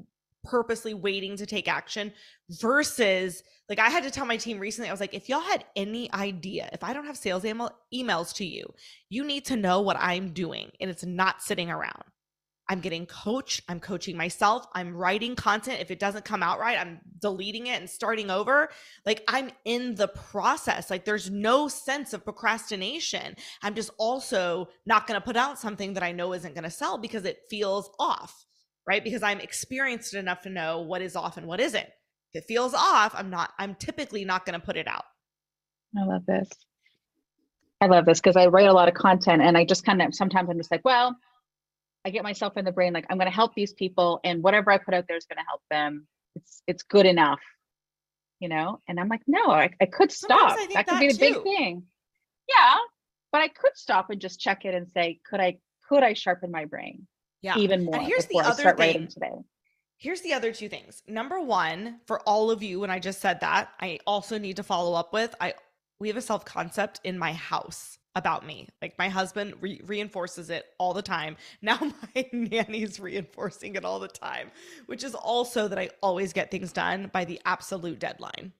purposely 0.43 0.93
waiting 0.93 1.35
to 1.37 1.45
take 1.45 1.67
action 1.67 2.11
versus 2.49 3.43
like 3.69 3.79
I 3.79 3.89
had 3.89 4.03
to 4.03 4.11
tell 4.11 4.25
my 4.25 4.37
team 4.37 4.59
recently, 4.59 4.89
I 4.89 4.93
was 4.93 4.99
like, 4.99 5.13
if 5.13 5.29
y'all 5.29 5.39
had 5.39 5.63
any 5.75 6.11
idea, 6.13 6.69
if 6.73 6.83
I 6.83 6.93
don't 6.93 7.05
have 7.05 7.17
sales 7.17 7.45
email, 7.45 7.71
emails 7.93 8.33
to 8.35 8.45
you, 8.45 8.73
you 9.09 9.23
need 9.23 9.45
to 9.45 9.55
know 9.55 9.81
what 9.81 9.97
I'm 9.97 10.33
doing 10.33 10.71
and 10.79 10.89
it's 10.89 11.05
not 11.05 11.41
sitting 11.41 11.69
around. 11.69 12.03
I'm 12.71 12.79
getting 12.79 13.05
coached. 13.05 13.63
I'm 13.67 13.81
coaching 13.81 14.15
myself. 14.15 14.65
I'm 14.73 14.95
writing 14.95 15.35
content. 15.35 15.81
If 15.81 15.91
it 15.91 15.99
doesn't 15.99 16.23
come 16.23 16.41
out 16.41 16.57
right, 16.57 16.79
I'm 16.79 17.01
deleting 17.19 17.67
it 17.67 17.81
and 17.81 17.89
starting 17.89 18.29
over. 18.29 18.69
Like 19.05 19.25
I'm 19.27 19.51
in 19.65 19.95
the 19.95 20.07
process. 20.07 20.89
Like 20.89 21.03
there's 21.03 21.29
no 21.29 21.67
sense 21.67 22.13
of 22.13 22.23
procrastination. 22.23 23.35
I'm 23.61 23.75
just 23.75 23.91
also 23.97 24.69
not 24.85 25.05
going 25.05 25.19
to 25.19 25.25
put 25.25 25.35
out 25.35 25.59
something 25.59 25.95
that 25.95 26.03
I 26.03 26.13
know 26.13 26.31
isn't 26.31 26.55
going 26.55 26.63
to 26.63 26.69
sell 26.69 26.97
because 26.97 27.25
it 27.25 27.39
feels 27.49 27.89
off, 27.99 28.45
right? 28.87 29.03
Because 29.03 29.23
I'm 29.23 29.39
experienced 29.39 30.13
enough 30.13 30.41
to 30.41 30.49
know 30.49 30.81
what 30.81 31.01
is 31.01 31.15
off 31.15 31.37
and 31.37 31.47
what 31.47 31.59
isn't. 31.59 31.87
If 32.33 32.43
it 32.43 32.47
feels 32.47 32.73
off, 32.73 33.13
I'm 33.15 33.29
not, 33.29 33.51
I'm 33.59 33.75
typically 33.75 34.25
not 34.25 34.45
going 34.45 34.59
to 34.59 34.65
put 34.65 34.77
it 34.77 34.87
out. 34.87 35.03
I 35.97 36.05
love 36.05 36.25
this. 36.25 36.49
I 37.81 37.87
love 37.87 38.05
this 38.05 38.19
because 38.19 38.35
I 38.35 38.45
write 38.45 38.69
a 38.69 38.73
lot 38.73 38.87
of 38.87 38.93
content 38.93 39.41
and 39.41 39.57
I 39.57 39.65
just 39.65 39.83
kind 39.83 40.01
of 40.01 40.13
sometimes 40.13 40.49
I'm 40.49 40.57
just 40.57 40.71
like, 40.71 40.85
well, 40.85 41.15
I 42.05 42.09
get 42.11 42.23
myself 42.23 42.55
in 42.57 42.65
the 42.65 42.71
brain 42.71 42.93
like 42.93 43.05
I'm 43.09 43.17
going 43.17 43.29
to 43.29 43.35
help 43.35 43.53
these 43.55 43.73
people 43.73 44.19
and 44.23 44.43
whatever 44.43 44.71
I 44.71 44.77
put 44.77 44.93
out 44.93 45.05
there 45.07 45.17
is 45.17 45.25
going 45.25 45.37
to 45.37 45.47
help 45.47 45.61
them. 45.69 46.07
It's 46.35 46.61
it's 46.67 46.83
good 46.83 47.05
enough, 47.05 47.41
you 48.39 48.49
know. 48.49 48.79
And 48.87 48.99
I'm 48.99 49.09
like, 49.09 49.21
no, 49.27 49.49
I, 49.49 49.71
I 49.81 49.85
could 49.87 50.11
stop. 50.11 50.57
I 50.57 50.67
That 50.73 50.87
could 50.87 50.95
that 50.95 50.99
be 50.99 51.11
the 51.11 51.17
big 51.17 51.43
thing. 51.43 51.83
Yeah, 52.47 52.75
but 53.31 53.41
I 53.41 53.47
could 53.47 53.75
stop 53.75 54.09
and 54.09 54.21
just 54.21 54.39
check 54.39 54.63
it 54.65 54.73
and 54.73 54.87
say, 54.87 55.19
could 55.29 55.39
I 55.39 55.57
could 55.89 56.03
I 56.03 56.13
sharpen 56.13 56.51
my 56.51 56.65
brain 56.65 57.07
Yeah. 57.41 57.57
even 57.57 57.85
more 57.85 57.95
And 57.95 58.05
here's 58.05 58.25
the 58.27 58.39
other 58.39 58.75
thing. 58.75 59.07
today? 59.07 59.31
Here's 59.97 60.21
the 60.21 60.33
other 60.33 60.51
two 60.51 60.69
things. 60.69 61.03
Number 61.07 61.39
one, 61.39 61.99
for 62.05 62.21
all 62.21 62.49
of 62.49 62.63
you, 62.63 62.79
when 62.79 62.89
I 62.89 62.99
just 62.99 63.21
said 63.21 63.39
that, 63.41 63.69
I 63.79 63.99
also 64.07 64.37
need 64.37 64.55
to 64.57 64.63
follow 64.63 64.93
up 64.93 65.13
with 65.13 65.35
I 65.39 65.53
we 65.99 66.07
have 66.07 66.17
a 66.17 66.21
self 66.21 66.43
concept 66.45 66.99
in 67.03 67.17
my 67.17 67.33
house 67.33 67.99
about 68.15 68.45
me. 68.45 68.67
Like 68.81 68.97
my 68.97 69.09
husband 69.09 69.53
re- 69.61 69.81
reinforces 69.85 70.49
it 70.49 70.65
all 70.79 70.93
the 70.93 71.01
time. 71.01 71.37
Now 71.61 71.79
my 72.15 72.25
nanny's 72.33 72.99
reinforcing 72.99 73.75
it 73.75 73.85
all 73.85 73.99
the 73.99 74.07
time, 74.07 74.51
which 74.87 75.03
is 75.03 75.15
also 75.15 75.67
that 75.67 75.79
I 75.79 75.89
always 76.01 76.33
get 76.33 76.51
things 76.51 76.73
done 76.73 77.09
by 77.13 77.25
the 77.25 77.39
absolute 77.45 77.99
deadline. 77.99 78.53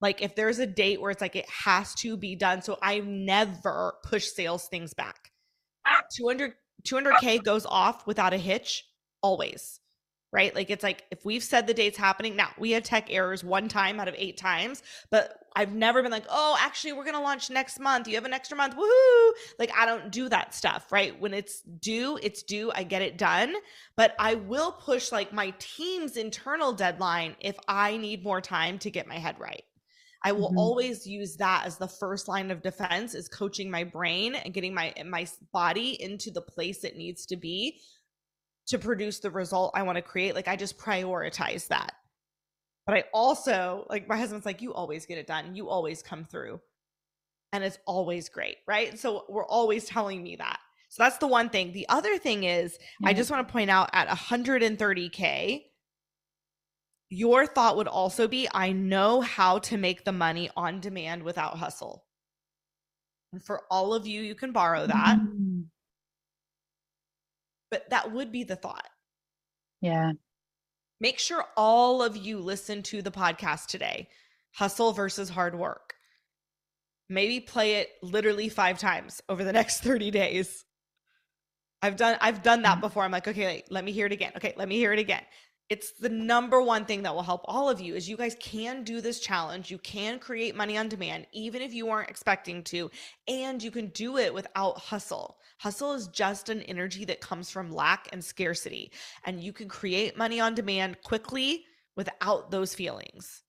Like 0.00 0.22
if 0.22 0.34
there's 0.34 0.58
a 0.58 0.66
date 0.66 1.00
where 1.00 1.10
it's 1.10 1.20
like 1.20 1.36
it 1.36 1.48
has 1.48 1.94
to 1.96 2.16
be 2.16 2.34
done, 2.34 2.62
so 2.62 2.78
I 2.82 3.00
never 3.00 3.94
push 4.02 4.26
sales 4.26 4.66
things 4.68 4.94
back. 4.94 5.30
200 6.16 6.54
200k 6.86 7.42
goes 7.42 7.66
off 7.66 8.06
without 8.06 8.34
a 8.34 8.38
hitch 8.38 8.84
always 9.22 9.80
right 10.32 10.54
like 10.54 10.70
it's 10.70 10.82
like 10.82 11.04
if 11.10 11.24
we've 11.24 11.42
said 11.42 11.66
the 11.66 11.74
date's 11.74 11.96
happening 11.96 12.36
now 12.36 12.50
we 12.58 12.72
had 12.72 12.84
tech 12.84 13.06
errors 13.10 13.42
one 13.42 13.68
time 13.68 14.00
out 14.00 14.08
of 14.08 14.14
eight 14.18 14.36
times 14.36 14.82
but 15.10 15.38
I've 15.56 15.72
never 15.72 16.02
been 16.02 16.10
like, 16.10 16.24
oh, 16.28 16.56
actually, 16.60 16.94
we're 16.94 17.04
going 17.04 17.14
to 17.14 17.20
launch 17.20 17.48
next 17.48 17.78
month. 17.78 18.08
You 18.08 18.16
have 18.16 18.24
an 18.24 18.32
extra 18.32 18.56
month. 18.56 18.76
Woohoo. 18.76 19.30
Like, 19.58 19.70
I 19.76 19.86
don't 19.86 20.10
do 20.10 20.28
that 20.28 20.52
stuff, 20.52 20.90
right? 20.90 21.18
When 21.20 21.32
it's 21.32 21.60
due, 21.60 22.18
it's 22.22 22.42
due. 22.42 22.72
I 22.74 22.82
get 22.82 23.02
it 23.02 23.16
done. 23.16 23.54
But 23.96 24.16
I 24.18 24.34
will 24.34 24.72
push 24.72 25.12
like 25.12 25.32
my 25.32 25.54
team's 25.60 26.16
internal 26.16 26.72
deadline 26.72 27.36
if 27.38 27.56
I 27.68 27.96
need 27.96 28.24
more 28.24 28.40
time 28.40 28.78
to 28.80 28.90
get 28.90 29.06
my 29.06 29.18
head 29.18 29.38
right. 29.38 29.62
I 30.24 30.32
will 30.32 30.50
Mhm. 30.50 30.56
always 30.56 31.06
use 31.06 31.36
that 31.36 31.66
as 31.66 31.76
the 31.76 31.86
first 31.86 32.28
line 32.28 32.50
of 32.50 32.62
defense 32.62 33.14
is 33.14 33.28
coaching 33.28 33.70
my 33.70 33.84
brain 33.84 34.34
and 34.34 34.54
getting 34.54 34.74
my 34.74 34.94
my 35.04 35.26
body 35.52 36.00
into 36.02 36.30
the 36.30 36.40
place 36.40 36.82
it 36.82 36.96
needs 36.96 37.26
to 37.26 37.36
be 37.36 37.80
to 38.66 38.78
produce 38.78 39.20
the 39.20 39.30
result 39.30 39.72
I 39.74 39.82
want 39.82 39.96
to 39.96 40.02
create. 40.02 40.34
Like 40.34 40.48
I 40.48 40.56
just 40.56 40.78
prioritize 40.78 41.68
that. 41.68 41.94
But 42.86 42.96
I 42.96 43.04
also 43.12 43.86
like 43.90 44.08
my 44.08 44.16
husband's 44.16 44.46
like, 44.46 44.62
you 44.62 44.72
always 44.74 45.06
get 45.06 45.18
it 45.18 45.26
done. 45.26 45.54
You 45.54 45.68
always 45.68 46.02
come 46.02 46.24
through. 46.24 46.60
And 47.52 47.62
it's 47.62 47.78
always 47.86 48.28
great, 48.28 48.56
right? 48.66 48.98
So 48.98 49.26
we're 49.28 49.46
always 49.46 49.84
telling 49.84 50.22
me 50.22 50.36
that. 50.36 50.58
So 50.88 51.02
that's 51.02 51.18
the 51.18 51.26
one 51.28 51.50
thing. 51.50 51.72
The 51.72 51.88
other 51.88 52.18
thing 52.18 52.44
is, 52.44 52.78
I 53.04 53.12
just 53.14 53.30
want 53.30 53.46
to 53.46 53.52
point 53.52 53.70
out 53.70 53.90
at 53.92 54.08
130K, 54.08 55.64
your 57.14 57.46
thought 57.46 57.76
would 57.76 57.86
also 57.86 58.26
be 58.26 58.48
I 58.52 58.72
know 58.72 59.20
how 59.20 59.60
to 59.60 59.76
make 59.76 60.04
the 60.04 60.12
money 60.12 60.50
on 60.56 60.80
demand 60.80 61.22
without 61.22 61.56
hustle. 61.56 62.04
And 63.32 63.42
for 63.42 63.62
all 63.70 63.94
of 63.94 64.06
you, 64.06 64.20
you 64.20 64.34
can 64.34 64.52
borrow 64.52 64.86
that, 64.86 65.18
Mm, 65.18 65.66
but 67.70 67.88
that 67.90 68.12
would 68.12 68.32
be 68.32 68.44
the 68.44 68.56
thought. 68.56 68.88
Yeah. 69.80 70.12
Make 71.00 71.18
sure 71.18 71.44
all 71.56 72.02
of 72.02 72.16
you 72.16 72.38
listen 72.38 72.82
to 72.84 73.02
the 73.02 73.10
podcast 73.10 73.66
today 73.66 74.08
Hustle 74.52 74.92
versus 74.92 75.28
Hard 75.28 75.56
Work. 75.56 75.94
Maybe 77.08 77.40
play 77.40 77.74
it 77.76 77.90
literally 78.02 78.48
five 78.48 78.78
times 78.78 79.20
over 79.28 79.44
the 79.44 79.52
next 79.52 79.80
30 79.84 80.10
days. 80.10 80.64
I've 81.82 81.96
done 81.96 82.16
I've 82.20 82.42
done 82.42 82.62
that 82.62 82.80
before. 82.80 83.04
I'm 83.04 83.12
like, 83.12 83.28
okay, 83.28 83.46
wait, 83.46 83.64
let 83.70 83.84
me 83.84 83.92
hear 83.92 84.06
it 84.06 84.12
again. 84.12 84.32
Okay, 84.36 84.54
let 84.56 84.66
me 84.68 84.76
hear 84.76 84.92
it 84.92 84.98
again. 84.98 85.22
It's 85.70 85.92
the 85.92 86.10
number 86.10 86.60
one 86.60 86.84
thing 86.84 87.02
that 87.02 87.14
will 87.14 87.22
help 87.22 87.40
all 87.46 87.70
of 87.70 87.80
you 87.80 87.94
is 87.94 88.08
you 88.08 88.18
guys 88.18 88.36
can 88.38 88.84
do 88.84 89.00
this 89.00 89.18
challenge. 89.18 89.70
You 89.70 89.78
can 89.78 90.18
create 90.18 90.54
money 90.54 90.76
on 90.76 90.88
demand 90.88 91.26
even 91.32 91.62
if 91.62 91.72
you 91.72 91.88
aren't 91.88 92.10
expecting 92.10 92.62
to, 92.64 92.90
and 93.26 93.62
you 93.62 93.70
can 93.70 93.88
do 93.88 94.18
it 94.18 94.34
without 94.34 94.78
hustle. 94.78 95.38
Hustle 95.58 95.94
is 95.94 96.08
just 96.08 96.50
an 96.50 96.60
energy 96.62 97.06
that 97.06 97.22
comes 97.22 97.50
from 97.50 97.72
lack 97.72 98.08
and 98.12 98.22
scarcity, 98.22 98.92
and 99.24 99.42
you 99.42 99.52
can 99.52 99.68
create 99.68 100.18
money 100.18 100.38
on 100.38 100.54
demand 100.54 101.00
quickly 101.02 101.64
without 101.96 102.50
those 102.50 102.74
feelings. 102.74 103.42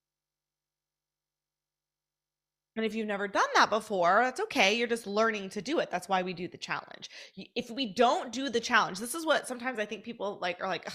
And 2.77 2.85
if 2.85 2.95
you've 2.95 3.07
never 3.07 3.27
done 3.27 3.47
that 3.55 3.69
before, 3.69 4.19
that's 4.21 4.41
okay. 4.41 4.77
You're 4.77 4.87
just 4.87 5.07
learning 5.07 5.49
to 5.51 5.61
do 5.61 5.79
it. 5.79 5.89
That's 5.91 6.09
why 6.09 6.23
we 6.23 6.33
do 6.33 6.47
the 6.47 6.57
challenge. 6.57 7.09
If 7.55 7.69
we 7.69 7.93
don't 7.93 8.31
do 8.31 8.49
the 8.49 8.59
challenge, 8.59 8.99
this 8.99 9.15
is 9.15 9.25
what 9.25 9.47
sometimes 9.47 9.79
I 9.79 9.85
think 9.85 10.03
people 10.03 10.39
like 10.41 10.61
are 10.61 10.67
like, 10.67 10.89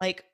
like 0.00 0.24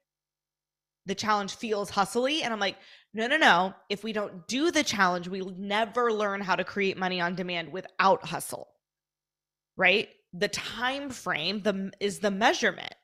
the 1.09 1.15
challenge 1.15 1.57
feels 1.57 1.91
hustly. 1.91 2.43
And 2.43 2.53
I'm 2.53 2.61
like, 2.61 2.77
no, 3.15 3.27
no, 3.27 3.39
no. 3.39 3.75
If 3.89 4.05
we 4.05 4.13
don't 4.13 4.47
do 4.47 4.71
the 4.71 4.85
challenge, 4.85 5.27
we'll 5.27 5.55
never 5.57 6.13
learn 6.13 6.43
how 6.43 6.55
to 6.55 6.65
create 6.65 6.99
money 6.99 7.21
on 7.21 7.35
demand 7.35 7.73
without 7.73 8.25
hustle. 8.25 8.69
Right? 9.77 10.09
The 10.35 10.49
time 10.49 11.11
frame 11.11 11.63
the 11.63 11.91
is 11.99 12.19
the 12.21 12.31
measurement. 12.31 12.95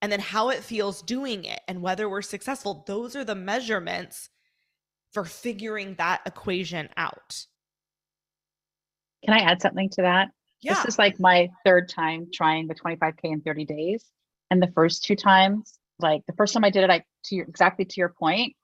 And 0.00 0.10
then 0.10 0.20
how 0.20 0.50
it 0.50 0.62
feels 0.62 1.02
doing 1.02 1.44
it 1.44 1.60
and 1.68 1.80
whether 1.80 2.08
we're 2.08 2.22
successful. 2.22 2.84
Those 2.86 3.14
are 3.16 3.24
the 3.24 3.34
measurements 3.34 4.28
for 5.12 5.24
figuring 5.24 5.94
that 5.94 6.22
equation 6.26 6.88
out. 6.96 7.46
Can 9.24 9.32
I 9.32 9.38
add 9.38 9.62
something 9.62 9.88
to 9.90 10.02
that? 10.02 10.28
Yeah. 10.60 10.74
This 10.74 10.84
is 10.86 10.98
like 10.98 11.20
my 11.20 11.48
third 11.64 11.88
time 11.88 12.28
trying 12.32 12.68
the 12.68 12.74
25K 12.74 13.14
in 13.24 13.40
30 13.40 13.64
days. 13.64 14.04
And 14.50 14.62
the 14.62 14.70
first 14.74 15.04
two 15.04 15.16
times, 15.16 15.78
like 15.98 16.22
the 16.26 16.32
first 16.34 16.52
time 16.52 16.64
I 16.64 16.70
did 16.70 16.84
it, 16.84 16.90
I 16.90 17.04
to 17.26 17.36
your 17.36 17.46
exactly 17.46 17.84
to 17.84 18.00
your 18.00 18.10
point, 18.10 18.54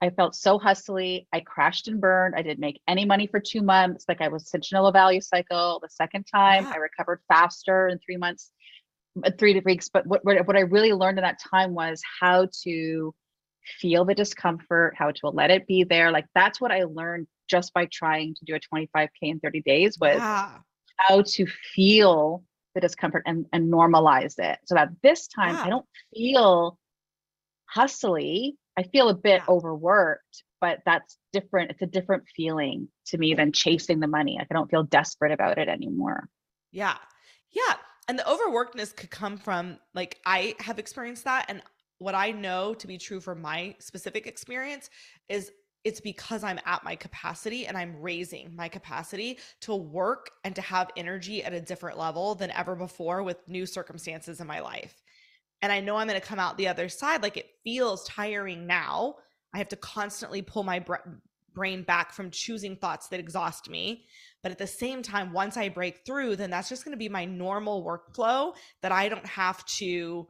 I 0.00 0.10
felt 0.10 0.34
so 0.34 0.58
hustly. 0.58 1.26
I 1.32 1.40
crashed 1.40 1.88
and 1.88 2.00
burned. 2.00 2.34
I 2.36 2.42
didn't 2.42 2.60
make 2.60 2.80
any 2.86 3.04
money 3.04 3.26
for 3.26 3.40
two 3.40 3.62
months. 3.62 4.04
Like 4.08 4.20
I 4.20 4.28
was 4.28 4.52
an 4.52 4.60
low 4.72 4.90
value 4.90 5.20
cycle. 5.20 5.80
The 5.82 5.88
second 5.88 6.24
time, 6.24 6.64
Yeah. 6.64 6.72
I 6.74 6.76
recovered 6.76 7.20
faster 7.28 7.88
in 7.88 7.98
three 7.98 8.16
months, 8.16 8.50
uh, 9.24 9.30
three 9.38 9.58
weeks. 9.64 9.88
But 9.88 10.06
what, 10.06 10.24
what 10.24 10.46
what 10.46 10.56
I 10.56 10.60
really 10.60 10.92
learned 10.92 11.18
in 11.18 11.22
that 11.22 11.40
time 11.40 11.74
was 11.74 12.02
how 12.20 12.48
to 12.64 13.14
feel 13.80 14.04
the 14.04 14.14
discomfort, 14.14 14.94
how 14.96 15.10
to 15.10 15.28
let 15.30 15.50
it 15.50 15.66
be 15.66 15.84
there. 15.84 16.10
Like 16.10 16.26
that's 16.34 16.60
what 16.60 16.70
I 16.70 16.84
learned 16.84 17.26
just 17.48 17.72
by 17.72 17.86
trying 17.90 18.34
to 18.34 18.44
do 18.44 18.54
a 18.54 18.60
25K 18.60 19.08
in 19.22 19.40
30 19.40 19.62
days 19.62 19.98
was 19.98 20.16
yeah. 20.16 20.50
how 20.96 21.22
to 21.22 21.46
feel 21.74 22.42
the 22.74 22.80
discomfort 22.80 23.22
and, 23.26 23.46
and 23.52 23.72
normalize 23.72 24.38
it 24.38 24.58
so 24.64 24.74
that 24.74 24.88
this 25.02 25.28
time 25.28 25.54
Yeah. 25.54 25.62
I 25.64 25.68
don't 25.70 25.86
feel 26.14 26.78
hustly. 27.66 28.56
I 28.76 28.82
feel 28.84 29.08
a 29.08 29.14
bit 29.14 29.42
Yeah. 29.46 29.52
overworked, 29.52 30.44
but 30.60 30.80
that's 30.84 31.18
different. 31.32 31.70
It's 31.70 31.82
a 31.82 31.86
different 31.86 32.24
feeling 32.34 32.88
to 33.06 33.18
me 33.18 33.34
than 33.34 33.52
chasing 33.52 34.00
the 34.00 34.06
money. 34.06 34.36
Like 34.38 34.48
I 34.50 34.54
don't 34.54 34.70
feel 34.70 34.82
desperate 34.82 35.32
about 35.32 35.58
it 35.58 35.68
anymore. 35.68 36.28
Yeah. 36.72 36.96
Yeah. 37.50 37.74
And 38.08 38.18
the 38.18 38.24
overworkedness 38.24 38.94
could 38.94 39.10
come 39.10 39.36
from 39.38 39.78
like 39.94 40.20
I 40.26 40.56
have 40.58 40.78
experienced 40.78 41.24
that. 41.24 41.46
And 41.48 41.62
what 41.98 42.14
I 42.14 42.32
know 42.32 42.74
to 42.74 42.86
be 42.86 42.98
true 42.98 43.20
for 43.20 43.34
my 43.34 43.76
specific 43.78 44.26
experience 44.26 44.90
is 45.28 45.52
it's 45.84 46.00
because 46.00 46.42
I'm 46.42 46.58
at 46.64 46.82
my 46.82 46.96
capacity 46.96 47.66
and 47.66 47.76
I'm 47.76 48.00
raising 48.00 48.56
my 48.56 48.68
capacity 48.68 49.38
to 49.60 49.74
work 49.74 50.30
and 50.42 50.56
to 50.56 50.62
have 50.62 50.90
energy 50.96 51.44
at 51.44 51.52
a 51.52 51.60
different 51.60 51.98
level 51.98 52.34
than 52.34 52.50
ever 52.50 52.74
before 52.74 53.22
with 53.22 53.46
new 53.46 53.66
circumstances 53.66 54.40
in 54.40 54.46
my 54.46 54.60
life. 54.60 55.02
And 55.60 55.70
I 55.70 55.80
know 55.80 55.96
I'm 55.96 56.08
going 56.08 56.20
to 56.20 56.26
come 56.26 56.38
out 56.38 56.56
the 56.56 56.68
other 56.68 56.88
side. 56.88 57.22
Like 57.22 57.36
it 57.36 57.50
feels 57.62 58.04
tiring 58.04 58.66
now. 58.66 59.16
I 59.54 59.58
have 59.58 59.68
to 59.68 59.76
constantly 59.76 60.40
pull 60.40 60.64
my 60.64 60.78
br- 60.78 60.96
brain 61.52 61.82
back 61.82 62.12
from 62.12 62.30
choosing 62.30 62.76
thoughts 62.76 63.08
that 63.08 63.20
exhaust 63.20 63.68
me. 63.68 64.06
But 64.42 64.52
at 64.52 64.58
the 64.58 64.66
same 64.66 65.02
time, 65.02 65.32
once 65.32 65.56
I 65.56 65.68
break 65.68 66.04
through, 66.04 66.36
then 66.36 66.50
that's 66.50 66.68
just 66.68 66.84
going 66.84 66.92
to 66.92 66.98
be 66.98 67.08
my 67.08 67.24
normal 67.26 67.84
workflow 67.84 68.54
that 68.82 68.90
I 68.90 69.08
don't 69.08 69.26
have 69.26 69.64
to 69.66 70.28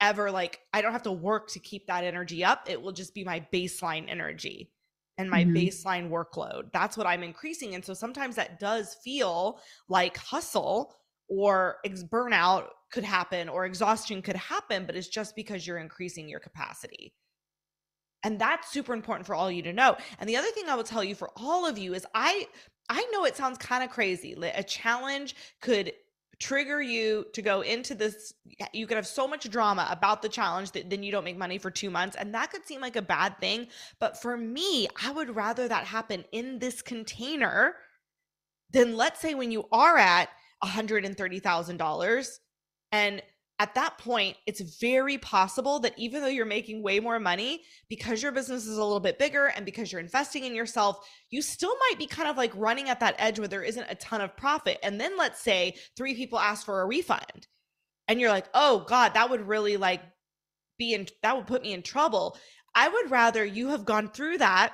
ever 0.00 0.30
like, 0.30 0.60
I 0.72 0.82
don't 0.82 0.92
have 0.92 1.02
to 1.02 1.12
work 1.12 1.48
to 1.50 1.58
keep 1.58 1.86
that 1.88 2.04
energy 2.04 2.44
up. 2.44 2.68
It 2.68 2.80
will 2.80 2.92
just 2.92 3.14
be 3.14 3.24
my 3.24 3.46
baseline 3.52 4.08
energy 4.08 4.70
and 5.18 5.30
my 5.30 5.44
Mhm. 5.44 5.54
baseline 5.54 6.10
workload. 6.10 6.72
That's 6.72 6.96
what 6.96 7.06
I'm 7.06 7.22
increasing. 7.22 7.74
And 7.74 7.84
so 7.84 7.94
sometimes 7.94 8.36
that 8.36 8.58
does 8.58 8.94
feel 8.96 9.60
like 9.88 10.16
hustle 10.16 10.94
or 11.28 11.78
ex- 11.84 12.02
burnout 12.02 12.70
could 12.90 13.04
happen 13.04 13.48
or 13.48 13.64
exhaustion 13.64 14.22
could 14.22 14.36
happen, 14.36 14.86
but 14.86 14.96
it's 14.96 15.08
just 15.08 15.36
because 15.36 15.66
you're 15.66 15.78
increasing 15.78 16.28
your 16.28 16.40
capacity. 16.40 17.14
And 18.22 18.40
that's 18.40 18.70
super 18.70 18.94
important 18.94 19.26
for 19.26 19.34
all 19.34 19.50
you 19.50 19.62
to 19.62 19.72
know. 19.72 19.96
And 20.18 20.28
the 20.28 20.36
other 20.36 20.50
thing 20.50 20.68
I 20.68 20.74
will 20.74 20.84
tell 20.84 21.04
you 21.04 21.14
for 21.14 21.30
all 21.36 21.66
of 21.66 21.76
you 21.78 21.94
is 21.94 22.06
I 22.14 22.48
I 22.88 23.02
know 23.12 23.24
it 23.24 23.36
sounds 23.36 23.56
kind 23.58 23.82
of 23.84 23.90
crazy. 23.90 24.32
A 24.34 24.62
challenge 24.62 25.34
could 25.62 25.92
trigger 26.40 26.80
you 26.82 27.26
to 27.32 27.42
go 27.42 27.60
into 27.60 27.94
this 27.94 28.34
you 28.72 28.86
could 28.86 28.96
have 28.96 29.06
so 29.06 29.26
much 29.28 29.48
drama 29.50 29.86
about 29.90 30.22
the 30.22 30.28
challenge 30.28 30.72
that 30.72 30.90
then 30.90 31.02
you 31.02 31.12
don't 31.12 31.24
make 31.24 31.36
money 31.36 31.58
for 31.58 31.70
2 31.70 31.90
months 31.90 32.16
and 32.16 32.34
that 32.34 32.50
could 32.50 32.66
seem 32.66 32.80
like 32.80 32.96
a 32.96 33.02
bad 33.02 33.38
thing, 33.40 33.66
but 34.00 34.20
for 34.20 34.36
me, 34.36 34.88
I 35.02 35.10
would 35.10 35.34
rather 35.34 35.68
that 35.68 35.84
happen 35.84 36.24
in 36.32 36.58
this 36.58 36.82
container 36.82 37.76
than 38.70 38.96
let's 38.96 39.20
say 39.20 39.34
when 39.34 39.50
you 39.50 39.66
are 39.70 39.96
at 39.96 40.28
$130,000 40.64 42.38
and 42.92 43.22
at 43.60 43.74
that 43.76 43.98
point, 43.98 44.36
it's 44.46 44.60
very 44.80 45.16
possible 45.18 45.78
that 45.80 45.96
even 45.96 46.22
though 46.22 46.28
you're 46.28 46.44
making 46.44 46.82
way 46.82 46.98
more 46.98 47.20
money, 47.20 47.62
because 47.88 48.20
your 48.20 48.32
business 48.32 48.66
is 48.66 48.76
a 48.76 48.82
little 48.82 48.98
bit 48.98 49.18
bigger 49.18 49.46
and 49.46 49.64
because 49.64 49.92
you're 49.92 50.00
investing 50.00 50.44
in 50.44 50.54
yourself, 50.56 51.06
you 51.30 51.40
still 51.40 51.74
might 51.88 51.98
be 51.98 52.06
kind 52.06 52.28
of 52.28 52.36
like 52.36 52.52
running 52.56 52.88
at 52.88 52.98
that 52.98 53.14
edge 53.18 53.38
where 53.38 53.46
there 53.46 53.62
isn't 53.62 53.86
a 53.88 53.94
ton 53.94 54.20
of 54.20 54.36
profit. 54.36 54.78
And 54.82 55.00
then 55.00 55.16
let's 55.16 55.40
say 55.40 55.76
three 55.96 56.14
people 56.14 56.38
ask 56.38 56.66
for 56.66 56.82
a 56.82 56.86
refund 56.86 57.46
and 58.08 58.20
you're 58.20 58.30
like, 58.30 58.48
oh 58.54 58.84
God, 58.88 59.14
that 59.14 59.30
would 59.30 59.46
really 59.46 59.76
like 59.76 60.02
be 60.76 60.92
in, 60.92 61.06
that 61.22 61.36
would 61.36 61.46
put 61.46 61.62
me 61.62 61.72
in 61.72 61.82
trouble. 61.82 62.36
I 62.74 62.88
would 62.88 63.10
rather 63.12 63.44
you 63.44 63.68
have 63.68 63.84
gone 63.84 64.10
through 64.10 64.38
that 64.38 64.72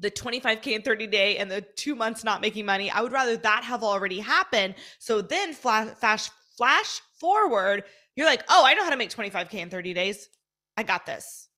the 0.00 0.10
25k 0.12 0.68
in 0.68 0.82
30 0.82 1.08
day 1.08 1.38
and 1.38 1.50
the 1.50 1.60
two 1.60 1.96
months 1.96 2.22
not 2.22 2.40
making 2.40 2.64
money 2.64 2.88
i 2.88 3.00
would 3.00 3.10
rather 3.10 3.36
that 3.36 3.64
have 3.64 3.82
already 3.82 4.20
happened 4.20 4.76
so 5.00 5.20
then 5.20 5.52
flash 5.52 5.88
flash 5.98 6.30
flash 6.56 7.00
forward 7.20 7.84
you're 8.16 8.26
like 8.26 8.42
oh 8.48 8.64
i 8.64 8.74
know 8.74 8.84
how 8.84 8.90
to 8.90 8.96
make 8.96 9.10
25k 9.10 9.54
in 9.54 9.70
30 9.70 9.94
days. 9.94 10.28
I 10.76 10.84
got 10.84 11.06
this. 11.06 11.48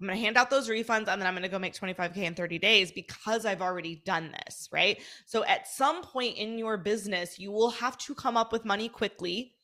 I'm 0.00 0.06
going 0.06 0.16
to 0.16 0.24
hand 0.24 0.36
out 0.36 0.50
those 0.50 0.68
refunds 0.68 1.08
and 1.08 1.20
then 1.20 1.26
i'm 1.26 1.34
going 1.34 1.42
to 1.42 1.48
go 1.48 1.58
make 1.58 1.74
25k 1.74 2.16
in 2.18 2.34
30 2.34 2.58
days 2.58 2.92
because 2.92 3.46
i've 3.46 3.62
already 3.62 4.02
done 4.04 4.32
this 4.44 4.68
right? 4.72 5.00
So 5.26 5.44
at 5.44 5.68
some 5.68 6.02
point 6.02 6.36
in 6.36 6.58
your 6.58 6.76
business 6.76 7.38
you 7.38 7.52
will 7.52 7.70
have 7.70 7.98
to 7.98 8.14
come 8.14 8.36
up 8.36 8.52
with 8.52 8.64
money 8.64 8.88
quickly 8.88 9.54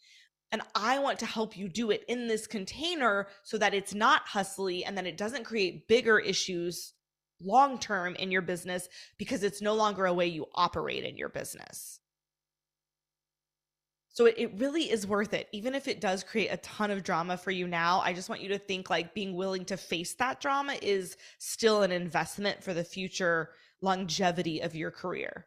and 0.53 0.62
I 0.74 0.99
want 0.99 1.18
to 1.20 1.26
help 1.26 1.57
you 1.57 1.68
do 1.68 1.91
it 1.91 2.05
in 2.09 2.26
this 2.26 2.47
container 2.47 3.28
so 3.45 3.57
that 3.59 3.74
it's 3.74 3.95
not 3.95 4.22
hustly 4.26 4.85
and 4.85 4.99
that 4.99 5.07
it 5.07 5.16
doesn't 5.16 5.45
create 5.45 5.87
bigger 5.87 6.18
issues 6.18 6.93
long 7.41 7.78
term 7.78 8.16
in 8.16 8.31
your 8.31 8.43
business 8.43 8.89
because 9.16 9.43
it's 9.43 9.62
no 9.62 9.74
longer 9.74 10.07
a 10.07 10.12
way 10.12 10.26
you 10.26 10.47
operate 10.55 11.05
in 11.05 11.16
your 11.16 11.28
business. 11.28 12.00
So 14.13 14.27
it, 14.27 14.35
it 14.37 14.53
really 14.59 14.91
is 14.91 15.07
worth 15.07 15.33
it. 15.35 15.49
Even 15.53 15.75
if 15.75 15.87
it 15.87 16.01
does 16.01 16.25
create 16.25 16.49
a 16.49 16.57
ton 16.59 16.91
of 16.91 17.03
drama 17.03 17.37
for 17.37 17.53
you 17.53 17.67
now, 17.67 18.01
I 18.01 18.13
just 18.13 18.29
want 18.29 18.41
you 18.41 18.49
to 18.49 18.59
think 18.59 18.91
like 18.91 19.15
being 19.15 19.35
willing 19.35 19.65
to 19.67 19.77
face 19.77 20.15
that 20.15 20.41
drama 20.41 20.75
is 20.83 21.17
still 21.39 21.83
an 21.83 21.93
investment 21.93 22.63
for 22.63 22.75
the 22.75 22.85
future 22.85 23.51
longevity 23.81 24.61
of 24.61 24.75
your 24.75 24.91
career. 24.91 25.47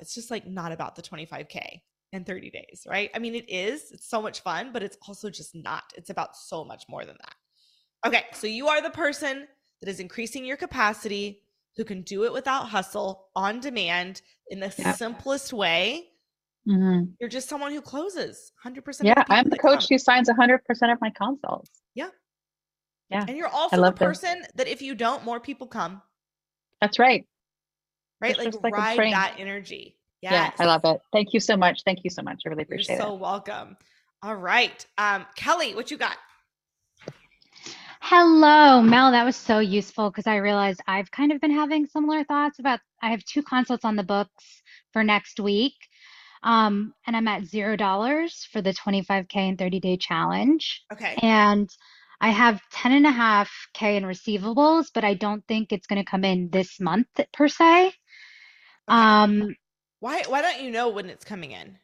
It's 0.00 0.14
just 0.14 0.30
like 0.30 0.46
not 0.46 0.72
about 0.72 0.96
the 0.96 1.02
25K 1.02 1.80
in 2.12 2.24
30 2.24 2.50
days, 2.50 2.86
right? 2.88 3.10
I 3.14 3.18
mean, 3.18 3.34
it 3.34 3.48
is, 3.48 3.92
it's 3.92 4.08
so 4.08 4.20
much 4.20 4.40
fun, 4.40 4.70
but 4.72 4.82
it's 4.82 4.96
also 5.06 5.30
just 5.30 5.54
not. 5.54 5.84
It's 5.96 6.10
about 6.10 6.36
so 6.36 6.64
much 6.64 6.84
more 6.88 7.04
than 7.04 7.16
that. 7.20 7.34
Okay, 8.06 8.24
so 8.32 8.46
you 8.46 8.68
are 8.68 8.82
the 8.82 8.90
person 8.90 9.46
that 9.80 9.88
is 9.88 10.00
increasing 10.00 10.44
your 10.44 10.56
capacity, 10.56 11.42
who 11.76 11.84
can 11.84 12.02
do 12.02 12.24
it 12.24 12.32
without 12.32 12.68
hustle, 12.68 13.28
on 13.36 13.60
demand, 13.60 14.22
in 14.48 14.60
the 14.60 14.70
simplest 14.70 15.52
way. 15.52 16.08
Mhm. 16.66 17.12
You're 17.20 17.28
just 17.28 17.48
someone 17.48 17.70
who 17.70 17.80
closes 17.80 18.50
100%. 18.64 19.06
Yeah, 19.06 19.20
of 19.20 19.26
I'm 19.28 19.48
the 19.48 19.58
coach 19.58 19.80
come. 19.80 19.86
who 19.90 19.98
signs 19.98 20.28
100% 20.28 20.90
of 20.92 21.00
my 21.00 21.10
consults. 21.10 21.70
Yeah, 21.94 22.10
Yeah. 23.10 23.24
And 23.28 23.36
you're 23.36 23.48
also 23.48 23.76
the 23.76 23.90
this. 23.90 23.98
person 23.98 24.42
that 24.56 24.66
if 24.66 24.82
you 24.82 24.94
don't, 24.94 25.24
more 25.24 25.38
people 25.38 25.66
come, 25.68 26.02
That's 26.80 26.98
right. 26.98 27.26
right? 28.20 28.36
It's 28.36 28.56
Like, 28.56 28.72
like 28.72 28.74
ride 28.74 29.12
that 29.12 29.36
energy. 29.38 29.96
Yes. 30.22 30.54
Yeah, 30.58 30.64
I 30.64 30.66
love 30.66 30.80
it. 30.84 31.00
Thank 31.12 31.32
you 31.34 31.40
so 31.40 31.56
much. 31.56 31.82
Thank 31.84 32.02
you 32.02 32.10
so 32.10 32.22
much. 32.22 32.42
I 32.44 32.48
really 32.48 32.62
appreciate 32.64 32.94
it. 32.96 32.98
You're 32.98 33.08
so 33.08 33.14
it. 33.14 33.20
welcome. 33.20 33.76
All 34.22 34.34
right. 34.34 34.84
Um, 34.98 35.24
Kelly, 35.36 35.74
what 35.74 35.90
you 35.90 35.98
got? 35.98 36.16
Hello, 38.08 38.80
Mel. 38.82 39.10
That 39.10 39.24
was 39.24 39.34
so 39.34 39.58
useful 39.58 40.10
because 40.10 40.28
I 40.28 40.36
realized 40.36 40.80
I've 40.86 41.10
kind 41.10 41.32
of 41.32 41.40
been 41.40 41.50
having 41.50 41.86
similar 41.86 42.22
thoughts 42.22 42.60
about. 42.60 42.78
I 43.02 43.10
have 43.10 43.24
two 43.24 43.42
consults 43.42 43.84
on 43.84 43.96
the 43.96 44.04
books 44.04 44.62
for 44.92 45.02
next 45.02 45.40
week, 45.40 45.74
um, 46.44 46.94
and 47.04 47.16
I'm 47.16 47.26
at 47.26 47.46
zero 47.46 47.74
dollars 47.74 48.46
for 48.52 48.62
the 48.62 48.72
25K 48.72 49.34
and 49.34 49.58
30 49.58 49.80
day 49.80 49.96
challenge. 49.96 50.84
Okay. 50.92 51.16
And 51.20 51.68
I 52.20 52.30
have 52.30 52.60
10 52.74 52.92
and 52.92 53.06
a 53.08 53.10
half 53.10 53.50
K 53.74 53.96
in 53.96 54.04
receivables, 54.04 54.86
but 54.94 55.02
I 55.02 55.14
don't 55.14 55.44
think 55.48 55.72
it's 55.72 55.88
going 55.88 56.00
to 56.00 56.08
come 56.08 56.22
in 56.22 56.48
this 56.50 56.78
month 56.78 57.08
per 57.32 57.48
se. 57.48 57.86
Okay. 57.86 57.94
Um, 58.86 59.56
Why 59.98 60.22
why 60.28 60.42
don't 60.42 60.62
you 60.62 60.70
know 60.70 60.90
when 60.90 61.10
it's 61.10 61.24
coming 61.24 61.50
in? 61.50 61.78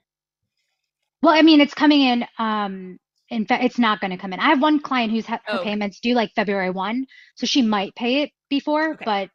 well, 1.20 1.34
I 1.34 1.42
mean, 1.42 1.60
it's 1.60 1.74
coming 1.74 2.02
in. 2.02 2.24
Um, 2.38 2.98
in 3.32 3.46
fact, 3.46 3.64
it's 3.64 3.78
not 3.80 4.00
going 4.00 4.12
to 4.12 4.16
come 4.18 4.32
in. 4.34 4.40
I 4.40 4.48
have 4.50 4.62
one 4.62 4.80
client 4.80 5.12
who's 5.12 5.26
had 5.26 5.40
her 5.50 5.58
Oh, 5.58 5.62
okay. 5.62 5.72
payments 5.72 6.00
due 6.00 6.14
like 6.14 6.32
February 6.36 6.70
1, 6.70 7.06
so 7.36 7.46
she 7.46 7.62
might 7.62 7.94
pay 7.96 8.22
it 8.22 8.32
before, 8.50 8.94
Okay. 8.94 9.06
but 9.06 9.30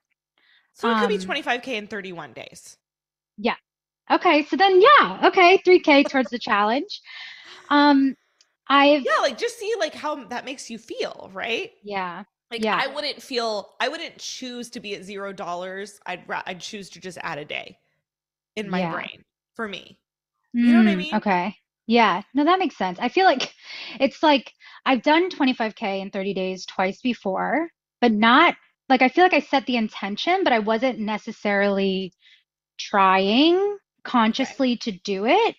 So 0.74 0.90
it 0.90 0.98
could 0.98 1.10
be 1.10 1.18
Um, 1.18 1.20
25k 1.20 1.76
in 1.78 1.88
31 1.88 2.34
days. 2.34 2.78
Yeah. 3.38 3.56
Okay, 4.12 4.44
so 4.46 4.56
then 4.58 4.82
yeah, 4.82 5.22
okay, 5.28 5.58
3K 5.66 6.04
towards 6.06 6.30
the 6.30 6.40
challenge. 6.40 7.02
Um, 7.70 8.16
I've 8.70 9.06
Yeah, 9.06 9.12
like 9.22 9.38
just 9.38 9.58
see 9.60 9.74
like 9.80 9.94
how 9.94 10.26
that 10.26 10.46
makes 10.46 10.70
you 10.70 10.78
feel, 10.78 11.30
right? 11.34 11.72
yeah, 11.84 12.24
Like 12.52 12.64
Yeah. 12.64 12.78
I 12.78 12.88
wouldn't 12.88 13.22
feel 13.24 13.76
I 13.82 13.90
wouldn't 13.90 14.20
choose 14.20 14.70
to 14.72 14.80
be 14.80 14.96
at 14.96 15.04
zero 15.04 15.34
dollars. 15.34 16.00
I'd 16.06 16.26
I'd 16.48 16.62
choose 16.62 16.90
to 16.92 17.02
just 17.02 17.18
add 17.22 17.40
a 17.40 17.46
day 17.46 17.80
in 18.56 18.70
my 18.70 18.84
Yeah. 18.84 18.86
brain 18.86 19.24
for 19.56 19.68
me. 19.68 20.00
You 20.62 20.74
know 20.74 20.80
what 20.80 20.90
I 20.90 20.96
Mm, 20.96 20.98
mean? 20.98 21.20
Okay. 21.20 21.56
Yeah, 21.88 22.22
no, 22.34 22.44
that 22.46 22.60
makes 22.60 22.78
sense. 22.78 23.00
I 23.00 23.10
feel 23.10 23.26
like 23.26 23.54
it's 24.00 24.22
like 24.24 24.54
I've 24.86 25.02
done 25.02 25.30
25K 25.30 26.02
in 26.02 26.12
30 26.12 26.34
days 26.34 26.66
twice 26.66 27.02
before, 27.02 27.70
but 28.02 28.12
not 28.12 28.56
like 28.90 29.02
I 29.02 29.10
feel 29.10 29.24
like 29.24 29.34
I 29.34 29.40
set 29.40 29.66
the 29.66 29.78
intention, 29.78 30.44
but 30.44 30.54
I 30.54 30.60
wasn't 30.60 31.00
necessarily 31.00 32.14
trying 32.80 33.78
consciously 34.04 34.78
to 34.78 34.92
do 34.92 35.26
it. 35.28 35.56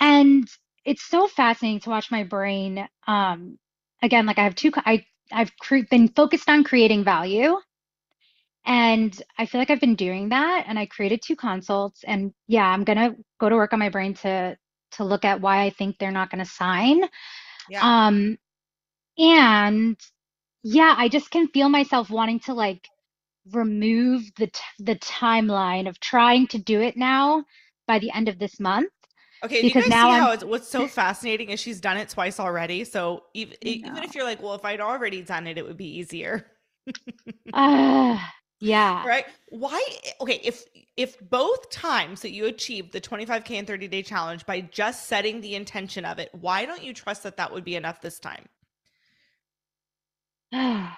And 0.00 0.48
it's 0.84 1.02
so 1.02 1.26
fascinating 1.28 1.80
to 1.80 1.90
watch 1.90 2.10
my 2.10 2.24
brain. 2.24 2.88
Um, 3.06 3.58
again, 4.02 4.26
like 4.26 4.38
I 4.38 4.44
have 4.44 4.54
two, 4.54 4.72
I 4.76 5.04
I've 5.32 5.56
cre 5.58 5.80
been 5.90 6.08
focused 6.08 6.48
on 6.48 6.64
creating 6.64 7.04
value, 7.04 7.56
and 8.64 9.20
I 9.38 9.46
feel 9.46 9.60
like 9.60 9.70
I've 9.70 9.80
been 9.80 9.94
doing 9.96 10.28
that. 10.30 10.64
And 10.66 10.78
I 10.78 10.86
created 10.86 11.22
two 11.22 11.36
consults, 11.36 12.04
and 12.04 12.32
yeah, 12.46 12.66
I'm 12.66 12.84
gonna 12.84 13.14
go 13.38 13.48
to 13.48 13.56
work 13.56 13.72
on 13.72 13.78
my 13.78 13.88
brain 13.88 14.14
to 14.14 14.56
to 14.92 15.04
look 15.04 15.24
at 15.24 15.40
why 15.40 15.62
I 15.62 15.70
think 15.70 15.98
they're 15.98 16.10
not 16.12 16.30
gonna 16.30 16.44
sign. 16.44 17.04
Yeah. 17.68 18.06
Um, 18.06 18.38
and 19.18 19.96
yeah, 20.62 20.94
I 20.96 21.08
just 21.08 21.30
can 21.30 21.48
feel 21.48 21.68
myself 21.68 22.10
wanting 22.10 22.40
to 22.40 22.54
like 22.54 22.86
remove 23.52 24.22
the 24.36 24.46
t 24.48 24.60
the 24.78 24.96
timeline 24.96 25.88
of 25.88 25.98
trying 26.00 26.46
to 26.48 26.58
do 26.58 26.80
it 26.80 26.96
now 26.96 27.44
by 27.86 27.98
the 27.98 28.10
end 28.12 28.28
of 28.28 28.38
this 28.38 28.60
month. 28.60 28.92
Okay, 29.42 29.62
because 29.62 29.88
now 29.88 30.10
how 30.10 30.32
it's 30.32 30.44
what's 30.44 30.68
so 30.68 30.86
fascinating 30.86 31.48
is 31.50 31.58
she's 31.60 31.80
done 31.80 31.96
it 31.96 32.10
twice 32.10 32.38
already. 32.38 32.84
So 32.84 33.24
even 33.34 33.54
even 33.62 34.04
if 34.04 34.14
you're 34.14 34.24
like, 34.24 34.42
well, 34.42 34.54
if 34.54 34.64
I'd 34.64 34.80
already 34.80 35.22
done 35.22 35.46
it, 35.46 35.56
it 35.56 35.64
would 35.66 35.78
be 35.78 35.98
easier. 35.98 36.46
Ah, 37.52 38.32
yeah. 38.60 39.06
right 39.06 39.24
why 39.48 39.82
okay 40.20 40.40
if 40.44 40.64
if 40.96 41.18
both 41.30 41.70
times 41.70 42.20
that 42.22 42.30
you 42.32 42.46
achieved 42.46 42.92
the 42.92 43.00
25k 43.00 43.52
and 43.58 43.66
30 43.66 43.88
day 43.88 44.02
challenge 44.02 44.44
by 44.46 44.60
just 44.60 45.06
setting 45.08 45.40
the 45.40 45.54
intention 45.54 46.04
of 46.04 46.18
it 46.18 46.28
why 46.32 46.64
don't 46.66 46.82
you 46.82 46.92
trust 46.92 47.22
that 47.22 47.36
that 47.36 47.52
would 47.52 47.64
be 47.64 47.76
enough 47.76 48.00
this 48.00 48.18
time 48.20 48.44
i 50.52 50.94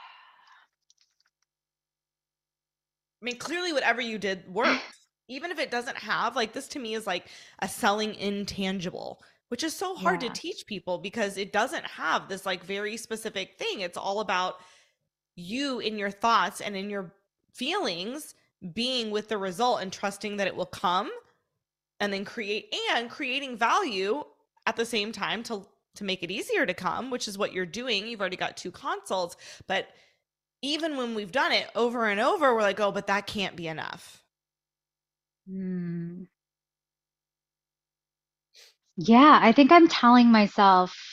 mean 3.20 3.38
clearly 3.38 3.72
whatever 3.72 4.00
you 4.00 4.18
did 4.18 4.46
worked 4.52 4.82
even 5.28 5.50
if 5.50 5.58
it 5.58 5.70
doesn't 5.70 5.96
have 5.96 6.34
like 6.36 6.52
this 6.52 6.68
to 6.68 6.78
me 6.78 6.94
is 6.94 7.06
like 7.06 7.26
a 7.60 7.68
selling 7.68 8.14
intangible 8.16 9.22
which 9.48 9.62
is 9.62 9.74
so 9.74 9.94
hard 9.94 10.22
Yeah. 10.22 10.28
to 10.30 10.30
teach 10.30 10.66
people 10.66 10.98
because 10.98 11.36
it 11.36 11.52
doesn't 11.52 11.84
have 11.86 12.28
this 12.28 12.44
like 12.46 12.64
very 12.64 12.96
specific 12.96 13.56
thing 13.58 13.80
it's 13.80 13.98
all 13.98 14.20
about 14.20 14.56
you 15.36 15.78
in 15.80 15.98
your 15.98 16.10
thoughts 16.10 16.60
and 16.60 16.76
in 16.76 16.90
your 16.90 17.14
feelings 17.54 18.34
being 18.74 19.10
with 19.10 19.28
the 19.28 19.38
result 19.38 19.82
and 19.82 19.92
trusting 19.92 20.36
that 20.36 20.46
it 20.46 20.56
will 20.56 20.66
come 20.66 21.10
and 22.00 22.12
then 22.12 22.24
create 22.24 22.74
and 22.94 23.10
creating 23.10 23.56
value 23.56 24.22
at 24.66 24.76
the 24.76 24.86
same 24.86 25.12
time 25.12 25.42
to 25.44 25.66
to 25.94 26.04
make 26.04 26.22
it 26.22 26.30
easier 26.30 26.64
to 26.66 26.74
come 26.74 27.10
which 27.10 27.28
is 27.28 27.38
what 27.38 27.52
you're 27.52 27.66
doing 27.66 28.06
you've 28.06 28.20
already 28.20 28.36
got 28.36 28.56
two 28.56 28.70
consults 28.70 29.36
but 29.66 29.88
even 30.62 30.96
when 30.96 31.14
we've 31.14 31.32
done 31.32 31.52
it 31.52 31.68
over 31.74 32.06
and 32.06 32.20
over 32.20 32.54
we're 32.54 32.62
like 32.62 32.80
oh 32.80 32.92
but 32.92 33.08
that 33.08 33.26
can't 33.26 33.56
be 33.56 33.68
enough 33.68 34.22
Hmm. 35.48 36.24
Yeah, 38.96 39.38
I 39.42 39.52
think 39.52 39.72
I'm 39.72 39.88
telling 39.88 40.30
myself, 40.30 41.11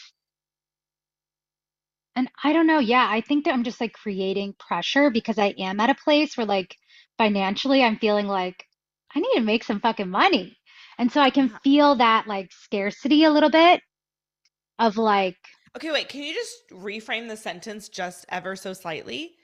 and 2.20 2.30
I 2.44 2.52
don't 2.52 2.68
know. 2.68 2.80
Yeah, 2.80 3.08
I 3.10 3.22
think 3.22 3.46
that 3.46 3.54
I'm 3.54 3.64
just 3.64 3.80
like 3.80 3.94
creating 3.94 4.54
pressure 4.60 5.10
because 5.10 5.40
I 5.40 5.56
am 5.58 5.80
at 5.80 5.90
a 5.90 5.96
place 5.96 6.36
where 6.36 6.46
like 6.46 6.76
financially 7.18 7.82
I'm 7.82 7.98
feeling 7.98 8.28
like 8.28 8.66
I 9.16 9.20
need 9.22 9.34
to 9.36 9.42
make 9.42 9.64
some 9.64 9.80
fucking 9.80 10.10
money. 10.10 10.58
And 10.98 11.10
so 11.10 11.22
I 11.22 11.30
can 11.30 11.48
feel 11.64 11.96
that 11.96 12.28
like 12.28 12.52
scarcity 12.52 13.24
a 13.24 13.32
little 13.32 13.50
bit 13.50 13.82
of 14.80 14.98
like, 14.98 15.38
okay 15.78 15.92
wait 15.92 16.10
can 16.10 16.24
you 16.24 16.34
just 16.34 16.70
reframe 16.72 17.28
the 17.28 17.38
sentence 17.38 17.90
just 17.90 18.26
ever 18.30 18.56
so 18.56 18.74
slightly? 18.74 19.36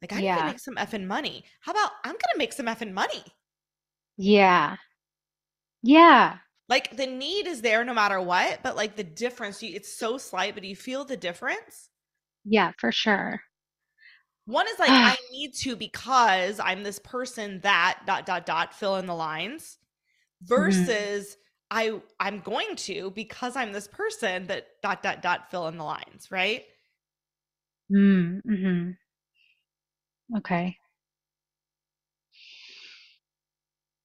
Like 0.00 0.12
i 0.12 0.20
need 0.22 0.38
to 0.38 0.44
make 0.44 0.58
some 0.58 0.76
effing 0.76 1.06
money. 1.06 1.44
How 1.60 1.72
about 1.72 1.90
i'm 2.04 2.12
gonna 2.12 2.38
make 2.38 2.52
some 2.54 2.66
effing 2.66 2.92
money. 2.92 3.24
Yeah, 4.16 4.76
yeah, 5.82 6.38
like 6.68 6.96
the 6.96 7.06
need 7.06 7.46
is 7.46 7.62
there 7.62 7.84
no 7.84 7.94
matter 7.94 8.20
what 8.20 8.60
but 8.62 8.76
like 8.76 8.96
the 8.96 9.04
difference 9.04 9.62
you, 9.62 9.74
it's 9.76 9.92
so 9.92 10.18
slight 10.18 10.54
but 10.54 10.64
you 10.64 10.76
feel 10.76 11.04
the 11.04 11.16
difference 11.16 11.90
yeah, 12.44 12.72
for 12.78 12.92
sure. 12.92 13.42
one 14.46 14.66
is 14.68 14.78
like 14.78 14.96
i 15.02 15.16
need 15.30 15.54
to 15.54 15.76
because 15.76 16.58
i'm 16.60 16.82
this 16.82 16.98
person 16.98 17.60
that 17.60 18.00
dot 18.06 18.26
dot 18.26 18.44
dot 18.46 18.74
fill 18.74 18.96
in 18.96 19.06
the 19.06 19.14
lines 19.14 19.78
versus 20.42 21.36
i 21.70 22.00
i'm 22.20 22.40
going 22.40 22.74
to 22.76 23.10
because 23.12 23.56
i'm 23.56 23.72
this 23.72 23.88
person 23.88 24.46
that 24.46 24.66
dot 24.82 25.02
dot 25.02 25.22
dot 25.22 25.50
fill 25.50 25.68
in 25.68 25.76
the 25.78 25.84
lines 25.84 26.28
right 26.30 26.64
Mm, 27.90 28.40
hmm 28.44 28.92
Okay. 30.36 30.76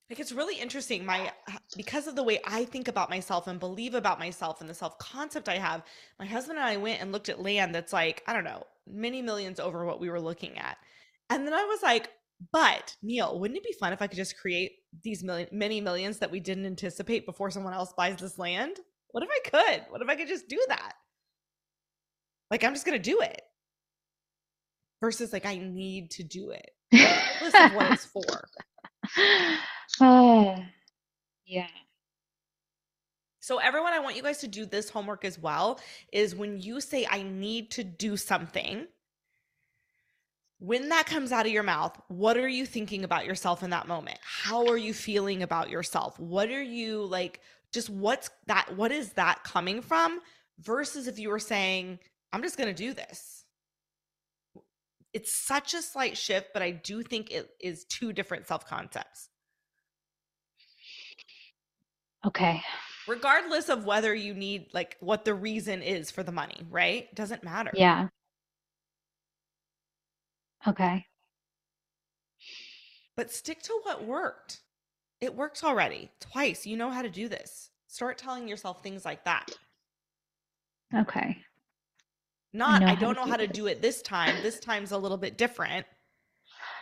Like 0.09 0.19
it's 0.19 0.31
really 0.31 0.55
interesting. 0.55 1.05
My 1.05 1.31
uh, 1.47 1.57
because 1.75 2.07
of 2.07 2.15
the 2.15 2.23
way 2.23 2.39
i 2.45 2.63
think 2.65 2.87
about 2.87 3.09
myself 3.09 3.47
and 3.47 3.59
believe 3.59 3.93
about 3.93 4.19
myself 4.19 4.61
and 4.61 4.69
the 4.69 4.73
self 4.73 4.97
concept 4.99 5.49
i 5.49 5.57
have 5.57 5.83
my 6.19 6.25
husband 6.25 6.57
and 6.57 6.67
i 6.67 6.77
went 6.77 7.01
and 7.01 7.11
looked 7.11 7.29
at 7.29 7.41
land 7.41 7.75
that's 7.75 7.93
like 7.93 8.23
i 8.27 8.33
don't 8.33 8.43
know 8.43 8.63
many 8.87 9.21
millions 9.21 9.59
over 9.59 9.85
what 9.85 9.99
we 9.99 10.09
were 10.09 10.21
looking 10.21 10.57
at. 10.57 10.77
And 11.29 11.45
then 11.45 11.53
i 11.53 11.63
was 11.65 11.81
like 11.83 12.09
but 12.51 12.95
neil 13.01 13.39
wouldn't 13.39 13.57
it 13.57 13.63
be 13.63 13.73
fun 13.73 13.93
if 13.93 14.01
i 14.01 14.07
could 14.07 14.17
just 14.17 14.37
create 14.37 14.71
these 15.03 15.23
million 15.23 15.47
many 15.51 15.81
millions 15.81 16.19
that 16.19 16.31
we 16.31 16.39
didn't 16.39 16.65
anticipate 16.65 17.25
before 17.25 17.51
someone 17.51 17.73
else 17.73 17.93
buys 17.97 18.17
this 18.17 18.39
land? 18.39 18.77
What 19.11 19.23
if 19.23 19.29
i 19.29 19.49
could? 19.49 19.85
What 19.89 20.01
if 20.01 20.09
i 20.09 20.15
could 20.15 20.27
just 20.27 20.47
do 20.47 20.63
that? 20.69 20.93
Like 22.49 22.63
i'm 22.63 22.73
just 22.73 22.85
gonna 22.85 22.99
do 22.99 23.19
it. 23.21 23.41
Versus 25.01 25.33
like 25.33 25.45
I 25.45 25.57
need 25.57 26.11
to 26.11 26.23
do 26.23 26.51
it. 26.51 26.71
Of 27.53 27.73
what 27.73 27.91
it's 27.91 28.05
for. 28.13 28.49
Oh, 30.01 30.55
yeah. 31.45 31.67
So 33.39 33.59
everyone, 33.59 33.93
I 33.93 33.99
want 33.99 34.17
you 34.17 34.23
guys 34.23 34.39
to 34.39 34.47
do 34.47 34.65
this 34.65 34.89
homework 34.89 35.23
as 35.23 35.39
well. 35.39 35.79
Is 36.11 36.35
when 36.35 36.59
you 36.59 36.81
say 36.81 37.07
I 37.09 37.23
need 37.23 37.71
to 37.71 37.83
do 37.83 38.17
something, 38.17 38.87
when 40.59 40.89
that 40.89 41.05
comes 41.05 41.31
out 41.31 41.45
of 41.45 41.51
your 41.51 41.63
mouth, 41.63 41.97
what 42.07 42.35
are 42.37 42.47
you 42.47 42.65
thinking 42.65 43.03
about 43.03 43.25
yourself 43.25 43.63
in 43.63 43.69
that 43.69 43.87
moment? 43.87 44.19
How 44.21 44.67
are 44.67 44.77
you 44.77 44.93
feeling 44.93 45.43
about 45.43 45.69
yourself? 45.69 46.19
What 46.19 46.49
are 46.49 46.63
you 46.63 47.05
like 47.05 47.39
just 47.73 47.89
what's 47.89 48.29
that 48.47 48.75
what 48.75 48.91
is 48.91 49.13
that 49.13 49.43
coming 49.43 49.81
from 49.81 50.21
versus 50.59 51.07
if 51.07 51.19
you 51.19 51.29
were 51.29 51.39
saying 51.39 51.99
I'm 52.33 52.41
just 52.41 52.57
going 52.57 52.73
to 52.73 52.83
do 52.83 52.93
this. 52.93 53.36
It's 55.13 55.33
such 55.33 55.73
a 55.73 55.81
slight 55.81 56.17
shift, 56.17 56.49
but 56.53 56.61
I 56.61 56.71
do 56.71 57.01
think 57.03 57.31
it 57.31 57.49
is 57.59 57.85
two 57.85 58.13
different 58.13 58.47
self 58.47 58.65
concepts. 58.67 59.29
Okay. 62.25 62.63
regardless 63.07 63.69
of 63.69 63.85
whether 63.85 64.13
you 64.13 64.33
need 64.33 64.67
like 64.73 64.97
what 64.99 65.25
the 65.25 65.33
reason 65.33 65.81
is 65.81 66.11
for 66.11 66.23
the 66.23 66.31
money, 66.31 66.61
right? 66.69 67.13
Doesn't 67.15 67.43
matter. 67.43 67.71
Yeah. 67.73 68.09
Okay. 70.67 71.05
But 73.17 73.31
stick 73.31 73.61
to 73.63 73.79
what 73.83 74.05
worked. 74.05 74.61
It 75.19 75.35
worked 75.35 75.63
already 75.63 76.11
twice. 76.19 76.65
You 76.65 76.77
know 76.77 76.89
how 76.91 77.01
to 77.01 77.09
do 77.09 77.27
this. 77.27 77.71
Start 77.87 78.17
telling 78.17 78.47
yourself 78.47 78.81
things 78.83 79.03
like 79.05 79.25
that. 79.25 79.57
Okay. 80.93 81.37
Not, 82.57 82.81
know 82.81 82.87
I 82.87 82.95
don't 82.95 83.15
know 83.15 83.25
do 83.25 83.29
how 83.29 83.37
to 83.37 83.47
do 83.47 83.67
it 83.67 83.83
this 83.83 84.01
time. 84.01 84.35
This 84.41 84.59
time's 84.59 84.91
a 84.91 84.97
little 84.97 85.17
bit 85.17 85.37
different. 85.37 85.85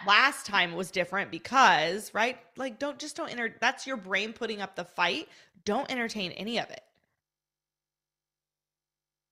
Last 0.07 0.45
time 0.45 0.73
was 0.73 0.89
different 0.89 1.31
because, 1.31 2.13
right? 2.13 2.37
Like, 2.55 2.79
don't 2.79 2.97
just 2.97 3.17
don't 3.17 3.29
enter. 3.29 3.53
That's 3.59 3.85
your 3.85 3.97
brain 3.97 4.31
putting 4.31 4.61
up 4.61 4.77
the 4.77 4.85
fight. 4.85 5.27
Don't 5.65 5.91
entertain 5.91 6.31
any 6.31 6.59
of 6.59 6.69
it. 6.69 6.81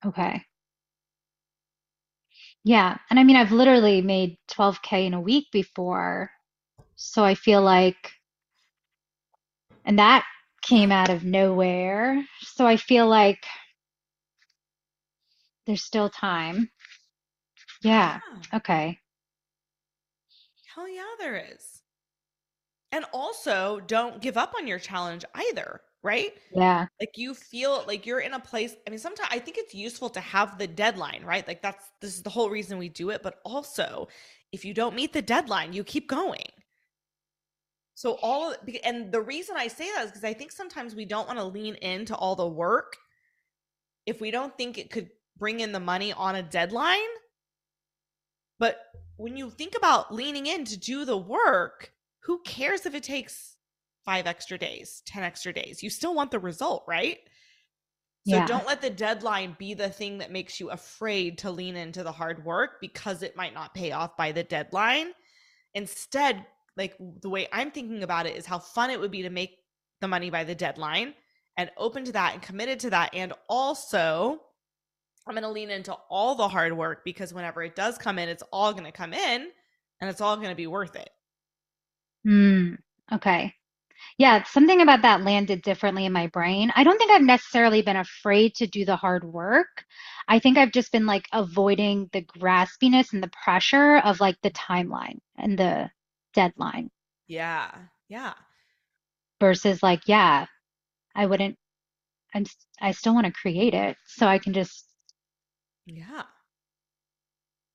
Okay. 0.04 0.44
Yeah. 2.62 2.98
And 3.08 3.18
I 3.18 3.24
mean, 3.24 3.36
I've 3.36 3.52
literally 3.52 4.02
made 4.02 4.36
12K 4.50 5.06
in 5.06 5.14
a 5.14 5.20
week 5.20 5.46
before. 5.50 6.30
So 6.96 7.24
I 7.24 7.34
feel 7.34 7.62
like, 7.62 8.12
and 9.86 9.98
that 9.98 10.26
came 10.60 10.92
out 10.92 11.08
of 11.08 11.24
nowhere. 11.24 12.22
So 12.40 12.66
I 12.66 12.76
feel 12.76 13.08
like 13.08 13.44
there's 15.66 15.82
still 15.82 16.08
time. 16.08 16.70
Yeah. 17.82 18.20
Okay. 18.52 18.98
Hell 20.74 20.88
yeah, 20.88 21.02
there 21.18 21.36
is. 21.36 21.82
And 22.92 23.04
also, 23.12 23.80
don't 23.86 24.20
give 24.20 24.36
up 24.36 24.54
on 24.56 24.66
your 24.66 24.78
challenge 24.78 25.24
either, 25.34 25.80
right? 26.02 26.32
Yeah. 26.54 26.86
Like 27.00 27.10
you 27.16 27.34
feel 27.34 27.84
like 27.86 28.06
you're 28.06 28.20
in 28.20 28.34
a 28.34 28.40
place. 28.40 28.76
I 28.86 28.90
mean, 28.90 28.98
sometimes 28.98 29.28
I 29.32 29.38
think 29.38 29.58
it's 29.58 29.74
useful 29.74 30.08
to 30.10 30.20
have 30.20 30.58
the 30.58 30.66
deadline, 30.66 31.22
right? 31.24 31.46
Like 31.46 31.60
that's 31.60 31.86
this 32.00 32.14
is 32.14 32.22
the 32.22 32.30
whole 32.30 32.50
reason 32.50 32.78
we 32.78 32.88
do 32.88 33.10
it. 33.10 33.22
But 33.22 33.40
also, 33.44 34.08
if 34.52 34.64
you 34.64 34.74
don't 34.74 34.94
meet 34.94 35.12
the 35.12 35.22
deadline, 35.22 35.72
you 35.72 35.82
keep 35.82 36.08
going. 36.08 36.46
So 37.96 38.18
all 38.22 38.52
of, 38.52 38.56
and 38.84 39.12
the 39.12 39.20
reason 39.20 39.56
I 39.56 39.68
say 39.68 39.90
that 39.94 40.04
is 40.04 40.10
because 40.10 40.24
I 40.24 40.32
think 40.32 40.52
sometimes 40.52 40.94
we 40.94 41.04
don't 41.04 41.26
want 41.26 41.38
to 41.38 41.44
lean 41.44 41.74
into 41.76 42.14
all 42.14 42.34
the 42.34 42.46
work 42.46 42.96
if 44.06 44.20
we 44.20 44.30
don't 44.30 44.56
think 44.56 44.78
it 44.78 44.90
could 44.90 45.10
bring 45.36 45.60
in 45.60 45.72
the 45.72 45.80
money 45.80 46.12
on 46.12 46.36
a 46.36 46.42
deadline. 46.42 46.98
But 48.58 48.78
when 49.16 49.36
you 49.36 49.50
think 49.50 49.76
about 49.76 50.14
leaning 50.14 50.46
in 50.46 50.64
to 50.66 50.76
do 50.76 51.04
the 51.04 51.16
work, 51.16 51.92
who 52.20 52.40
cares 52.42 52.86
if 52.86 52.94
it 52.94 53.02
takes 53.02 53.56
five 54.04 54.26
extra 54.26 54.58
days, 54.58 55.02
10 55.06 55.22
extra 55.22 55.52
days? 55.52 55.82
You 55.82 55.90
still 55.90 56.14
want 56.14 56.30
the 56.30 56.38
result, 56.38 56.84
right? 56.86 57.18
So 58.26 58.36
Yeah. 58.36 58.46
don't 58.46 58.66
let 58.66 58.80
the 58.80 58.90
deadline 58.90 59.56
be 59.58 59.74
the 59.74 59.90
thing 59.90 60.18
that 60.18 60.30
makes 60.30 60.58
you 60.58 60.70
afraid 60.70 61.38
to 61.38 61.50
lean 61.50 61.76
into 61.76 62.02
the 62.02 62.12
hard 62.12 62.44
work 62.44 62.80
because 62.80 63.22
it 63.22 63.36
might 63.36 63.52
not 63.52 63.74
pay 63.74 63.92
off 63.92 64.16
by 64.16 64.32
the 64.32 64.42
deadline. 64.42 65.12
Instead, 65.74 66.46
like 66.76 66.96
the 67.20 67.28
way 67.28 67.48
I'm 67.52 67.70
thinking 67.70 68.02
about 68.02 68.26
it 68.26 68.36
is 68.36 68.46
how 68.46 68.58
fun 68.58 68.90
it 68.90 68.98
would 68.98 69.10
be 69.10 69.22
to 69.22 69.30
make 69.30 69.58
the 70.00 70.08
money 70.08 70.30
by 70.30 70.44
the 70.44 70.54
deadline 70.54 71.14
and 71.56 71.70
open 71.76 72.04
to 72.04 72.12
that 72.12 72.32
and 72.32 72.42
committed 72.42 72.80
to 72.80 72.90
that. 72.90 73.14
And 73.14 73.32
also, 73.48 74.40
I'm 75.26 75.34
going 75.34 75.42
to 75.42 75.50
lean 75.50 75.70
into 75.70 75.94
all 76.10 76.34
the 76.34 76.48
hard 76.48 76.76
work 76.76 77.04
because 77.04 77.32
whenever 77.34 77.62
it 77.62 77.76
does 77.76 77.98
come 77.98 78.18
in, 78.18 78.28
it's 78.28 78.42
all 78.52 78.72
going 78.72 78.84
to 78.84 78.92
come 78.92 79.12
in 79.14 79.50
and 80.00 80.10
it's 80.10 80.20
all 80.20 80.36
going 80.36 80.50
to 80.50 80.54
be 80.54 80.66
worth 80.66 80.96
it. 80.96 81.10
Hmm. 82.24 82.74
Okay. 83.12 83.54
Yeah, 84.18 84.44
something 84.44 84.80
about 84.82 85.02
that 85.02 85.22
landed 85.22 85.62
differently 85.62 86.06
in 86.06 86.12
my 86.12 86.28
brain. 86.28 86.72
I 86.76 86.84
don't 86.84 86.98
think 86.98 87.10
I've 87.12 87.22
necessarily 87.22 87.82
been 87.82 87.96
afraid 87.96 88.54
to 88.56 88.66
do 88.66 88.84
the 88.84 88.96
hard 88.96 89.24
work. 89.24 89.84
I 90.28 90.38
think 90.40 90.58
I've 90.58 90.72
just 90.72 90.92
been 90.92 91.06
like 91.06 91.26
avoiding 91.32 92.10
the 92.12 92.22
graspiness 92.22 93.12
and 93.14 93.22
the 93.22 93.30
pressure 93.44 93.98
of 93.98 94.20
like 94.20 94.36
the 94.42 94.50
timeline 94.52 95.20
and 95.38 95.58
the 95.58 95.90
deadline 96.34 96.90
Yeah. 97.26 97.70
Yeah. 98.08 98.34
versus 99.40 99.82
like, 99.82 100.02
yeah, 100.06 100.46
I 101.14 101.26
wouldn't, 101.26 101.56
I'm, 102.34 102.46
I 102.80 102.92
still 102.92 103.14
want 103.14 103.26
to 103.26 103.32
create 103.32 103.74
it. 103.74 103.96
So 104.06 104.26
I 104.26 104.38
can 104.38 104.54
just, 104.54 104.86
Yeah. 105.86 106.22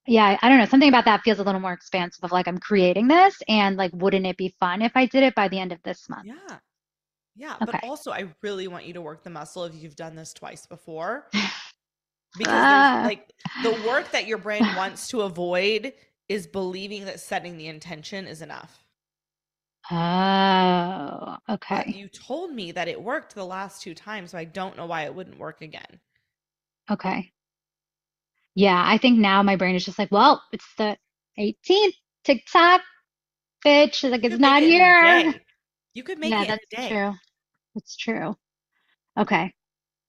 yeah, 0.07 0.37
I, 0.41 0.49
don't 0.49 0.57
know. 0.57 0.65
Something 0.65 0.89
about 0.89 1.05
that 1.05 1.21
feels 1.21 1.39
a 1.39 1.43
little 1.43 1.61
more 1.61 1.73
expansive 1.73 2.23
of 2.23 2.31
like, 2.31 2.47
I'm 2.47 2.57
creating 2.57 3.07
this 3.07 3.35
and 3.47 3.77
like, 3.77 3.91
wouldn't 3.93 4.25
it 4.25 4.37
be 4.37 4.55
fun 4.59 4.81
if 4.81 4.91
I 4.95 5.05
did 5.05 5.23
it 5.23 5.35
by 5.35 5.47
the 5.47 5.59
end 5.59 5.71
of 5.71 5.81
this 5.83 6.09
month? 6.09 6.25
Yeah. 6.25 6.57
Yeah. 7.35 7.55
But 7.59 7.83
also, 7.83 8.11
I 8.11 8.25
really 8.41 8.67
want 8.67 8.85
you 8.85 8.93
to 8.93 9.01
work 9.01 9.23
the 9.23 9.29
muscle 9.29 9.63
if 9.65 9.75
you've 9.75 9.95
done 9.95 10.15
this 10.15 10.33
twice 10.33 10.65
before. 10.65 11.27
Because 12.37 12.53
there's 12.53 12.63
ah. 12.63 13.01
like 13.05 13.33
the 13.63 13.71
work 13.87 14.11
that 14.11 14.27
your 14.27 14.37
brain 14.37 14.61
wants 14.77 15.07
to 15.07 15.21
avoid 15.21 15.93
is 16.27 16.45
believing 16.45 17.05
that 17.05 17.19
setting 17.19 17.57
the 17.57 17.67
intention 17.67 18.27
is 18.27 18.41
enough. 18.41 18.85
Oh, 19.91 21.37
But 21.47 21.53
okay. 21.53 21.91
you 21.91 22.07
told 22.07 22.51
me 22.51 22.71
that 22.73 22.87
it 22.87 23.01
worked 23.01 23.33
the 23.33 23.45
last 23.45 23.81
two 23.81 23.95
times, 23.95 24.31
so 24.31 24.37
I 24.37 24.43
don't 24.43 24.77
know 24.77 24.85
why 24.85 25.05
it 25.05 25.15
wouldn't 25.15 25.39
work 25.39 25.61
again. 25.61 25.99
Okay. 26.91 27.31
Yeah, 28.59 28.83
I 28.85 28.97
think 28.97 29.17
now 29.17 29.41
my 29.41 29.55
brain 29.55 29.75
is 29.75 29.85
just 29.85 29.97
like, 29.97 30.11
well, 30.11 30.43
it's 30.51 30.65
the 30.77 30.97
18th 31.39 31.93
TikTok, 32.25 32.81
bitch. 33.65 34.03
Like 34.11 34.25
it's 34.25 34.37
not 34.37 34.61
it 34.61 34.67
here. 34.67 35.33
You 35.93 36.03
could 36.03 36.19
make 36.19 36.31
Yeah, 36.31 36.41
it 36.41 36.45
in 36.45 36.49
that's 36.49 36.65
a 36.73 36.75
day. 36.75 36.87
true. 36.89 37.13
That's 37.73 37.95
true. 37.95 38.35
Okay. 39.17 39.53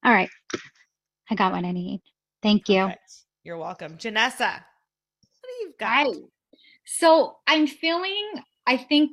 All 0.04 0.12
right. 0.12 0.28
I 1.30 1.36
got 1.36 1.52
what 1.52 1.64
I 1.64 1.70
need. 1.70 2.02
Thank 2.42 2.68
you. 2.68 2.82
Perfect. 2.82 3.00
You're 3.44 3.56
welcome. 3.56 3.96
Janessa, 3.98 4.52
what 4.52 5.48
do 5.48 5.54
you 5.60 5.72
got? 5.78 6.06
Right. 6.06 6.16
So 6.84 7.36
I'm 7.46 7.68
feeling, 7.68 8.32
I 8.66 8.76
think, 8.78 9.12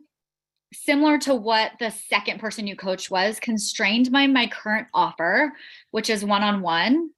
similar 0.73 1.19
to 1.19 1.35
what 1.35 1.73
the 1.79 1.91
second 1.91 2.39
person 2.39 2.65
you 2.65 2.75
coached 2.75 3.11
was 3.11 3.39
constrained 3.39 4.11
by 4.11 4.25
my 4.25 4.47
current 4.47 4.87
offer, 4.95 5.53
which 5.91 6.09
is 6.09 6.25
one 6.25 6.41
on 6.43 6.61
one. 6.61 7.11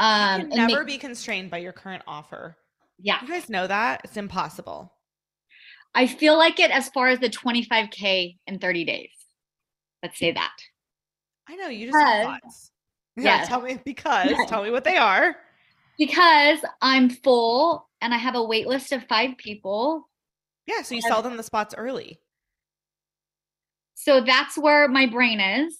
You 0.00 0.06
Um, 0.06 0.40
can 0.40 0.48
never 0.50 0.78
make- 0.84 0.94
be 0.94 0.98
constrained 0.98 1.50
by 1.50 1.58
your 1.58 1.72
current 1.72 2.02
offer. 2.06 2.56
yeah, 2.98 3.20
You 3.22 3.28
guys 3.28 3.48
know 3.50 3.66
that? 3.66 4.00
It's 4.04 4.16
impossible. 4.16 4.92
I 5.94 6.06
feel 6.06 6.38
like 6.38 6.58
it 6.58 6.70
as 6.70 6.88
far 6.90 7.08
as 7.08 7.18
the 7.18 7.28
25K 7.28 8.38
in 8.46 8.58
30 8.58 8.84
days. 8.84 9.12
Let's 10.02 10.18
say 10.18 10.32
that. 10.32 10.56
I 11.48 11.56
know 11.56 11.68
you 11.68 11.86
just 11.90 11.98
have 11.98 12.40
Because-. 12.40 12.70
Yeah, 13.16 13.22
Yes. 13.40 13.48
tell 13.48 13.60
me 13.60 13.78
because 13.84 14.30
Yes. 14.30 14.48
tell 14.48 14.62
me 14.62 14.70
what 14.70 14.84
they 14.84 14.96
are. 14.96 15.36
Because 15.98 16.60
I'm 16.80 17.10
full 17.10 17.88
and 18.00 18.14
I 18.14 18.16
have 18.16 18.36
a 18.36 18.42
wait 18.42 18.66
list 18.66 18.92
of 18.92 19.04
five 19.06 19.36
people. 19.36 20.08
Yeah, 20.66 20.80
so 20.82 20.94
you 20.94 21.02
sell 21.02 21.20
them 21.20 21.36
the 21.36 21.42
spots 21.42 21.74
early. 21.76 22.20
So 23.94 24.22
that's 24.22 24.56
where 24.56 24.88
my 24.88 25.06
brain 25.06 25.40
is. 25.40 25.78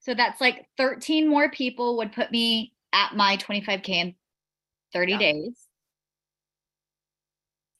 So 0.00 0.12
that's 0.14 0.40
like 0.40 0.66
13 0.76 1.28
more 1.28 1.50
people 1.50 1.96
would 1.98 2.12
put 2.12 2.30
me 2.30 2.74
at 2.92 3.14
my 3.16 3.36
25K 3.36 3.88
in 3.88 4.14
30 4.92 5.12
Yeah. 5.12 5.18
days. 5.18 5.66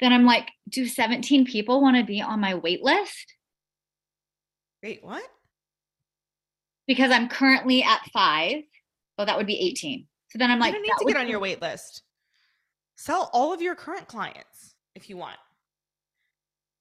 Then 0.01 0.13
I'm 0.13 0.25
like, 0.25 0.51
do 0.69 0.87
17 0.87 1.45
people 1.45 1.81
want 1.81 1.97
to 1.97 2.05
be 2.05 2.21
on 2.23 2.41
my 2.41 2.55
wait 2.55 2.83
list? 2.83 3.35
Wait, 4.83 5.03
what? 5.03 5.25
Because 6.87 7.11
I'm 7.11 7.29
currently 7.29 7.83
at 7.83 8.01
five. 8.13 8.63
Oh, 9.19 9.25
that 9.25 9.37
would 9.37 9.47
be 9.47 9.59
18. 9.59 10.07
So 10.29 10.39
then 10.39 10.51
I'm 10.51 10.61
like, 10.61 10.73
you 10.73 10.75
don't 10.75 10.83
need 10.83 10.93
to 10.99 11.05
get 11.13 11.17
on 11.17 11.27
be- 11.27 11.31
your 11.31 11.41
wait 11.41 11.61
list. 11.61 12.03
Sell 12.97 13.31
all 13.33 13.53
of 13.53 13.61
your 13.61 13.75
current 13.75 14.07
clients 14.07 14.75
if 14.95 15.11
you 15.11 15.17
want. 15.17 15.37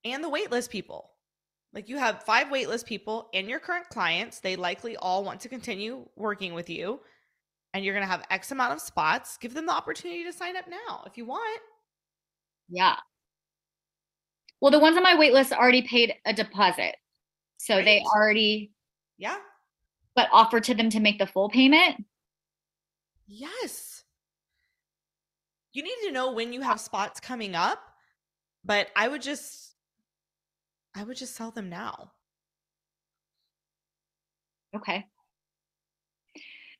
And 0.04 0.22
the 0.22 0.28
wait 0.28 0.50
list 0.50 0.70
people. 0.70 1.10
Like 1.72 1.88
you 1.88 1.98
have 1.98 2.22
five 2.22 2.50
wait 2.50 2.68
list 2.68 2.86
people 2.86 3.28
and 3.34 3.48
your 3.48 3.58
current 3.60 3.88
clients. 3.88 4.40
They 4.40 4.56
likely 4.56 4.96
all 4.96 5.24
want 5.24 5.40
to 5.40 5.48
continue 5.48 6.08
working 6.16 6.54
with 6.54 6.70
you. 6.70 7.00
And 7.74 7.84
you're 7.84 7.94
going 7.94 8.06
to 8.06 8.10
have 8.10 8.24
X 8.30 8.50
amount 8.50 8.72
of 8.72 8.80
spots. 8.80 9.36
Give 9.36 9.52
them 9.54 9.66
the 9.66 9.72
opportunity 9.72 10.24
to 10.24 10.32
sign 10.32 10.56
up 10.56 10.64
now 10.68 11.04
if 11.06 11.16
you 11.18 11.26
want. 11.26 11.60
Yeah. 12.68 12.96
Well, 14.60 14.70
the 14.72 14.78
ones 14.78 14.96
on 14.96 15.02
my 15.02 15.16
wait 15.16 15.32
list 15.32 15.52
already 15.52 15.82
paid 15.82 16.14
a 16.26 16.32
deposit. 16.32 16.96
So 17.58 17.82
they 17.82 18.00
already, 18.14 18.72
Yeah. 19.18 19.38
but 20.14 20.28
offer 20.32 20.60
to 20.60 20.74
them 20.74 20.90
to 20.90 21.00
make 21.00 21.18
the 21.18 21.26
full 21.26 21.48
payment. 21.48 22.04
Yes. 23.26 24.04
You 25.72 25.82
need 25.82 25.96
to 26.06 26.12
know 26.12 26.32
when 26.32 26.52
you 26.52 26.62
have 26.62 26.80
spots 26.80 27.20
coming 27.20 27.54
up, 27.54 27.78
but 28.64 28.88
I 28.96 29.08
would 29.08 29.22
just 29.22 29.74
I 30.94 31.04
would 31.04 31.16
just 31.16 31.36
sell 31.36 31.50
them 31.50 31.68
now. 31.68 32.12
Okay. 34.74 35.06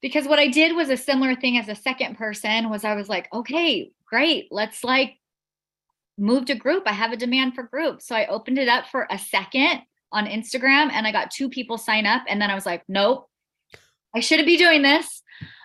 Because 0.01 0.26
what 0.26 0.38
I 0.38 0.46
did 0.49 0.76
was 0.76 0.90
a 0.90 0.96
similar 0.96 1.34
thing 1.34 1.59
as 1.59 1.68
a 1.68 1.74
second 1.74 2.16
person 2.16 2.70
was 2.70 2.84
I 2.84 2.94
was 2.94 3.09
like, 3.09 3.28
okay, 3.32 3.90
great. 4.07 4.49
Let's 4.51 4.84
like 4.84 5.16
move 6.16 6.46
to 6.46 6.55
group. 6.55 6.84
I 6.86 6.92
have 6.92 7.12
a 7.12 7.16
demand 7.16 7.55
for 7.55 7.64
group. 7.64 8.01
So 8.03 8.14
I 8.14 8.26
opened 8.26 8.59
it 8.59 8.68
up 8.68 8.86
for 8.86 9.07
a 9.11 9.18
second 9.18 9.82
on 10.12 10.26
Instagram 10.26 10.90
and 10.92 11.07
I 11.07 11.12
got 11.12 11.30
two 11.30 11.49
people 11.49 11.78
sign 11.78 12.07
up 12.07 12.22
and 12.28 12.40
then 12.40 12.51
I 12.51 12.55
was 12.55 12.66
like, 12.66 12.82
nope. 12.88 13.28
I 14.14 14.20
shouldn't 14.20 14.46
be 14.46 14.57
doing 14.57 14.82
this. 14.82 15.22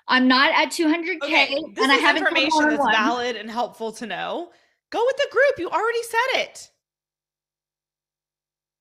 I'm 0.07 0.27
not 0.27 0.51
at 0.53 0.71
200k 0.71 1.23
Okay, 1.23 1.55
this 1.73 1.83
and 1.83 1.91
I 1.91 1.95
haven't 1.95 2.25
done 2.25 2.35
information 2.35 2.69
that's 2.69 2.97
valid 2.97 3.35
and 3.35 3.49
helpful 3.49 3.93
to 3.93 4.05
know. 4.05 4.51
Go 4.89 5.03
with 5.05 5.15
the 5.15 5.27
group. 5.31 5.59
You 5.59 5.69
already 5.69 6.03
said 6.03 6.41
it. 6.41 6.69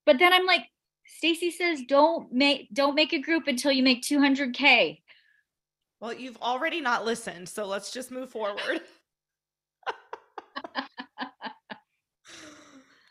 But 0.05 0.18
then 0.18 0.32
I'm 0.32 0.46
like, 0.46 0.66
Stacey 1.07 1.53
says 1.53 1.82
don't 1.86 2.32
make 2.32 2.68
don't 2.72 2.96
make 2.96 3.12
a 3.12 3.20
group 3.20 3.46
until 3.46 3.70
you 3.70 3.84
make 3.84 4.03
200k. 4.03 5.01
Well, 6.03 6.12
you've 6.12 6.36
already 6.42 6.80
not 6.80 7.05
listened, 7.05 7.48
so 7.48 7.64
let's 7.64 7.92
just 7.92 8.11
move 8.11 8.28
forward. 8.28 8.80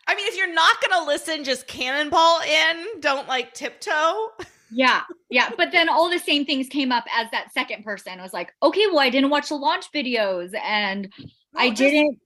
I 0.07 0.15
mean, 0.15 0.27
if 0.27 0.35
you're 0.35 0.53
not 0.53 0.75
going 0.81 1.01
to 1.01 1.07
listen, 1.07 1.45
just 1.45 1.67
cannonball 1.67 2.41
in. 2.41 2.99
Don't 2.99 3.29
like 3.29 3.53
tiptoe. 3.53 4.31
Yeah, 4.69 5.03
yeah. 5.29 5.51
But 5.55 5.71
then 5.71 5.87
all 5.87 6.09
the 6.09 6.19
same 6.19 6.43
things 6.43 6.67
came 6.67 6.91
up 6.91 7.05
as 7.17 7.31
that 7.31 7.53
second 7.53 7.85
person 7.85 8.19
was 8.21 8.33
like, 8.33 8.51
okay, 8.61 8.87
well, 8.87 8.99
I 8.99 9.09
didn't 9.09 9.29
watch 9.29 9.47
the 9.47 9.55
launch 9.55 9.85
videos 9.95 10.53
and 10.61 11.07
I 11.55 11.69
No, 11.69 11.75
didn't. 11.75 12.19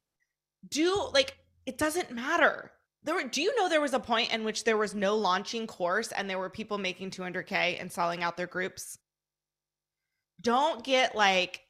do 0.70 1.10
like 1.14 1.38
it 1.68 1.78
doesn't 1.78 2.10
matter. 2.10 2.72
There 3.04 3.14
were, 3.14 3.24
do 3.24 3.44
you 3.44 3.56
know 3.56 3.70
there 3.70 3.82
was 3.82 3.94
a 3.94 4.00
point 4.00 4.34
in 4.34 4.44
which 4.44 4.64
there 4.64 4.78
was 4.78 4.96
no 4.96 5.16
launching 5.16 5.68
course 5.68 6.12
and 6.12 6.28
there 6.28 6.40
were 6.40 6.50
people 6.50 6.80
making 6.80 7.12
200k 7.12 7.80
and 7.80 7.92
selling 7.92 8.24
out 8.24 8.36
their 8.36 8.48
groups? 8.48 8.98
Don't 10.42 10.84
get 10.84 11.16
like 11.16 11.62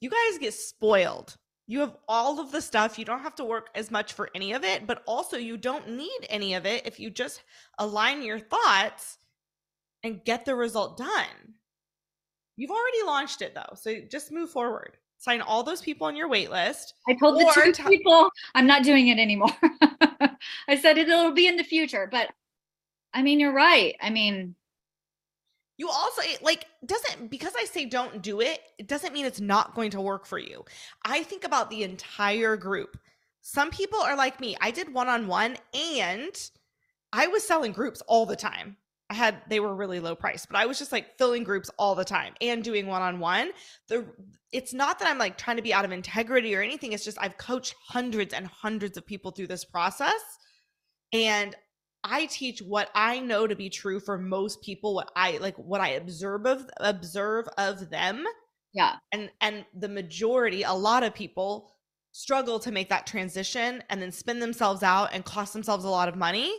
you 0.00 0.10
guys 0.10 0.38
get 0.38 0.54
spoiled. 0.54 1.36
You 1.66 1.80
have 1.80 1.96
all 2.06 2.38
of 2.38 2.52
the 2.52 2.60
stuff. 2.60 2.98
You 2.98 3.04
don't 3.04 3.22
have 3.22 3.34
to 3.36 3.44
work 3.44 3.70
as 3.74 3.90
much 3.90 4.12
for 4.12 4.30
any 4.34 4.52
of 4.52 4.62
it, 4.62 4.86
but 4.86 5.02
also 5.06 5.36
you 5.36 5.56
don't 5.56 5.90
need 5.90 6.26
any 6.28 6.54
of 6.54 6.64
it 6.64 6.86
if 6.86 7.00
you 7.00 7.10
just 7.10 7.42
align 7.78 8.22
your 8.22 8.38
thoughts 8.38 9.18
and 10.04 10.24
get 10.24 10.44
the 10.44 10.54
result 10.54 10.96
done. 10.96 11.54
You've 12.56 12.70
already 12.70 13.02
launched 13.04 13.42
it 13.42 13.54
though, 13.54 13.74
so 13.74 13.96
just 14.10 14.32
move 14.32 14.50
forward. 14.50 14.96
Sign 15.18 15.40
all 15.40 15.62
those 15.62 15.82
people 15.82 16.06
on 16.06 16.14
your 16.14 16.28
wait 16.28 16.50
list. 16.50 16.94
I 17.08 17.14
told 17.14 17.38
the 17.38 17.50
two 17.54 17.72
tell- 17.72 17.88
people 17.88 18.30
I'm 18.54 18.66
not 18.66 18.84
doing 18.84 19.08
it 19.08 19.18
anymore. 19.18 19.50
I 20.68 20.76
said 20.80 20.98
it'll 20.98 21.32
be 21.32 21.48
in 21.48 21.56
the 21.56 21.64
future, 21.64 22.08
but 22.10 22.30
I 23.12 23.22
mean, 23.22 23.40
you're 23.40 23.52
right. 23.52 23.96
I 24.00 24.10
mean, 24.10 24.54
You 25.78 25.90
also 25.90 26.22
like 26.42 26.66
doesn't 26.84 27.30
because 27.30 27.52
I 27.56 27.64
say 27.64 27.84
don't 27.84 28.22
do 28.22 28.40
it, 28.40 28.60
it 28.78 28.88
doesn't 28.88 29.12
mean 29.12 29.26
it's 29.26 29.40
not 29.40 29.74
going 29.74 29.90
to 29.90 30.00
work 30.00 30.26
for 30.26 30.38
you. 30.38 30.64
I 31.04 31.22
think 31.22 31.44
about 31.44 31.70
the 31.70 31.82
entire 31.82 32.56
group. 32.56 32.98
Some 33.42 33.70
people 33.70 34.00
are 34.00 34.16
like 34.16 34.40
me. 34.40 34.56
I 34.60 34.70
did 34.70 34.92
one-on-one 34.92 35.56
and 35.74 36.50
I 37.12 37.26
was 37.28 37.46
selling 37.46 37.72
groups 37.72 38.02
all 38.08 38.26
the 38.26 38.36
time. 38.36 38.76
I 39.08 39.14
had 39.14 39.42
they 39.48 39.60
were 39.60 39.74
really 39.74 40.00
low 40.00 40.16
price, 40.16 40.46
but 40.46 40.56
I 40.56 40.66
was 40.66 40.78
just 40.78 40.90
like 40.92 41.16
filling 41.16 41.44
groups 41.44 41.70
all 41.78 41.94
the 41.94 42.04
time 42.04 42.34
and 42.40 42.64
doing 42.64 42.86
one-on-one. 42.86 43.52
The 43.88 44.06
it's 44.52 44.72
not 44.72 44.98
that 44.98 45.08
I'm 45.08 45.18
like 45.18 45.36
trying 45.36 45.56
to 45.56 45.62
be 45.62 45.74
out 45.74 45.84
of 45.84 45.92
integrity 45.92 46.56
or 46.56 46.62
anything. 46.62 46.92
It's 46.92 47.04
just 47.04 47.18
I've 47.20 47.36
coached 47.36 47.74
hundreds 47.86 48.32
and 48.34 48.46
hundreds 48.46 48.96
of 48.96 49.06
people 49.06 49.30
through 49.30 49.46
this 49.48 49.64
process 49.64 50.38
and 51.12 51.54
I 52.08 52.26
teach 52.26 52.60
what 52.60 52.88
I 52.94 53.18
know 53.20 53.46
to 53.46 53.56
be 53.56 53.68
true 53.68 54.00
for 54.00 54.16
most 54.18 54.62
people, 54.62 54.94
what 54.94 55.10
I 55.16 55.38
like 55.38 55.56
what 55.56 55.80
I 55.80 55.90
observe 55.90 56.46
of 56.46 56.68
observe 56.78 57.46
of 57.58 57.90
them. 57.90 58.24
yeah, 58.72 58.96
And 59.12 59.30
and 59.40 59.64
the 59.74 59.88
majority, 59.88 60.62
a 60.62 60.72
lot 60.72 61.02
of 61.02 61.14
people 61.14 61.72
struggle 62.12 62.58
to 62.60 62.72
make 62.72 62.88
that 62.88 63.06
transition 63.06 63.82
and 63.90 64.00
then 64.00 64.12
spin 64.12 64.38
themselves 64.40 64.82
out 64.82 65.10
and 65.12 65.24
cost 65.24 65.52
themselves 65.52 65.84
a 65.84 65.88
lot 65.90 66.08
of 66.08 66.16
money. 66.16 66.50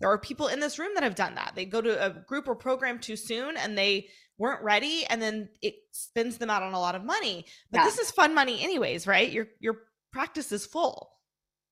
There 0.00 0.10
are 0.10 0.18
people 0.18 0.48
in 0.48 0.58
this 0.60 0.78
room 0.78 0.92
that 0.94 1.02
have 1.02 1.14
done 1.14 1.34
that. 1.34 1.52
They 1.54 1.64
go 1.66 1.80
to 1.80 2.04
a 2.06 2.10
group 2.10 2.48
or 2.48 2.54
program 2.56 2.98
too 2.98 3.16
soon 3.16 3.56
and 3.56 3.76
they 3.76 4.08
weren't 4.38 4.62
ready 4.64 5.04
and 5.08 5.20
then 5.22 5.48
it 5.60 5.74
spins 5.92 6.38
them 6.38 6.50
out 6.50 6.62
on 6.62 6.72
a 6.72 6.80
lot 6.80 6.94
of 6.94 7.04
money. 7.04 7.44
But 7.70 7.78
Yeah. 7.80 7.84
this 7.84 7.98
is 7.98 8.10
fun 8.10 8.34
money 8.34 8.62
anyways, 8.62 9.06
right? 9.06 9.30
Your 9.30 9.48
your 9.60 9.76
practice 10.12 10.50
is 10.52 10.66
full. 10.66 11.11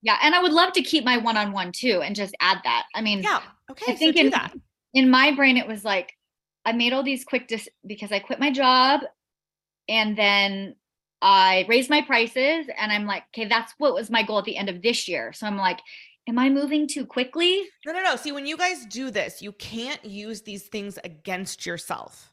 Yeah. 0.02 0.18
And 0.22 0.34
I 0.34 0.42
would 0.42 0.52
love 0.52 0.72
to 0.74 0.82
keep 0.82 1.04
my 1.04 1.18
one 1.18 1.36
on 1.36 1.52
one 1.52 1.72
too 1.72 2.00
and 2.02 2.16
just 2.16 2.34
add 2.40 2.58
that. 2.64 2.84
I 2.94 3.02
mean, 3.02 3.22
Yeah. 3.22 3.40
Okay. 3.70 3.92
I 3.92 3.94
think 3.94 4.16
so 4.16 4.22
do 4.22 4.26
in, 4.26 4.30
that. 4.30 4.54
in 4.94 5.10
my 5.10 5.34
brain, 5.34 5.56
it 5.56 5.66
was 5.66 5.84
like, 5.84 6.16
I 6.64 6.72
made 6.72 6.92
all 6.92 7.02
these 7.02 7.24
quick 7.24 7.48
dis- 7.48 7.68
because 7.86 8.12
I 8.12 8.18
quit 8.18 8.40
my 8.40 8.50
job 8.50 9.00
and 9.88 10.16
then 10.16 10.76
I 11.22 11.66
raised 11.68 11.90
my 11.90 12.02
prices 12.02 12.66
and 12.76 12.92
I'm 12.92 13.06
like, 13.06 13.24
okay, 13.34 13.46
that's 13.46 13.74
what 13.78 13.94
was 13.94 14.10
my 14.10 14.22
goal 14.22 14.38
at 14.38 14.44
the 14.44 14.56
end 14.56 14.68
of 14.68 14.82
this 14.82 15.06
year. 15.08 15.32
So 15.32 15.46
I'm 15.46 15.56
like, 15.56 15.80
am 16.28 16.38
I 16.38 16.48
moving 16.48 16.86
too 16.88 17.04
quickly? 17.04 17.64
No, 17.86 17.92
no, 17.92 18.02
no. 18.02 18.16
See, 18.16 18.32
when 18.32 18.46
you 18.46 18.56
guys 18.56 18.86
do 18.86 19.10
this, 19.10 19.42
you 19.42 19.52
can't 19.52 20.04
use 20.04 20.42
these 20.42 20.64
things 20.64 20.98
against 21.04 21.66
yourself. 21.66 22.32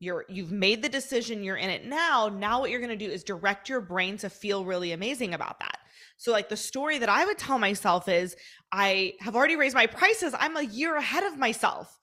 You're 0.00 0.24
you've 0.28 0.52
made 0.52 0.82
the 0.82 0.88
decision, 0.88 1.42
you're 1.42 1.56
in 1.56 1.70
it 1.70 1.86
now. 1.86 2.28
Now 2.28 2.60
what 2.60 2.70
you're 2.70 2.80
going 2.80 2.96
to 2.96 3.06
do 3.06 3.10
is 3.10 3.24
direct 3.24 3.68
your 3.68 3.80
brain 3.80 4.16
to 4.18 4.28
feel 4.28 4.64
really 4.64 4.92
amazing 4.92 5.34
about 5.34 5.60
that. 5.60 5.78
So 6.16 6.32
like 6.32 6.48
the 6.48 6.56
story 6.56 6.98
that 6.98 7.08
I 7.08 7.24
would 7.24 7.38
tell 7.38 7.58
myself 7.58 8.08
is 8.08 8.36
I 8.72 9.14
have 9.20 9.36
already 9.36 9.56
raised 9.56 9.74
my 9.74 9.86
prices. 9.86 10.34
I'm 10.38 10.56
a 10.56 10.62
year 10.62 10.96
ahead 10.96 11.24
of 11.24 11.38
myself 11.38 11.98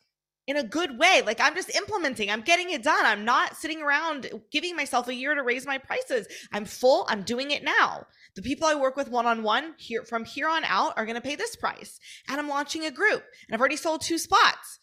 in 0.47 0.57
a 0.57 0.63
good 0.63 0.97
way. 0.97 1.21
Like 1.25 1.39
I'm 1.39 1.55
just 1.55 1.75
implementing. 1.75 2.29
I'm 2.29 2.41
getting 2.41 2.71
it 2.71 2.83
done. 2.83 3.05
I'm 3.05 3.25
not 3.25 3.55
sitting 3.55 3.81
around 3.81 4.29
giving 4.51 4.75
myself 4.75 5.07
a 5.07 5.13
year 5.13 5.33
to 5.33 5.43
raise 5.43 5.65
my 5.65 5.77
prices. 5.77 6.27
I'm 6.51 6.65
full. 6.65 7.05
I'm 7.09 7.23
doing 7.23 7.51
it 7.51 7.63
now. 7.63 8.05
The 8.35 8.41
people 8.41 8.67
I 8.67 8.75
work 8.75 8.95
with 8.95 9.09
one 9.09 9.25
on 9.25 9.43
one 9.43 9.75
here 9.77 10.03
from 10.03 10.25
here 10.25 10.47
on 10.47 10.63
out 10.65 10.93
are 10.97 11.05
going 11.05 11.15
to 11.15 11.21
pay 11.21 11.35
this 11.35 11.55
price. 11.55 11.99
And 12.27 12.39
I'm 12.39 12.49
launching 12.49 12.85
a 12.85 12.91
group 12.91 13.23
and 13.47 13.53
I've 13.53 13.59
already 13.59 13.77
sold 13.77 14.01
two 14.01 14.17
spots. 14.17 14.79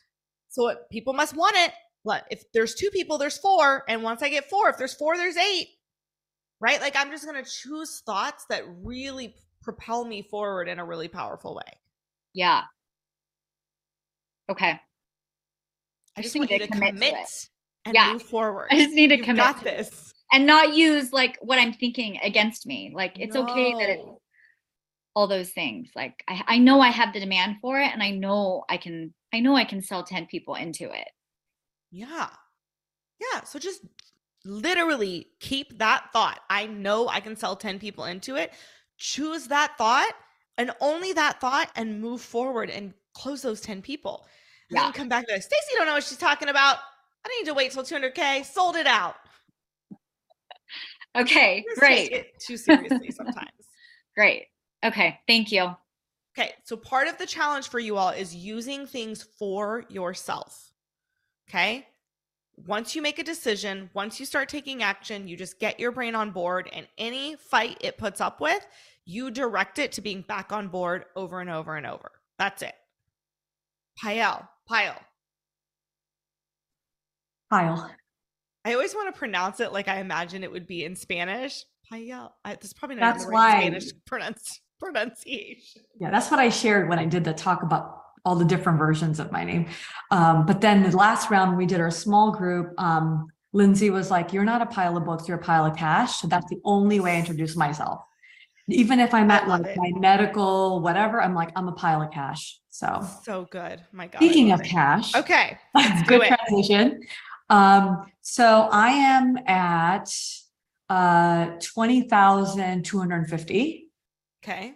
So 0.48 0.74
people 0.90 1.12
must 1.12 1.36
want 1.36 1.56
it. 1.56 1.72
What 2.02 2.24
if 2.30 2.44
there's 2.52 2.74
two 2.74 2.90
people, 2.90 3.18
there's 3.18 3.38
four. 3.38 3.84
And 3.88 4.02
once 4.02 4.22
I 4.22 4.28
get 4.28 4.48
four, 4.48 4.70
if 4.70 4.78
there's 4.78 4.94
four, 4.94 5.16
there's 5.16 5.36
eight. 5.36 5.68
Right? 6.60 6.80
Like 6.80 6.94
I'm 6.96 7.10
just 7.10 7.24
going 7.24 7.42
to 7.42 7.48
choose 7.50 8.02
thoughts 8.04 8.44
that 8.50 8.64
really 8.82 9.34
propel 9.62 10.04
me 10.04 10.22
forward 10.22 10.68
in 10.68 10.78
a 10.78 10.84
really 10.84 11.08
powerful 11.08 11.54
way. 11.54 11.72
Yeah. 12.34 12.62
Okay. 14.50 14.80
I 16.16 16.22
just 16.22 16.34
just 16.34 16.36
want 16.36 16.50
need 16.50 16.60
you 16.60 16.66
to 16.66 16.72
to 16.72 16.78
commit 16.78 17.14
to 17.14 17.48
and 17.84 17.94
Yeah. 17.94 18.12
move 18.12 18.22
forward. 18.22 18.68
I 18.72 18.78
just 18.78 18.94
need 18.94 19.08
to 19.08 19.16
You've 19.16 19.24
commit 19.24 19.44
got 19.44 19.58
to 19.58 19.64
this. 19.64 20.12
and 20.32 20.46
not 20.46 20.74
use 20.74 21.12
like 21.12 21.38
what 21.40 21.58
I'm 21.58 21.72
thinking 21.72 22.18
against 22.22 22.66
me. 22.66 22.90
Like 22.94 23.18
it's 23.18 23.36
okay 23.36 23.72
that 23.74 23.90
it's 23.90 24.02
all 25.14 25.26
those 25.28 25.50
things. 25.50 25.90
Like 25.94 26.24
I, 26.28 26.42
I 26.46 26.58
know 26.58 26.80
I 26.80 26.88
have 26.88 27.12
the 27.12 27.20
demand 27.20 27.56
for 27.60 27.78
it 27.78 27.92
and 27.92 28.02
I 28.02 28.10
know 28.10 28.64
I 28.68 28.78
can 28.78 29.14
I 29.32 29.40
know 29.40 29.54
I 29.54 29.64
can 29.64 29.82
sell 29.82 30.02
10 30.02 30.26
people 30.26 30.54
into 30.54 30.90
it. 30.90 31.08
Yeah. 31.90 32.28
Yeah. 33.20 33.42
So 33.44 33.58
just 33.58 33.80
literally 34.48 35.28
keep 35.40 35.78
that 35.78 36.10
thought. 36.12 36.40
I 36.50 36.66
know 36.66 37.08
I 37.08 37.20
can 37.20 37.36
sell 37.36 37.54
10 37.56 37.78
people 37.78 38.04
into 38.04 38.36
it. 38.36 38.52
Choose 38.96 39.46
that 39.48 39.76
thought 39.78 40.12
and 40.56 40.72
only 40.80 41.12
that 41.12 41.40
thought 41.40 41.70
and 41.76 42.00
move 42.00 42.20
forward 42.20 42.70
and 42.70 42.94
close 43.14 43.42
those 43.42 43.60
10 43.60 43.82
people. 43.82 44.26
And 44.70 44.78
Yeah. 44.78 44.84
then 44.84 44.92
come 44.92 45.08
back 45.08 45.26
to 45.26 45.32
like, 45.34 45.42
Stacey 45.42 45.74
don't 45.76 45.86
know 45.86 45.94
what 45.94 46.04
she's 46.04 46.18
talking 46.18 46.48
about. 46.48 46.78
I 47.24 47.28
need 47.38 47.46
to 47.46 47.54
wait 47.54 47.72
till 47.72 47.82
200K. 47.84 48.44
Sold 48.44 48.76
it 48.76 48.86
out. 48.86 49.16
Okay, 51.16 51.64
great. 51.76 52.26
Too 52.38 52.56
seriously 52.56 53.10
sometimes. 53.10 53.50
Great. 54.14 54.46
Okay, 54.84 55.18
thank 55.26 55.50
you. 55.50 55.74
Okay, 56.36 56.52
so 56.64 56.76
part 56.76 57.08
of 57.08 57.18
the 57.18 57.26
challenge 57.26 57.68
for 57.68 57.78
you 57.78 57.96
all 57.96 58.10
is 58.10 58.34
using 58.34 58.86
things 58.86 59.22
for 59.22 59.84
yourself. 59.88 60.72
Okay? 61.48 61.86
Once 62.66 62.94
you 62.96 63.02
make 63.02 63.18
a 63.18 63.22
decision, 63.24 63.88
once 63.94 64.18
you 64.18 64.26
start 64.26 64.48
taking 64.48 64.82
action, 64.82 65.28
you 65.28 65.36
just 65.36 65.58
get 65.58 65.78
your 65.78 65.92
brain 65.92 66.14
on 66.14 66.30
board 66.30 66.68
and 66.72 66.86
any 66.98 67.36
fight 67.36 67.76
it 67.80 67.96
puts 67.98 68.20
up 68.20 68.40
with, 68.40 68.66
you 69.04 69.30
direct 69.30 69.78
it 69.78 69.92
to 69.92 70.00
being 70.00 70.22
back 70.22 70.52
on 70.52 70.68
board 70.68 71.04
over 71.16 71.40
and 71.40 71.48
over 71.50 71.76
and 71.76 71.86
over. 71.86 72.10
That's 72.38 72.62
it. 72.62 72.74
Payel, 74.02 74.46
Pyle. 74.68 75.00
Pile. 77.50 77.90
I 78.64 78.74
always 78.74 78.94
want 78.94 79.12
to 79.12 79.18
pronounce 79.18 79.60
it 79.60 79.72
like 79.72 79.88
I 79.88 80.00
imagine 80.00 80.44
it 80.44 80.52
would 80.52 80.66
be 80.66 80.84
in 80.84 80.94
Spanish. 80.94 81.64
I, 81.90 82.56
this 82.60 82.74
probably 82.74 82.96
not 82.96 83.14
That's 83.14 83.26
why- 83.30 83.60
Spanish 83.60 83.86
pronounce, 84.06 84.60
pronunciation. 84.78 85.82
Yeah, 85.98 86.10
that's 86.10 86.30
what 86.30 86.38
I 86.38 86.50
shared 86.50 86.88
when 86.88 86.98
I 86.98 87.06
did 87.06 87.24
the 87.24 87.32
talk 87.32 87.62
about 87.62 88.02
all 88.24 88.34
the 88.36 88.44
different 88.44 88.78
versions 88.78 89.20
of 89.20 89.30
my 89.32 89.44
name. 89.44 89.66
Um, 90.10 90.46
but 90.46 90.60
then 90.60 90.82
the 90.82 90.96
last 90.96 91.30
round, 91.30 91.56
we 91.56 91.66
did 91.66 91.80
our 91.80 91.90
small 91.90 92.32
group. 92.32 92.72
Um, 92.78 93.26
Lindsay 93.52 93.90
was 93.90 94.10
like, 94.10 94.32
You're 94.32 94.44
not 94.44 94.60
a 94.62 94.66
pile 94.66 94.96
of 94.96 95.04
books, 95.04 95.26
you're 95.28 95.38
a 95.38 95.42
pile 95.42 95.64
of 95.64 95.76
cash. 95.76 96.20
So 96.20 96.28
that's 96.28 96.48
the 96.50 96.60
only 96.64 97.00
way 97.00 97.16
I 97.16 97.18
introduce 97.18 97.56
myself. 97.56 98.00
Even 98.68 99.00
if 99.00 99.14
I'm 99.14 99.30
at 99.30 99.48
like 99.48 99.64
it. 99.64 99.76
my 99.78 99.90
medical, 99.98 100.80
whatever, 100.80 101.22
I'm 101.22 101.34
like, 101.34 101.50
I'm 101.56 101.68
a 101.68 101.72
pile 101.72 102.02
of 102.02 102.10
cash. 102.10 102.58
So 102.70 103.06
So 103.24 103.48
good. 103.50 103.82
My 103.92 104.06
God. 104.06 104.18
Speaking 104.18 104.52
of 104.52 104.60
it. 104.60 104.66
cash, 104.66 105.14
Okay. 105.16 105.58
Let's 105.74 106.06
good 106.06 106.18
do 106.20 106.22
it. 106.22 106.28
transition. 106.28 107.00
Um, 107.50 108.12
so 108.20 108.68
I 108.70 108.90
am 108.90 109.38
at 109.46 110.10
uh 110.90 111.52
twenty 111.62 112.02
thousand 112.08 112.84
two 112.84 112.98
hundred 112.98 113.16
and 113.20 113.30
fifty. 113.30 113.88
Okay. 114.44 114.74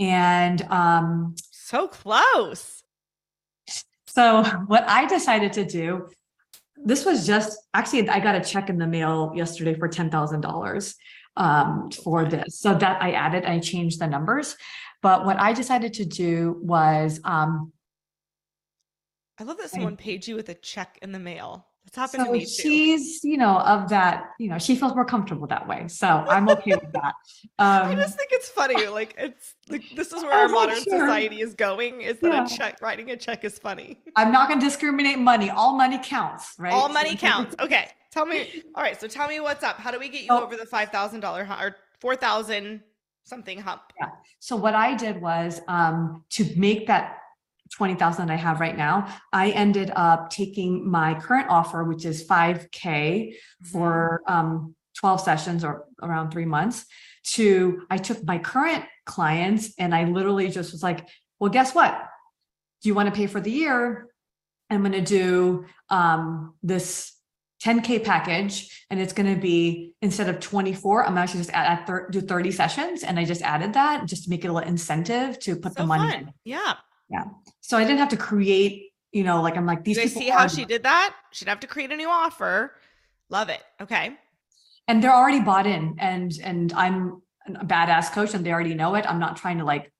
And 0.00 0.62
um 0.62 1.34
So 1.64 1.88
close. 1.88 2.82
So 4.06 4.42
what 4.66 4.84
I 4.86 5.06
decided 5.06 5.54
to 5.54 5.64
do, 5.64 6.08
this 6.76 7.06
was 7.06 7.26
just 7.26 7.58
actually 7.72 8.06
I 8.10 8.20
got 8.20 8.34
a 8.34 8.44
check 8.44 8.68
in 8.68 8.76
the 8.76 8.86
mail 8.86 9.32
yesterday 9.34 9.72
for 9.72 9.88
ten 9.88 10.10
thousand 10.10 10.42
dollars 10.42 10.94
um 11.38 11.90
for 11.90 12.26
this. 12.26 12.60
So 12.60 12.74
that 12.74 13.02
I 13.02 13.12
added, 13.12 13.46
I 13.46 13.60
changed 13.60 13.98
the 13.98 14.06
numbers. 14.06 14.56
But 15.00 15.24
what 15.24 15.40
I 15.40 15.54
decided 15.54 15.94
to 15.94 16.04
do 16.04 16.60
was 16.60 17.18
um 17.24 17.72
I 19.38 19.44
love 19.44 19.56
that 19.56 19.64
I- 19.64 19.68
someone 19.68 19.96
paid 19.96 20.26
you 20.26 20.36
with 20.36 20.50
a 20.50 20.54
check 20.54 20.98
in 21.00 21.12
the 21.12 21.18
mail. 21.18 21.66
That's 21.84 21.96
happened 22.12 22.24
to 22.24 22.26
so 22.26 22.32
me 22.32 22.40
too. 22.40 22.46
she's, 22.46 23.22
you 23.24 23.36
know, 23.36 23.58
of 23.60 23.88
that, 23.90 24.30
you 24.38 24.48
know, 24.48 24.58
she 24.58 24.74
feels 24.74 24.94
more 24.94 25.04
comfortable 25.04 25.46
that 25.48 25.68
way. 25.68 25.86
So 25.88 26.06
I'm 26.06 26.48
okay 26.48 26.74
with 26.74 26.92
that. 26.92 27.14
I 27.58 27.90
Um 27.92 27.96
just 27.96 28.16
think 28.16 28.30
it's 28.32 28.48
funny. 28.48 28.86
Like 28.86 29.14
it's 29.18 29.54
like 29.68 29.82
this 29.96 30.12
is 30.12 30.22
where 30.22 30.32
I 30.32 30.42
our 30.42 30.48
modern 30.48 30.76
sure. 30.82 31.00
society 31.00 31.40
is 31.40 31.54
going. 31.54 32.00
Is 32.00 32.18
that 32.20 32.32
Yeah. 32.32 32.44
a 32.44 32.48
check 32.48 32.80
writing 32.80 33.10
a 33.10 33.16
check 33.16 33.44
is 33.44 33.58
funny. 33.58 34.00
I'm 34.16 34.32
not 34.32 34.48
gonna 34.48 34.60
discriminate 34.60 35.18
money. 35.18 35.50
All 35.50 35.76
money 35.76 36.00
counts, 36.02 36.54
right? 36.58 36.72
All 36.72 36.88
money 36.88 37.16
counts. 37.16 37.54
Okay, 37.60 37.88
tell 38.10 38.24
me. 38.26 38.62
All 38.74 38.82
right, 38.82 38.98
so 38.98 39.06
tell 39.06 39.28
me 39.28 39.40
what's 39.40 39.62
up. 39.62 39.76
How 39.76 39.90
do 39.90 39.98
we 39.98 40.08
get 40.08 40.22
you 40.22 40.28
So- 40.28 40.42
over 40.42 40.56
the 40.56 40.66
five 40.66 40.88
thousand 40.90 41.20
dollar 41.20 41.46
or 41.60 41.76
four 42.00 42.16
thousand 42.16 42.80
something 43.24 43.58
hump? 43.60 43.82
Yeah. 44.00 44.08
So 44.40 44.56
what 44.56 44.74
I 44.74 44.94
did 44.94 45.20
was 45.20 45.60
um 45.68 46.24
to 46.30 46.42
make 46.56 46.86
that 46.86 47.18
twenty 47.74 47.94
thousand 47.94 48.30
I 48.30 48.36
have 48.36 48.60
right 48.60 48.76
now, 48.76 49.12
I 49.32 49.50
ended 49.50 49.90
up 49.94 50.30
taking 50.30 50.88
my 50.88 51.14
current 51.14 51.48
offer, 51.50 51.82
which 51.84 52.04
is 52.04 52.22
five 52.22 52.70
K 52.70 53.36
for 53.72 54.22
um 54.28 54.74
twelve 54.96 55.20
sessions 55.20 55.64
or 55.64 55.86
around 56.02 56.30
three 56.30 56.44
months. 56.44 56.86
To 57.34 57.82
I 57.90 57.96
took 57.98 58.24
my 58.24 58.38
current 58.38 58.84
clients 59.06 59.72
and 59.78 59.94
I 59.94 60.04
literally 60.04 60.50
just 60.50 60.72
was 60.72 60.82
like, 60.82 61.08
well, 61.40 61.50
guess 61.50 61.74
what? 61.74 61.92
Do 62.82 62.88
you 62.88 62.94
want 62.94 63.08
to 63.08 63.14
pay 63.14 63.26
for 63.26 63.40
the 63.40 63.50
year? 63.50 64.08
I'm 64.70 64.82
gonna 64.82 65.00
do 65.00 65.64
um 65.90 66.54
this 66.62 67.14
10K 67.64 68.04
package 68.04 68.84
and 68.90 69.00
it's 69.00 69.14
going 69.14 69.34
to 69.34 69.40
be 69.40 69.94
instead 70.02 70.28
of 70.28 70.38
24, 70.38 71.06
I'm 71.06 71.16
actually 71.16 71.40
just 71.40 71.50
at, 71.54 71.66
at 71.66 71.86
thir- 71.86 72.08
do 72.10 72.20
30 72.20 72.50
sessions. 72.50 73.02
And 73.02 73.18
I 73.18 73.24
just 73.24 73.40
added 73.40 73.72
that 73.72 74.04
just 74.04 74.24
to 74.24 74.30
make 74.30 74.44
it 74.44 74.48
a 74.48 74.52
little 74.52 74.68
incentive 74.68 75.38
to 75.40 75.56
put 75.56 75.74
the 75.74 75.86
money 75.86 76.10
fun. 76.10 76.20
in. 76.24 76.32
Yeah. 76.44 76.74
Yeah. 77.08 77.24
So 77.68 77.78
I 77.78 77.84
didn't 77.84 78.00
have 78.04 78.10
to 78.10 78.18
create, 78.30 78.92
you 79.10 79.24
know, 79.24 79.40
like 79.40 79.56
I'm 79.56 79.64
like, 79.72 79.84
these 79.84 79.96
you 79.96 80.08
see 80.08 80.28
how 80.28 80.46
she 80.48 80.66
did 80.66 80.82
that? 80.82 81.14
She'd 81.32 81.48
have 81.48 81.60
to 81.60 81.66
create 81.66 81.90
a 81.90 81.96
new 81.96 82.10
offer. 82.10 82.72
Love 83.30 83.48
it. 83.48 83.62
Okay. 83.80 84.06
and 84.86 85.02
they're 85.02 85.14
already 85.20 85.40
bought 85.40 85.66
in 85.66 85.96
and, 85.98 86.30
and 86.42 86.72
I'm 86.74 87.22
a 87.62 87.64
badass 87.64 88.12
coach 88.12 88.34
and 88.34 88.44
they 88.44 88.52
already 88.52 88.74
know 88.74 88.94
it. 88.96 89.06
I'm 89.10 89.18
not 89.18 89.38
trying 89.38 89.58
to 89.62 89.64
like 89.64 89.90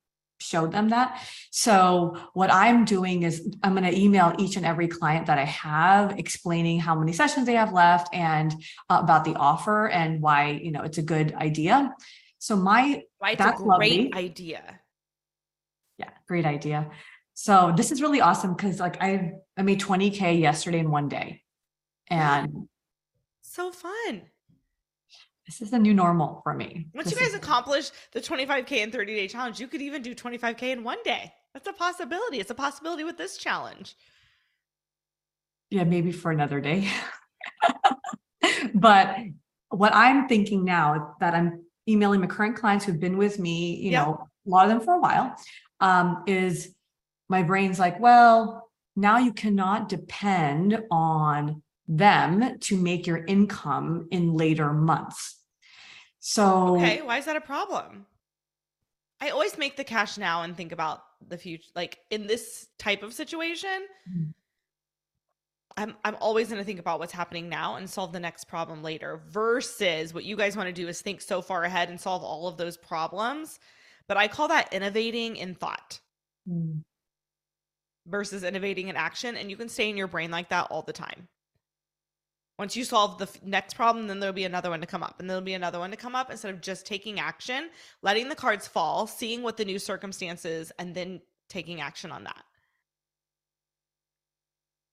show 0.40 0.66
them 0.66 0.90
that. 0.90 1.08
So 1.50 2.18
what 2.34 2.50
I'm 2.52 2.84
doing 2.84 3.22
is 3.22 3.34
I'm 3.62 3.74
going 3.74 3.90
to 3.90 3.98
email 3.98 4.34
each 4.38 4.56
and 4.58 4.66
every 4.66 4.88
client 4.88 5.24
that 5.30 5.38
I 5.38 5.46
have 5.46 6.18
explaining 6.18 6.80
how 6.80 6.94
many 7.00 7.12
sessions 7.14 7.46
they 7.46 7.54
have 7.54 7.72
left 7.72 8.14
and 8.14 8.52
uh, 8.90 9.00
about 9.02 9.24
the 9.24 9.36
offer 9.36 9.88
and 9.88 10.20
why, 10.20 10.60
you 10.62 10.70
know, 10.70 10.82
it's 10.82 10.98
a 10.98 11.02
good 11.14 11.32
idea. 11.48 11.94
So 12.46 12.56
my 12.56 12.82
Why 13.20 13.30
it's 13.30 13.38
That's 13.38 13.60
a 13.60 13.64
great 13.64 14.12
lovely. 14.12 14.14
idea. 14.14 14.80
Yeah, 15.96 16.10
great 16.28 16.44
idea. 16.44 16.90
So 17.34 17.72
this 17.76 17.90
is 17.92 18.00
really 18.00 18.20
awesome 18.20 18.54
because 18.54 18.78
like 18.80 19.02
I 19.02 19.32
I 19.56 19.62
made 19.62 19.80
20k 19.80 20.40
yesterday 20.40 20.78
in 20.78 20.90
one 20.90 21.08
day. 21.08 21.42
And 22.08 22.68
So 23.42 23.70
fun. 23.72 24.22
this 25.46 25.60
is 25.60 25.70
the 25.70 25.78
new 25.78 25.94
normal 25.94 26.40
for 26.44 26.54
me. 26.54 26.86
Once 26.94 27.10
you 27.10 27.16
guys 27.16 27.28
is- 27.28 27.34
accomplish 27.34 27.90
the 28.12 28.20
25K 28.20 28.82
and 28.82 28.92
30 28.92 29.14
day 29.14 29.28
challenge, 29.28 29.58
you 29.60 29.66
could 29.68 29.82
even 29.82 30.02
do 30.02 30.14
25K 30.14 30.70
in 30.72 30.84
one 30.84 30.98
day. 31.04 31.32
That's 31.52 31.66
a 31.68 31.72
possibility. 31.72 32.38
It's 32.40 32.50
a 32.50 32.54
possibility 32.54 33.04
with 33.04 33.16
this 33.18 33.36
challenge. 33.36 33.94
yeah, 35.70 35.82
maybe 35.84 36.12
for 36.12 36.30
another 36.30 36.60
day. 36.60 36.88
but 38.74 39.16
what 39.70 39.92
I'm 39.94 40.28
thinking 40.28 40.64
now 40.64 41.16
that 41.20 41.34
I'm 41.34 41.64
emailing 41.88 42.20
my 42.20 42.26
current 42.28 42.54
clients 42.56 42.84
who've 42.84 43.00
been 43.00 43.16
with 43.18 43.38
me, 43.40 43.74
you 43.76 43.90
Yeah. 43.90 44.04
know, 44.04 44.28
a 44.46 44.48
lot 44.48 44.64
of 44.66 44.70
them 44.70 44.80
for 44.80 44.94
a 44.94 45.00
while, 45.00 45.34
um, 45.80 46.22
is 46.26 46.73
my 47.28 47.42
brain's 47.42 47.78
like, 47.78 47.98
well, 48.00 48.70
now 48.96 49.18
you 49.18 49.32
cannot 49.32 49.88
depend 49.88 50.80
on 50.90 51.62
them 51.88 52.58
to 52.60 52.76
make 52.76 53.06
your 53.06 53.24
income 53.26 54.08
in 54.10 54.34
later 54.34 54.72
months. 54.72 55.40
So 56.20 56.76
Okay, 56.76 57.02
why 57.02 57.18
is 57.18 57.26
that 57.26 57.36
a 57.36 57.40
problem? 57.40 58.06
I 59.20 59.30
always 59.30 59.58
make 59.58 59.76
the 59.76 59.84
cash 59.84 60.16
now 60.18 60.42
and 60.42 60.56
think 60.56 60.72
about 60.72 61.02
the 61.26 61.38
future. 61.38 61.68
Like 61.74 61.98
in 62.10 62.26
this 62.26 62.66
type 62.78 63.02
of 63.02 63.12
situation, 63.12 63.86
Mhm. 64.10 64.34
I'm 65.76 65.96
I'm 66.04 66.16
always 66.20 66.48
going 66.48 66.60
to 66.60 66.64
think 66.64 66.78
about 66.78 67.00
what's 67.00 67.12
happening 67.12 67.48
now 67.48 67.74
and 67.76 67.90
solve 67.90 68.12
the 68.12 68.20
next 68.20 68.44
problem 68.44 68.82
later. 68.82 69.22
Versus 69.26 70.14
what 70.14 70.24
you 70.24 70.36
guys 70.36 70.56
want 70.56 70.68
to 70.68 70.72
do 70.72 70.86
is 70.88 71.00
think 71.00 71.20
so 71.20 71.42
far 71.42 71.64
ahead 71.64 71.88
and 71.88 72.00
solve 72.00 72.22
all 72.22 72.46
of 72.46 72.56
those 72.56 72.76
problems. 72.76 73.58
But 74.06 74.16
I 74.16 74.28
call 74.28 74.48
that 74.48 74.72
innovating 74.72 75.36
in 75.36 75.54
thought 75.54 76.00
Mm. 76.48 76.84
Versus 78.06 78.44
innovating 78.44 78.88
in 78.88 78.96
action, 78.96 79.36
and 79.36 79.50
you 79.50 79.56
can 79.56 79.68
stay 79.68 79.88
in 79.88 79.96
your 79.96 80.08
brain 80.08 80.30
like 80.30 80.48
that 80.50 80.68
all 80.70 80.82
the 80.82 80.92
time. 80.92 81.28
Once 82.58 82.76
you 82.76 82.84
solve 82.84 83.18
the 83.18 83.28
next 83.42 83.74
problem, 83.74 84.06
then 84.06 84.20
there'll 84.20 84.32
be 84.32 84.44
another 84.44 84.70
one 84.70 84.80
to 84.80 84.86
come 84.86 85.02
up, 85.02 85.18
and 85.18 85.28
there'll 85.28 85.42
be 85.42 85.54
another 85.54 85.78
one 85.78 85.90
to 85.90 85.96
come 85.96 86.14
up 86.14 86.30
instead 86.30 86.54
of 86.54 86.60
just 86.60 86.86
taking 86.86 87.18
action, 87.18 87.68
letting 88.02 88.28
the 88.28 88.34
cards 88.34 88.68
fall, 88.68 89.06
seeing 89.06 89.42
what 89.42 89.56
the 89.56 89.64
new 89.64 89.78
circumstances, 89.78 90.70
and 90.78 90.94
then 90.94 91.20
taking 91.48 91.80
action 91.80 92.12
on 92.12 92.24
that. 92.24 92.44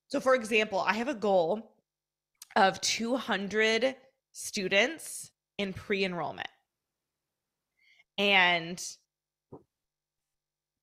So, 0.08 0.20
for 0.20 0.34
example, 0.36 0.80
I 0.80 0.94
have 0.94 1.08
a 1.08 1.14
goal 1.14 1.76
of 2.56 2.82
200 2.82 3.96
students 4.34 5.32
in 5.58 5.74
pre 5.74 6.04
enrollment. 6.04 6.50
And 8.18 8.84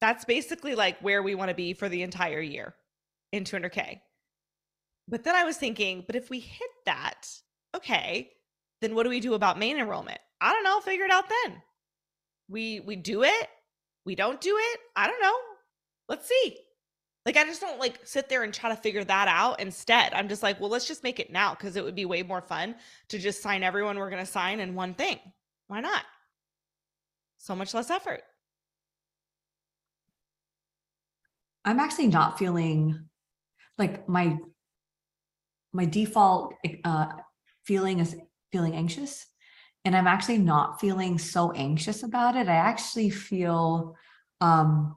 that's 0.00 0.24
basically 0.24 0.74
like 0.74 1.00
where 1.00 1.22
we 1.22 1.34
want 1.34 1.50
to 1.50 1.54
be 1.54 1.72
for 1.72 1.88
the 1.88 2.02
entire 2.02 2.40
year 2.40 2.74
in 3.32 3.44
200K. 3.44 4.00
But 5.08 5.24
then 5.24 5.34
I 5.34 5.44
was 5.44 5.56
thinking, 5.56 6.04
but 6.06 6.16
if 6.16 6.30
we 6.30 6.38
hit 6.40 6.70
that, 6.86 7.26
okay, 7.74 8.30
then 8.80 8.94
what 8.94 9.04
do 9.04 9.08
we 9.10 9.20
do 9.20 9.34
about 9.34 9.58
main 9.58 9.78
enrollment? 9.78 10.20
I 10.40 10.52
don't 10.52 10.64
know, 10.64 10.80
figure 10.80 11.06
it 11.06 11.10
out 11.10 11.24
then. 11.44 11.62
We 12.48 12.80
we 12.80 12.96
do 12.96 13.24
it, 13.24 13.48
we 14.04 14.14
don't 14.14 14.40
do 14.40 14.56
it, 14.56 14.80
I 14.96 15.06
don't 15.06 15.20
know. 15.20 15.34
Let's 16.08 16.28
see. 16.28 16.58
Like 17.26 17.36
I 17.36 17.44
just 17.44 17.60
don't 17.60 17.78
like 17.78 18.00
sit 18.04 18.28
there 18.28 18.42
and 18.42 18.54
try 18.54 18.70
to 18.70 18.76
figure 18.76 19.04
that 19.04 19.28
out 19.28 19.60
instead. 19.60 20.14
I'm 20.14 20.28
just 20.28 20.42
like, 20.42 20.60
well, 20.60 20.70
let's 20.70 20.88
just 20.88 21.04
make 21.04 21.20
it 21.20 21.30
now 21.30 21.54
because 21.54 21.76
it 21.76 21.84
would 21.84 21.94
be 21.94 22.06
way 22.06 22.22
more 22.22 22.40
fun 22.40 22.74
to 23.08 23.18
just 23.18 23.42
sign 23.42 23.62
everyone 23.62 23.98
we're 23.98 24.08
going 24.10 24.24
to 24.24 24.30
sign 24.30 24.60
in 24.60 24.74
one 24.74 24.94
thing. 24.94 25.18
Why 25.66 25.80
not? 25.80 26.04
So 27.36 27.54
much 27.54 27.74
less 27.74 27.90
effort. 27.90 28.22
I'm 31.68 31.80
actually 31.80 32.06
not 32.06 32.38
feeling 32.38 32.98
like 33.76 34.08
my 34.08 34.38
my 35.74 35.84
default 35.84 36.54
uh 36.82 37.08
feeling 37.66 37.98
is 37.98 38.16
feeling 38.50 38.74
anxious 38.74 39.26
and 39.84 39.94
I'm 39.94 40.06
actually 40.06 40.38
not 40.38 40.80
feeling 40.80 41.18
so 41.18 41.52
anxious 41.52 42.02
about 42.04 42.36
it. 42.36 42.48
I 42.48 42.54
actually 42.54 43.10
feel 43.10 43.96
um 44.40 44.96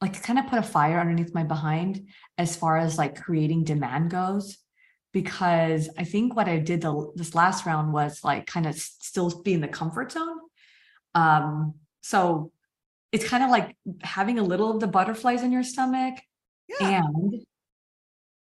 like 0.00 0.20
kind 0.20 0.40
of 0.40 0.48
put 0.48 0.58
a 0.58 0.64
fire 0.64 0.98
underneath 0.98 1.32
my 1.32 1.44
behind 1.44 2.08
as 2.38 2.56
far 2.56 2.76
as 2.76 2.98
like 2.98 3.22
creating 3.22 3.62
demand 3.62 4.10
goes 4.10 4.58
because 5.12 5.88
I 5.96 6.02
think 6.02 6.34
what 6.34 6.48
I 6.48 6.58
did 6.58 6.80
the, 6.80 7.12
this 7.14 7.36
last 7.36 7.66
round 7.66 7.92
was 7.92 8.24
like 8.24 8.46
kind 8.46 8.66
of 8.66 8.74
still 8.74 9.42
be 9.42 9.54
in 9.54 9.60
the 9.60 9.68
comfort 9.68 10.10
zone. 10.10 10.40
Um 11.14 11.74
so 12.00 12.50
it's 13.14 13.28
kind 13.28 13.44
of 13.44 13.50
like 13.50 13.76
having 14.02 14.40
a 14.40 14.42
little 14.42 14.72
of 14.72 14.80
the 14.80 14.88
butterflies 14.88 15.44
in 15.44 15.52
your 15.52 15.62
stomach 15.62 16.16
Yeah. 16.68 17.02
and 17.04 17.46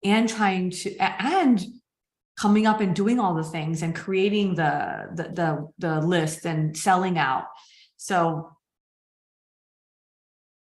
and 0.05 0.29
trying 0.29 0.71
to 0.71 0.97
and 0.99 1.61
coming 2.39 2.67
up 2.67 2.81
and 2.81 2.95
doing 2.95 3.19
all 3.19 3.35
the 3.35 3.43
things 3.57 3.83
and 3.83 3.93
creating 3.95 4.55
the 4.55 5.09
the 5.17 5.25
the, 5.39 5.69
the 5.79 6.01
list 6.01 6.47
and 6.47 6.77
selling 6.77 7.19
out. 7.19 7.47
So 7.97 8.51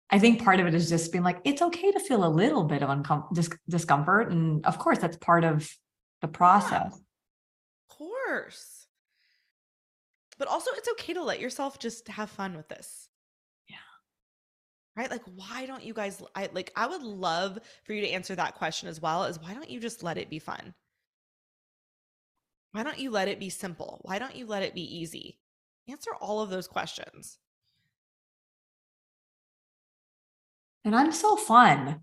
I 0.09 0.18
think 0.20 0.45
part 0.45 0.61
of 0.61 0.66
it 0.68 0.74
is 0.74 0.88
just 0.88 1.11
being 1.12 1.24
like, 1.24 1.41
it's 1.45 1.62
okay 1.62 1.91
to 1.93 2.01
feel 2.01 2.24
a 2.24 2.36
little 2.43 2.64
bit 2.64 2.82
of 2.82 2.88
uncom- 2.88 3.32
dis- 3.32 3.51
discomfort. 3.68 4.30
And 4.32 4.64
of 4.66 4.78
course, 4.78 4.99
that's 4.99 5.16
part 5.16 5.45
of 5.45 5.68
the 6.22 6.28
process. 6.28 6.93
Of 6.95 7.97
course. 7.97 8.86
But 10.38 10.49
also, 10.49 10.70
it's 10.74 10.88
okay 10.93 11.14
to 11.14 11.22
let 11.22 11.38
yourself 11.41 11.78
just 11.78 12.09
have 12.09 12.30
fun 12.30 12.57
with 12.57 12.68
this. 12.68 13.10
Right? 14.97 15.11
Like, 15.11 15.22
why 15.36 15.66
don't 15.66 15.84
you 15.84 15.95
guys? 15.95 16.22
I 16.34 16.51
like. 16.53 16.72
I 16.76 16.86
would 16.86 17.03
love 17.03 17.59
for 17.84 17.93
you 17.93 18.01
to 18.03 18.11
answer 18.11 18.34
that 18.34 18.57
question 18.57 18.88
as 18.88 19.01
well. 19.01 19.24
Is 19.24 19.41
why 19.41 19.55
don't 19.55 19.70
you 19.70 19.80
just 19.80 20.03
let 20.03 20.18
it 20.18 20.28
be 20.28 20.38
fun? 20.38 20.74
Why 22.72 22.82
don't 22.82 22.99
you 22.99 23.11
let 23.11 23.28
it 23.28 23.41
be 23.41 23.51
simple? 23.51 24.01
Why 24.03 24.18
don't 24.18 24.36
you 24.36 24.47
let 24.47 24.62
it 24.62 24.74
be 24.74 24.82
easy? 24.82 25.38
Answer 25.88 26.11
all 26.20 26.41
of 26.41 26.51
those 26.51 26.68
questions. 26.68 27.38
And 30.84 30.95
I'm 30.95 31.12
so 31.12 31.36
fun. 31.36 32.01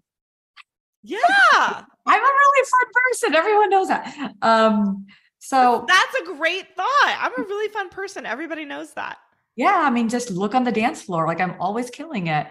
Yeah. 1.04 1.18
I'm 1.56 1.84
a 2.24 2.34
really 2.34 2.66
fun 2.66 2.92
person. 3.12 3.36
Everyone 3.36 3.70
knows 3.70 3.88
that. 3.88 4.34
Um, 4.42 5.06
so 5.40 5.86
That's 5.88 6.16
a 6.22 6.36
great 6.36 6.76
thought. 6.76 7.18
I'm 7.20 7.32
a 7.32 7.48
really 7.48 7.72
fun 7.72 7.90
person. 7.90 8.26
Everybody 8.26 8.66
knows 8.66 8.94
that. 8.94 9.18
Yeah, 9.58 9.76
I 9.76 9.90
mean, 9.90 10.08
just 10.08 10.30
look 10.30 10.54
on 10.54 10.64
the 10.64 10.72
dance 10.72 11.02
floor. 11.02 11.26
Like 11.26 11.42
I'm 11.42 11.60
always 11.60 11.90
killing 11.90 12.28
it. 12.28 12.46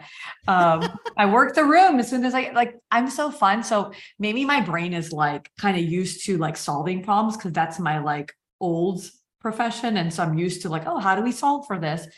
Um, 0.49 0.99
I 1.17 1.27
work 1.27 1.55
the 1.55 1.65
room 1.65 2.01
as 2.01 2.11
soon 2.11 2.25
as 2.25 2.35
I 2.35 2.51
like, 2.53 2.75
I'm 2.91 3.09
so 3.09 3.31
fun. 3.31 3.63
So 3.63 3.93
maybe 4.19 4.45
my 4.45 4.61
brain 4.61 4.93
is 4.93 5.13
like 5.13 5.49
kind 5.57 5.79
of 5.79 5.85
used 5.85 6.27
to 6.27 6.37
like 6.37 6.57
solving 6.57 7.05
problems 7.05 7.37
because 7.37 7.53
that's 7.53 7.79
my 7.79 8.01
like 8.01 8.35
old 8.61 9.09
profession. 9.41 9.97
And 9.97 10.13
so 10.13 10.25
I'm 10.25 10.37
used 10.37 10.63
to 10.63 10.69
like, 10.69 10.83
oh, 10.87 10.99
how 10.99 11.15
do 11.15 11.23
we 11.23 11.31
solve 11.31 11.69
for 11.69 11.79
this? 11.79 12.09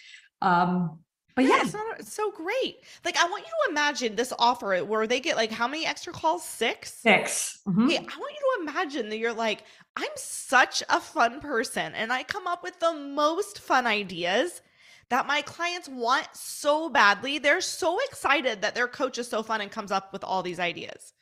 Um, 0.40 1.00
but 1.36 1.44
yeah, 1.44 1.60
it's, 1.60 1.74
not, 1.74 2.00
it's 2.00 2.14
so 2.14 2.32
great. 2.32 2.78
Like, 3.04 3.16
I 3.16 3.28
want 3.28 3.44
you 3.44 3.52
to 3.66 3.70
imagine 3.70 4.16
this 4.16 4.32
offer 4.38 4.78
where 4.78 5.06
they 5.06 5.20
get 5.20 5.36
like 5.36 5.52
how 5.52 5.68
many 5.68 5.86
extra 5.86 6.14
calls? 6.14 6.42
Six? 6.42 6.94
six. 6.94 7.60
Mhm. 7.68 7.84
Okay, 7.84 7.98
I 7.98 8.00
want 8.00 8.34
you 8.34 8.56
to 8.56 8.62
imagine 8.62 9.10
that 9.10 9.18
you're 9.18 9.34
like, 9.34 9.64
I'm 9.96 10.08
such 10.16 10.82
a 10.88 10.98
fun 10.98 11.40
person 11.40 11.94
and 11.94 12.10
I 12.10 12.22
come 12.22 12.46
up 12.46 12.62
with 12.62 12.80
the 12.80 12.94
most 12.94 13.60
fun 13.60 13.86
ideas 13.86 14.62
that 15.10 15.26
my 15.26 15.42
clients 15.42 15.88
want 15.88 16.28
so 16.34 16.88
badly. 16.88 17.38
They're 17.38 17.60
so 17.60 17.98
excited 18.08 18.62
that 18.62 18.74
their 18.74 18.88
coach 18.88 19.18
is 19.18 19.28
so 19.28 19.42
fun 19.42 19.60
and 19.60 19.70
comes 19.70 19.90
up 19.90 20.12
with 20.12 20.22
all 20.22 20.42
these 20.42 20.60
ideas. 20.60 21.12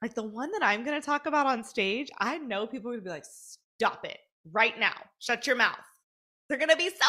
Like 0.00 0.14
the 0.14 0.22
one 0.22 0.50
that 0.52 0.62
I'm 0.62 0.84
going 0.84 1.00
to 1.00 1.04
talk 1.04 1.26
about 1.26 1.46
on 1.46 1.64
stage, 1.64 2.10
I 2.18 2.38
know 2.38 2.66
people 2.66 2.92
to 2.94 3.00
be 3.00 3.10
like, 3.10 3.24
stop 3.76 4.04
it 4.04 4.18
right 4.52 4.78
now. 4.78 4.94
Shut 5.18 5.46
your 5.46 5.56
mouth. 5.56 5.78
They're 6.48 6.58
going 6.58 6.70
to 6.70 6.76
be 6.76 6.90
so 6.90 7.06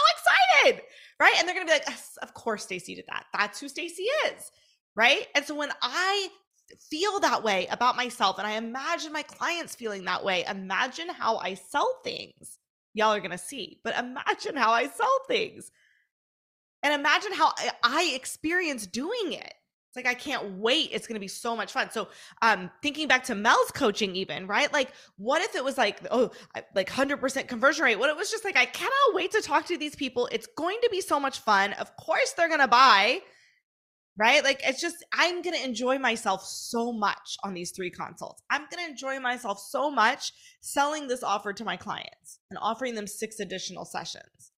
excited, 0.64 0.82
right? 1.20 1.36
And 1.38 1.48
they're 1.48 1.56
going 1.56 1.68
to 1.68 1.72
be 1.72 1.78
like, 1.78 1.90
"Yes, 1.90 2.18
of 2.22 2.34
course 2.34 2.64
Stacey 2.64 2.96
did 2.96 3.06
that. 3.10 3.26
That's 3.34 3.60
who 3.60 3.68
Stacey 3.68 4.06
is, 4.28 4.50
right? 4.96 5.28
And 5.36 5.44
so 5.46 5.56
when 5.56 5.72
I 5.82 6.30
feel 6.90 7.20
that 7.20 7.44
way 7.44 7.68
about 7.70 7.98
myself 7.98 8.40
and 8.40 8.48
I 8.48 8.54
imagine 8.54 9.12
my 9.12 9.24
clients 9.24 9.76
feeling 9.76 10.06
that 10.06 10.24
way, 10.24 10.46
imagine 10.50 11.10
how 11.10 11.38
I 11.38 11.56
sell 11.56 12.00
things. 12.04 12.60
Y'all 12.94 13.14
are 13.14 13.20
going 13.20 13.32
to 13.32 13.38
see, 13.38 13.82
but 13.84 13.98
imagine 13.98 14.56
how 14.56 14.72
I 14.72 14.88
sell 14.88 15.20
things. 15.28 15.70
And 16.86 16.94
imagine 16.94 17.34
how 17.34 17.52
I- 17.84 18.12
experience 18.14 18.86
doing 18.86 19.34
it. 19.34 19.54
It's 19.90 19.96
like 19.96 20.06
I 20.06 20.14
can't 20.14 20.60
wait. 20.60 20.90
It's 20.92 21.08
going 21.08 21.16
to 21.16 21.20
be 21.20 21.28
so 21.28 21.56
much 21.56 21.72
fun. 21.72 21.90
So, 21.90 22.10
um 22.44 22.70
thinking 22.84 23.08
back 23.08 23.24
to 23.26 23.34
Mel's 23.34 23.72
coaching 23.72 24.16
even, 24.16 24.46
right? 24.46 24.72
Like 24.72 24.92
what 25.18 25.42
if 25.42 25.56
it 25.56 25.64
was 25.64 25.80
like 25.80 26.00
oh, 26.12 26.30
like 26.76 26.90
100% 26.90 27.48
conversion 27.48 27.86
rate? 27.86 27.98
What 27.98 28.12
it 28.12 28.16
was 28.16 28.30
just 28.30 28.46
like 28.46 28.56
I 28.56 28.66
cannot 28.66 29.14
wait 29.14 29.32
to 29.32 29.42
talk 29.42 29.66
to 29.66 29.78
these 29.78 29.96
people. 29.96 30.30
It's 30.32 30.48
going 30.56 30.78
to 30.84 30.90
be 30.92 31.02
so 31.02 31.20
much 31.20 31.40
fun. 31.40 31.74
Of 31.74 31.96
course 31.98 32.34
they're 32.34 32.50
going 32.50 32.60
to 32.60 32.68
buy 32.68 33.22
right? 34.18 34.44
Like 34.44 34.62
it's 34.64 34.80
just 34.80 35.04
I'm 35.12 35.42
going 35.42 35.58
to 35.58 35.66
enjoy 35.66 35.98
myself 35.98 36.44
so 36.46 36.94
much 36.94 37.38
on 37.44 37.56
these 37.56 37.72
three 37.72 37.90
consults. 37.90 38.44
I'm 38.50 38.68
going 38.72 38.86
to 38.86 38.92
enjoy 38.92 39.20
myself 39.20 39.60
so 39.60 39.90
much 39.90 40.34
selling 40.62 41.08
this 41.08 41.24
offer 41.24 41.52
to 41.52 41.66
my 41.66 41.78
clients 41.78 42.40
and 42.50 42.60
offering 42.62 42.96
them 42.96 43.08
six 43.08 43.40
additional 43.40 43.86
sessions. 43.86 44.52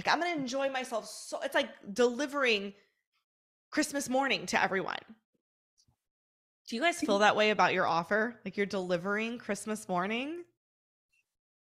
Like 0.00 0.08
I'm 0.14 0.18
going 0.18 0.32
to 0.34 0.40
enjoy 0.40 0.70
myself 0.70 1.06
so 1.06 1.40
it's 1.42 1.54
like 1.54 1.68
delivering 1.92 2.72
Christmas 3.70 4.08
morning 4.08 4.46
to 4.46 4.62
everyone. 4.62 4.96
Do 6.70 6.76
you 6.76 6.80
guys 6.80 6.98
feel 7.00 7.18
that 7.18 7.36
way 7.36 7.50
about 7.50 7.74
your 7.74 7.86
offer? 7.86 8.40
Like 8.42 8.56
you're 8.56 8.64
delivering 8.64 9.36
Christmas 9.36 9.90
morning? 9.90 10.44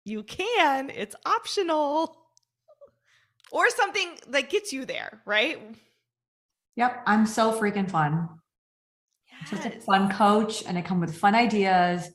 You 0.04 0.22
can. 0.22 0.90
It's 0.90 1.16
optional. 1.26 2.16
Or 3.50 3.68
something 3.68 4.10
that 4.28 4.48
gets 4.48 4.72
you 4.72 4.84
there, 4.84 5.22
right? 5.26 5.60
Yep. 6.76 7.02
I'm 7.08 7.26
so 7.26 7.58
freaking 7.60 7.90
fun. 7.90 8.28
Such 9.46 9.64
a 9.64 9.70
Yes. 9.70 9.84
fun 9.84 10.08
coach 10.12 10.62
and 10.64 10.78
I 10.78 10.82
come 10.82 11.00
with 11.00 11.18
fun 11.18 11.34
ideas 11.34 12.08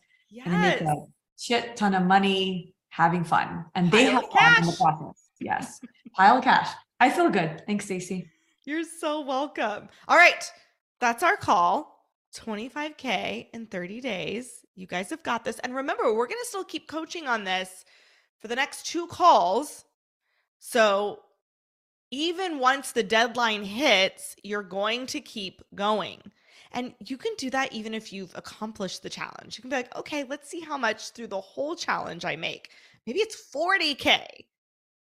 and 0.45 0.55
I 0.55 0.61
make 0.61 0.79
Yes. 0.79 0.89
a 0.89 0.95
shit 1.37 1.75
ton 1.75 1.93
of 1.93 2.03
money 2.03 2.73
having 2.87 3.25
fun. 3.25 3.65
And 3.75 3.91
they 3.91 4.05
Pile 4.05 4.21
have 4.21 4.29
fun 4.31 4.63
in 4.63 4.65
the 4.65 4.77
process. 4.77 5.24
Yes. 5.39 5.79
Pile 6.15 6.37
of 6.37 6.43
cash. 6.43 6.69
I 6.99 7.09
feel 7.09 7.29
good. 7.29 7.63
Thanks, 7.65 7.85
Stacey. 7.85 8.29
You're 8.65 8.83
so 8.83 9.21
welcome. 9.21 9.89
All 10.07 10.17
right. 10.17 10.51
That's 10.99 11.23
our 11.23 11.37
call. 11.37 11.95
25K 12.35 13.47
in 13.53 13.65
30 13.67 14.01
days. 14.01 14.65
You 14.75 14.87
guys 14.87 15.09
have 15.09 15.23
got 15.23 15.45
this. 15.45 15.59
And 15.59 15.73
remember, 15.75 16.13
we're 16.13 16.27
going 16.27 16.41
to 16.41 16.47
still 16.47 16.63
keep 16.63 16.87
coaching 16.87 17.27
on 17.27 17.43
this 17.43 17.85
for 18.39 18.47
the 18.47 18.55
next 18.55 18.85
two 18.85 19.07
calls. 19.07 19.85
So 20.59 21.19
even 22.11 22.59
once 22.59 22.91
the 22.91 23.03
deadline 23.03 23.63
hits, 23.63 24.35
you're 24.43 24.63
going 24.63 25.05
to 25.07 25.21
keep 25.21 25.61
going. 25.73 26.21
And 26.71 26.93
you 26.99 27.17
can 27.17 27.33
do 27.37 27.49
that 27.51 27.71
even 27.71 27.93
if 27.93 28.11
you've 28.11 28.33
accomplished 28.35 29.01
the 29.01 29.09
challenge. 29.09 29.57
You 29.57 29.61
can 29.61 29.69
be 29.69 29.77
like, 29.77 29.95
okay, 29.95 30.25
let's 30.25 30.49
see 30.49 30.59
how 30.59 30.77
much 30.77 31.11
through 31.11 31.27
the 31.27 31.39
whole 31.39 31.75
challenge 31.75 32.25
I 32.25 32.35
make. 32.35 32.71
Maybe 33.07 33.19
it's 33.19 33.49
40K, 33.53 34.25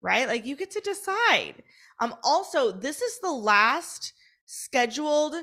right? 0.02 0.28
Like 0.28 0.46
you 0.46 0.56
get 0.56 0.70
to 0.72 0.80
decide. 0.80 1.54
Um, 2.00 2.14
also, 2.22 2.72
this 2.72 3.02
is 3.02 3.18
the 3.20 3.32
last 3.32 4.12
scheduled. 4.46 5.34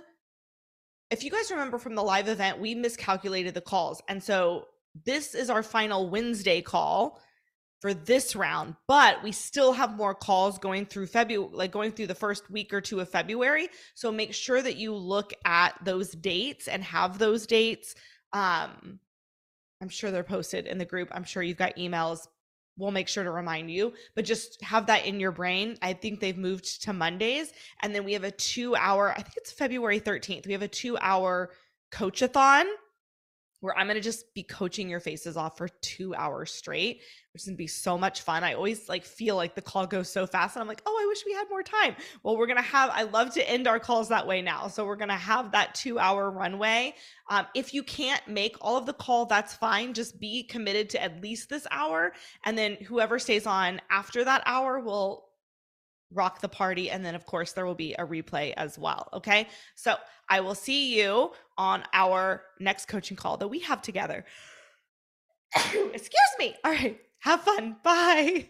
If 1.11 1.23
you 1.23 1.31
guys 1.31 1.51
remember 1.51 1.77
from 1.77 1.95
the 1.95 2.03
live 2.03 2.27
event, 2.27 2.59
we 2.59 2.75
miscalculated 2.75 3.53
the 3.53 3.61
calls. 3.61 4.01
And 4.07 4.23
so 4.23 4.65
this 5.05 5.35
is 5.35 5.49
our 5.49 5.63
final 5.63 6.09
Wednesday 6.09 6.61
call 6.61 7.21
for 7.81 7.93
this 7.93 8.35
round, 8.35 8.75
but 8.87 9.21
we 9.21 9.31
still 9.31 9.73
have 9.73 9.95
more 9.95 10.15
calls 10.15 10.57
going 10.57 10.85
through 10.85 11.07
February, 11.07 11.51
like 11.53 11.71
going 11.71 11.91
through 11.91 12.07
the 12.07 12.15
first 12.15 12.49
week 12.49 12.73
or 12.73 12.81
two 12.81 12.99
of 12.99 13.09
February. 13.09 13.67
So 13.93 14.11
make 14.11 14.33
sure 14.33 14.61
that 14.61 14.77
you 14.77 14.95
look 14.95 15.33
at 15.45 15.75
those 15.83 16.11
dates 16.11 16.67
and 16.67 16.83
have 16.83 17.19
those 17.19 17.45
dates. 17.45 17.93
Um, 18.33 18.99
I'm 19.81 19.89
sure 19.89 20.09
they're 20.09 20.23
posted 20.23 20.65
in 20.65 20.77
the 20.77 20.85
group. 20.85 21.09
I'm 21.11 21.25
sure 21.25 21.43
you've 21.43 21.57
got 21.57 21.75
emails. 21.75 22.27
We'll 22.77 22.91
make 22.91 23.07
sure 23.07 23.23
to 23.23 23.31
remind 23.31 23.71
you, 23.71 23.93
but 24.15 24.25
just 24.25 24.61
have 24.61 24.87
that 24.87 25.05
in 25.05 25.19
your 25.19 25.31
brain. 25.31 25.77
I 25.81 25.93
think 25.93 26.19
they've 26.19 26.37
moved 26.37 26.83
to 26.83 26.93
Mondays. 26.93 27.53
And 27.81 27.95
then 27.95 28.03
we 28.03 28.13
have 28.13 28.25
a 28.25 28.31
two 28.31 28.75
hour, 28.75 29.11
I 29.11 29.21
think 29.21 29.37
it's 29.37 29.51
February 29.51 29.99
13th. 29.99 30.45
We 30.45 30.53
have 30.53 30.61
a 30.61 30.67
two 30.67 30.97
hour 30.99 31.51
coachathon 31.91 32.65
where 33.61 33.77
I'm 33.77 33.87
going 33.87 33.95
to 33.95 34.01
just 34.01 34.33
be 34.33 34.43
coaching 34.43 34.89
your 34.89 34.99
faces 34.99 35.37
off 35.37 35.57
for 35.57 35.67
two 35.81 36.13
hours 36.13 36.51
straight, 36.51 37.01
which 37.33 37.41
is 37.41 37.47
going 37.47 37.55
to 37.55 37.57
be 37.57 37.67
so 37.67 37.97
much 37.97 38.21
fun. 38.21 38.43
I 38.43 38.53
always 38.53 38.87
like 38.87 39.03
feel 39.03 39.35
like 39.35 39.55
the 39.55 39.61
call 39.61 39.87
goes 39.87 40.11
so 40.11 40.27
fast 40.27 40.55
and 40.55 40.61
I'm 40.61 40.67
like, 40.67 40.81
oh, 40.85 40.99
I 41.01 41.07
wish 41.07 41.23
we 41.25 41.33
had 41.33 41.49
more 41.49 41.63
time. 41.63 41.95
Well, 42.21 42.37
we're 42.37 42.47
going 42.47 42.57
to 42.57 42.63
have, 42.63 42.89
I 42.93 43.03
love 43.03 43.33
to 43.33 43.49
end 43.49 43.67
our 43.67 43.79
calls 43.79 44.09
that 44.09 44.27
way 44.27 44.41
now. 44.41 44.67
So 44.67 44.85
we're 44.85 44.95
going 44.97 45.09
to 45.09 45.15
have 45.15 45.51
that 45.53 45.73
two 45.73 45.97
hour 45.97 46.29
runway. 46.29 46.95
Um, 47.29 47.47
if 47.55 47.73
you 47.73 47.81
can't 47.81 48.27
make 48.27 48.55
all 48.61 48.77
of 48.77 48.85
the 48.85 48.93
call, 48.93 49.25
that's 49.25 49.55
fine. 49.55 49.93
Just 49.93 50.19
be 50.19 50.43
committed 50.43 50.89
to 50.91 51.01
at 51.01 51.21
least 51.21 51.49
this 51.49 51.65
hour. 51.71 52.13
And 52.43 52.57
then 52.57 52.75
whoever 52.85 53.17
stays 53.19 53.47
on 53.47 53.81
after 53.89 54.23
that 54.25 54.43
hour 54.45 54.79
will 54.79 55.24
rock 56.11 56.41
the 56.41 56.49
party. 56.49 56.89
And 56.89 57.05
then, 57.05 57.15
of 57.15 57.25
course, 57.25 57.53
there 57.53 57.65
will 57.65 57.75
be 57.75 57.93
a 57.93 58.05
replay 58.05 58.53
as 58.57 58.77
well. 58.77 59.09
Okay. 59.13 59.47
So 59.75 59.95
I 60.29 60.39
will 60.39 60.55
see 60.55 60.95
you 60.97 61.31
on 61.57 61.83
our 61.93 62.43
next 62.59 62.87
coaching 62.87 63.17
call 63.17 63.37
that 63.37 63.47
we 63.47 63.59
have 63.59 63.81
together. 63.81 64.25
Excuse 65.55 66.35
me. 66.39 66.55
All 66.63 66.71
right. 66.71 66.99
Have 67.19 67.41
fun. 67.41 67.77
Bye. 67.83 68.49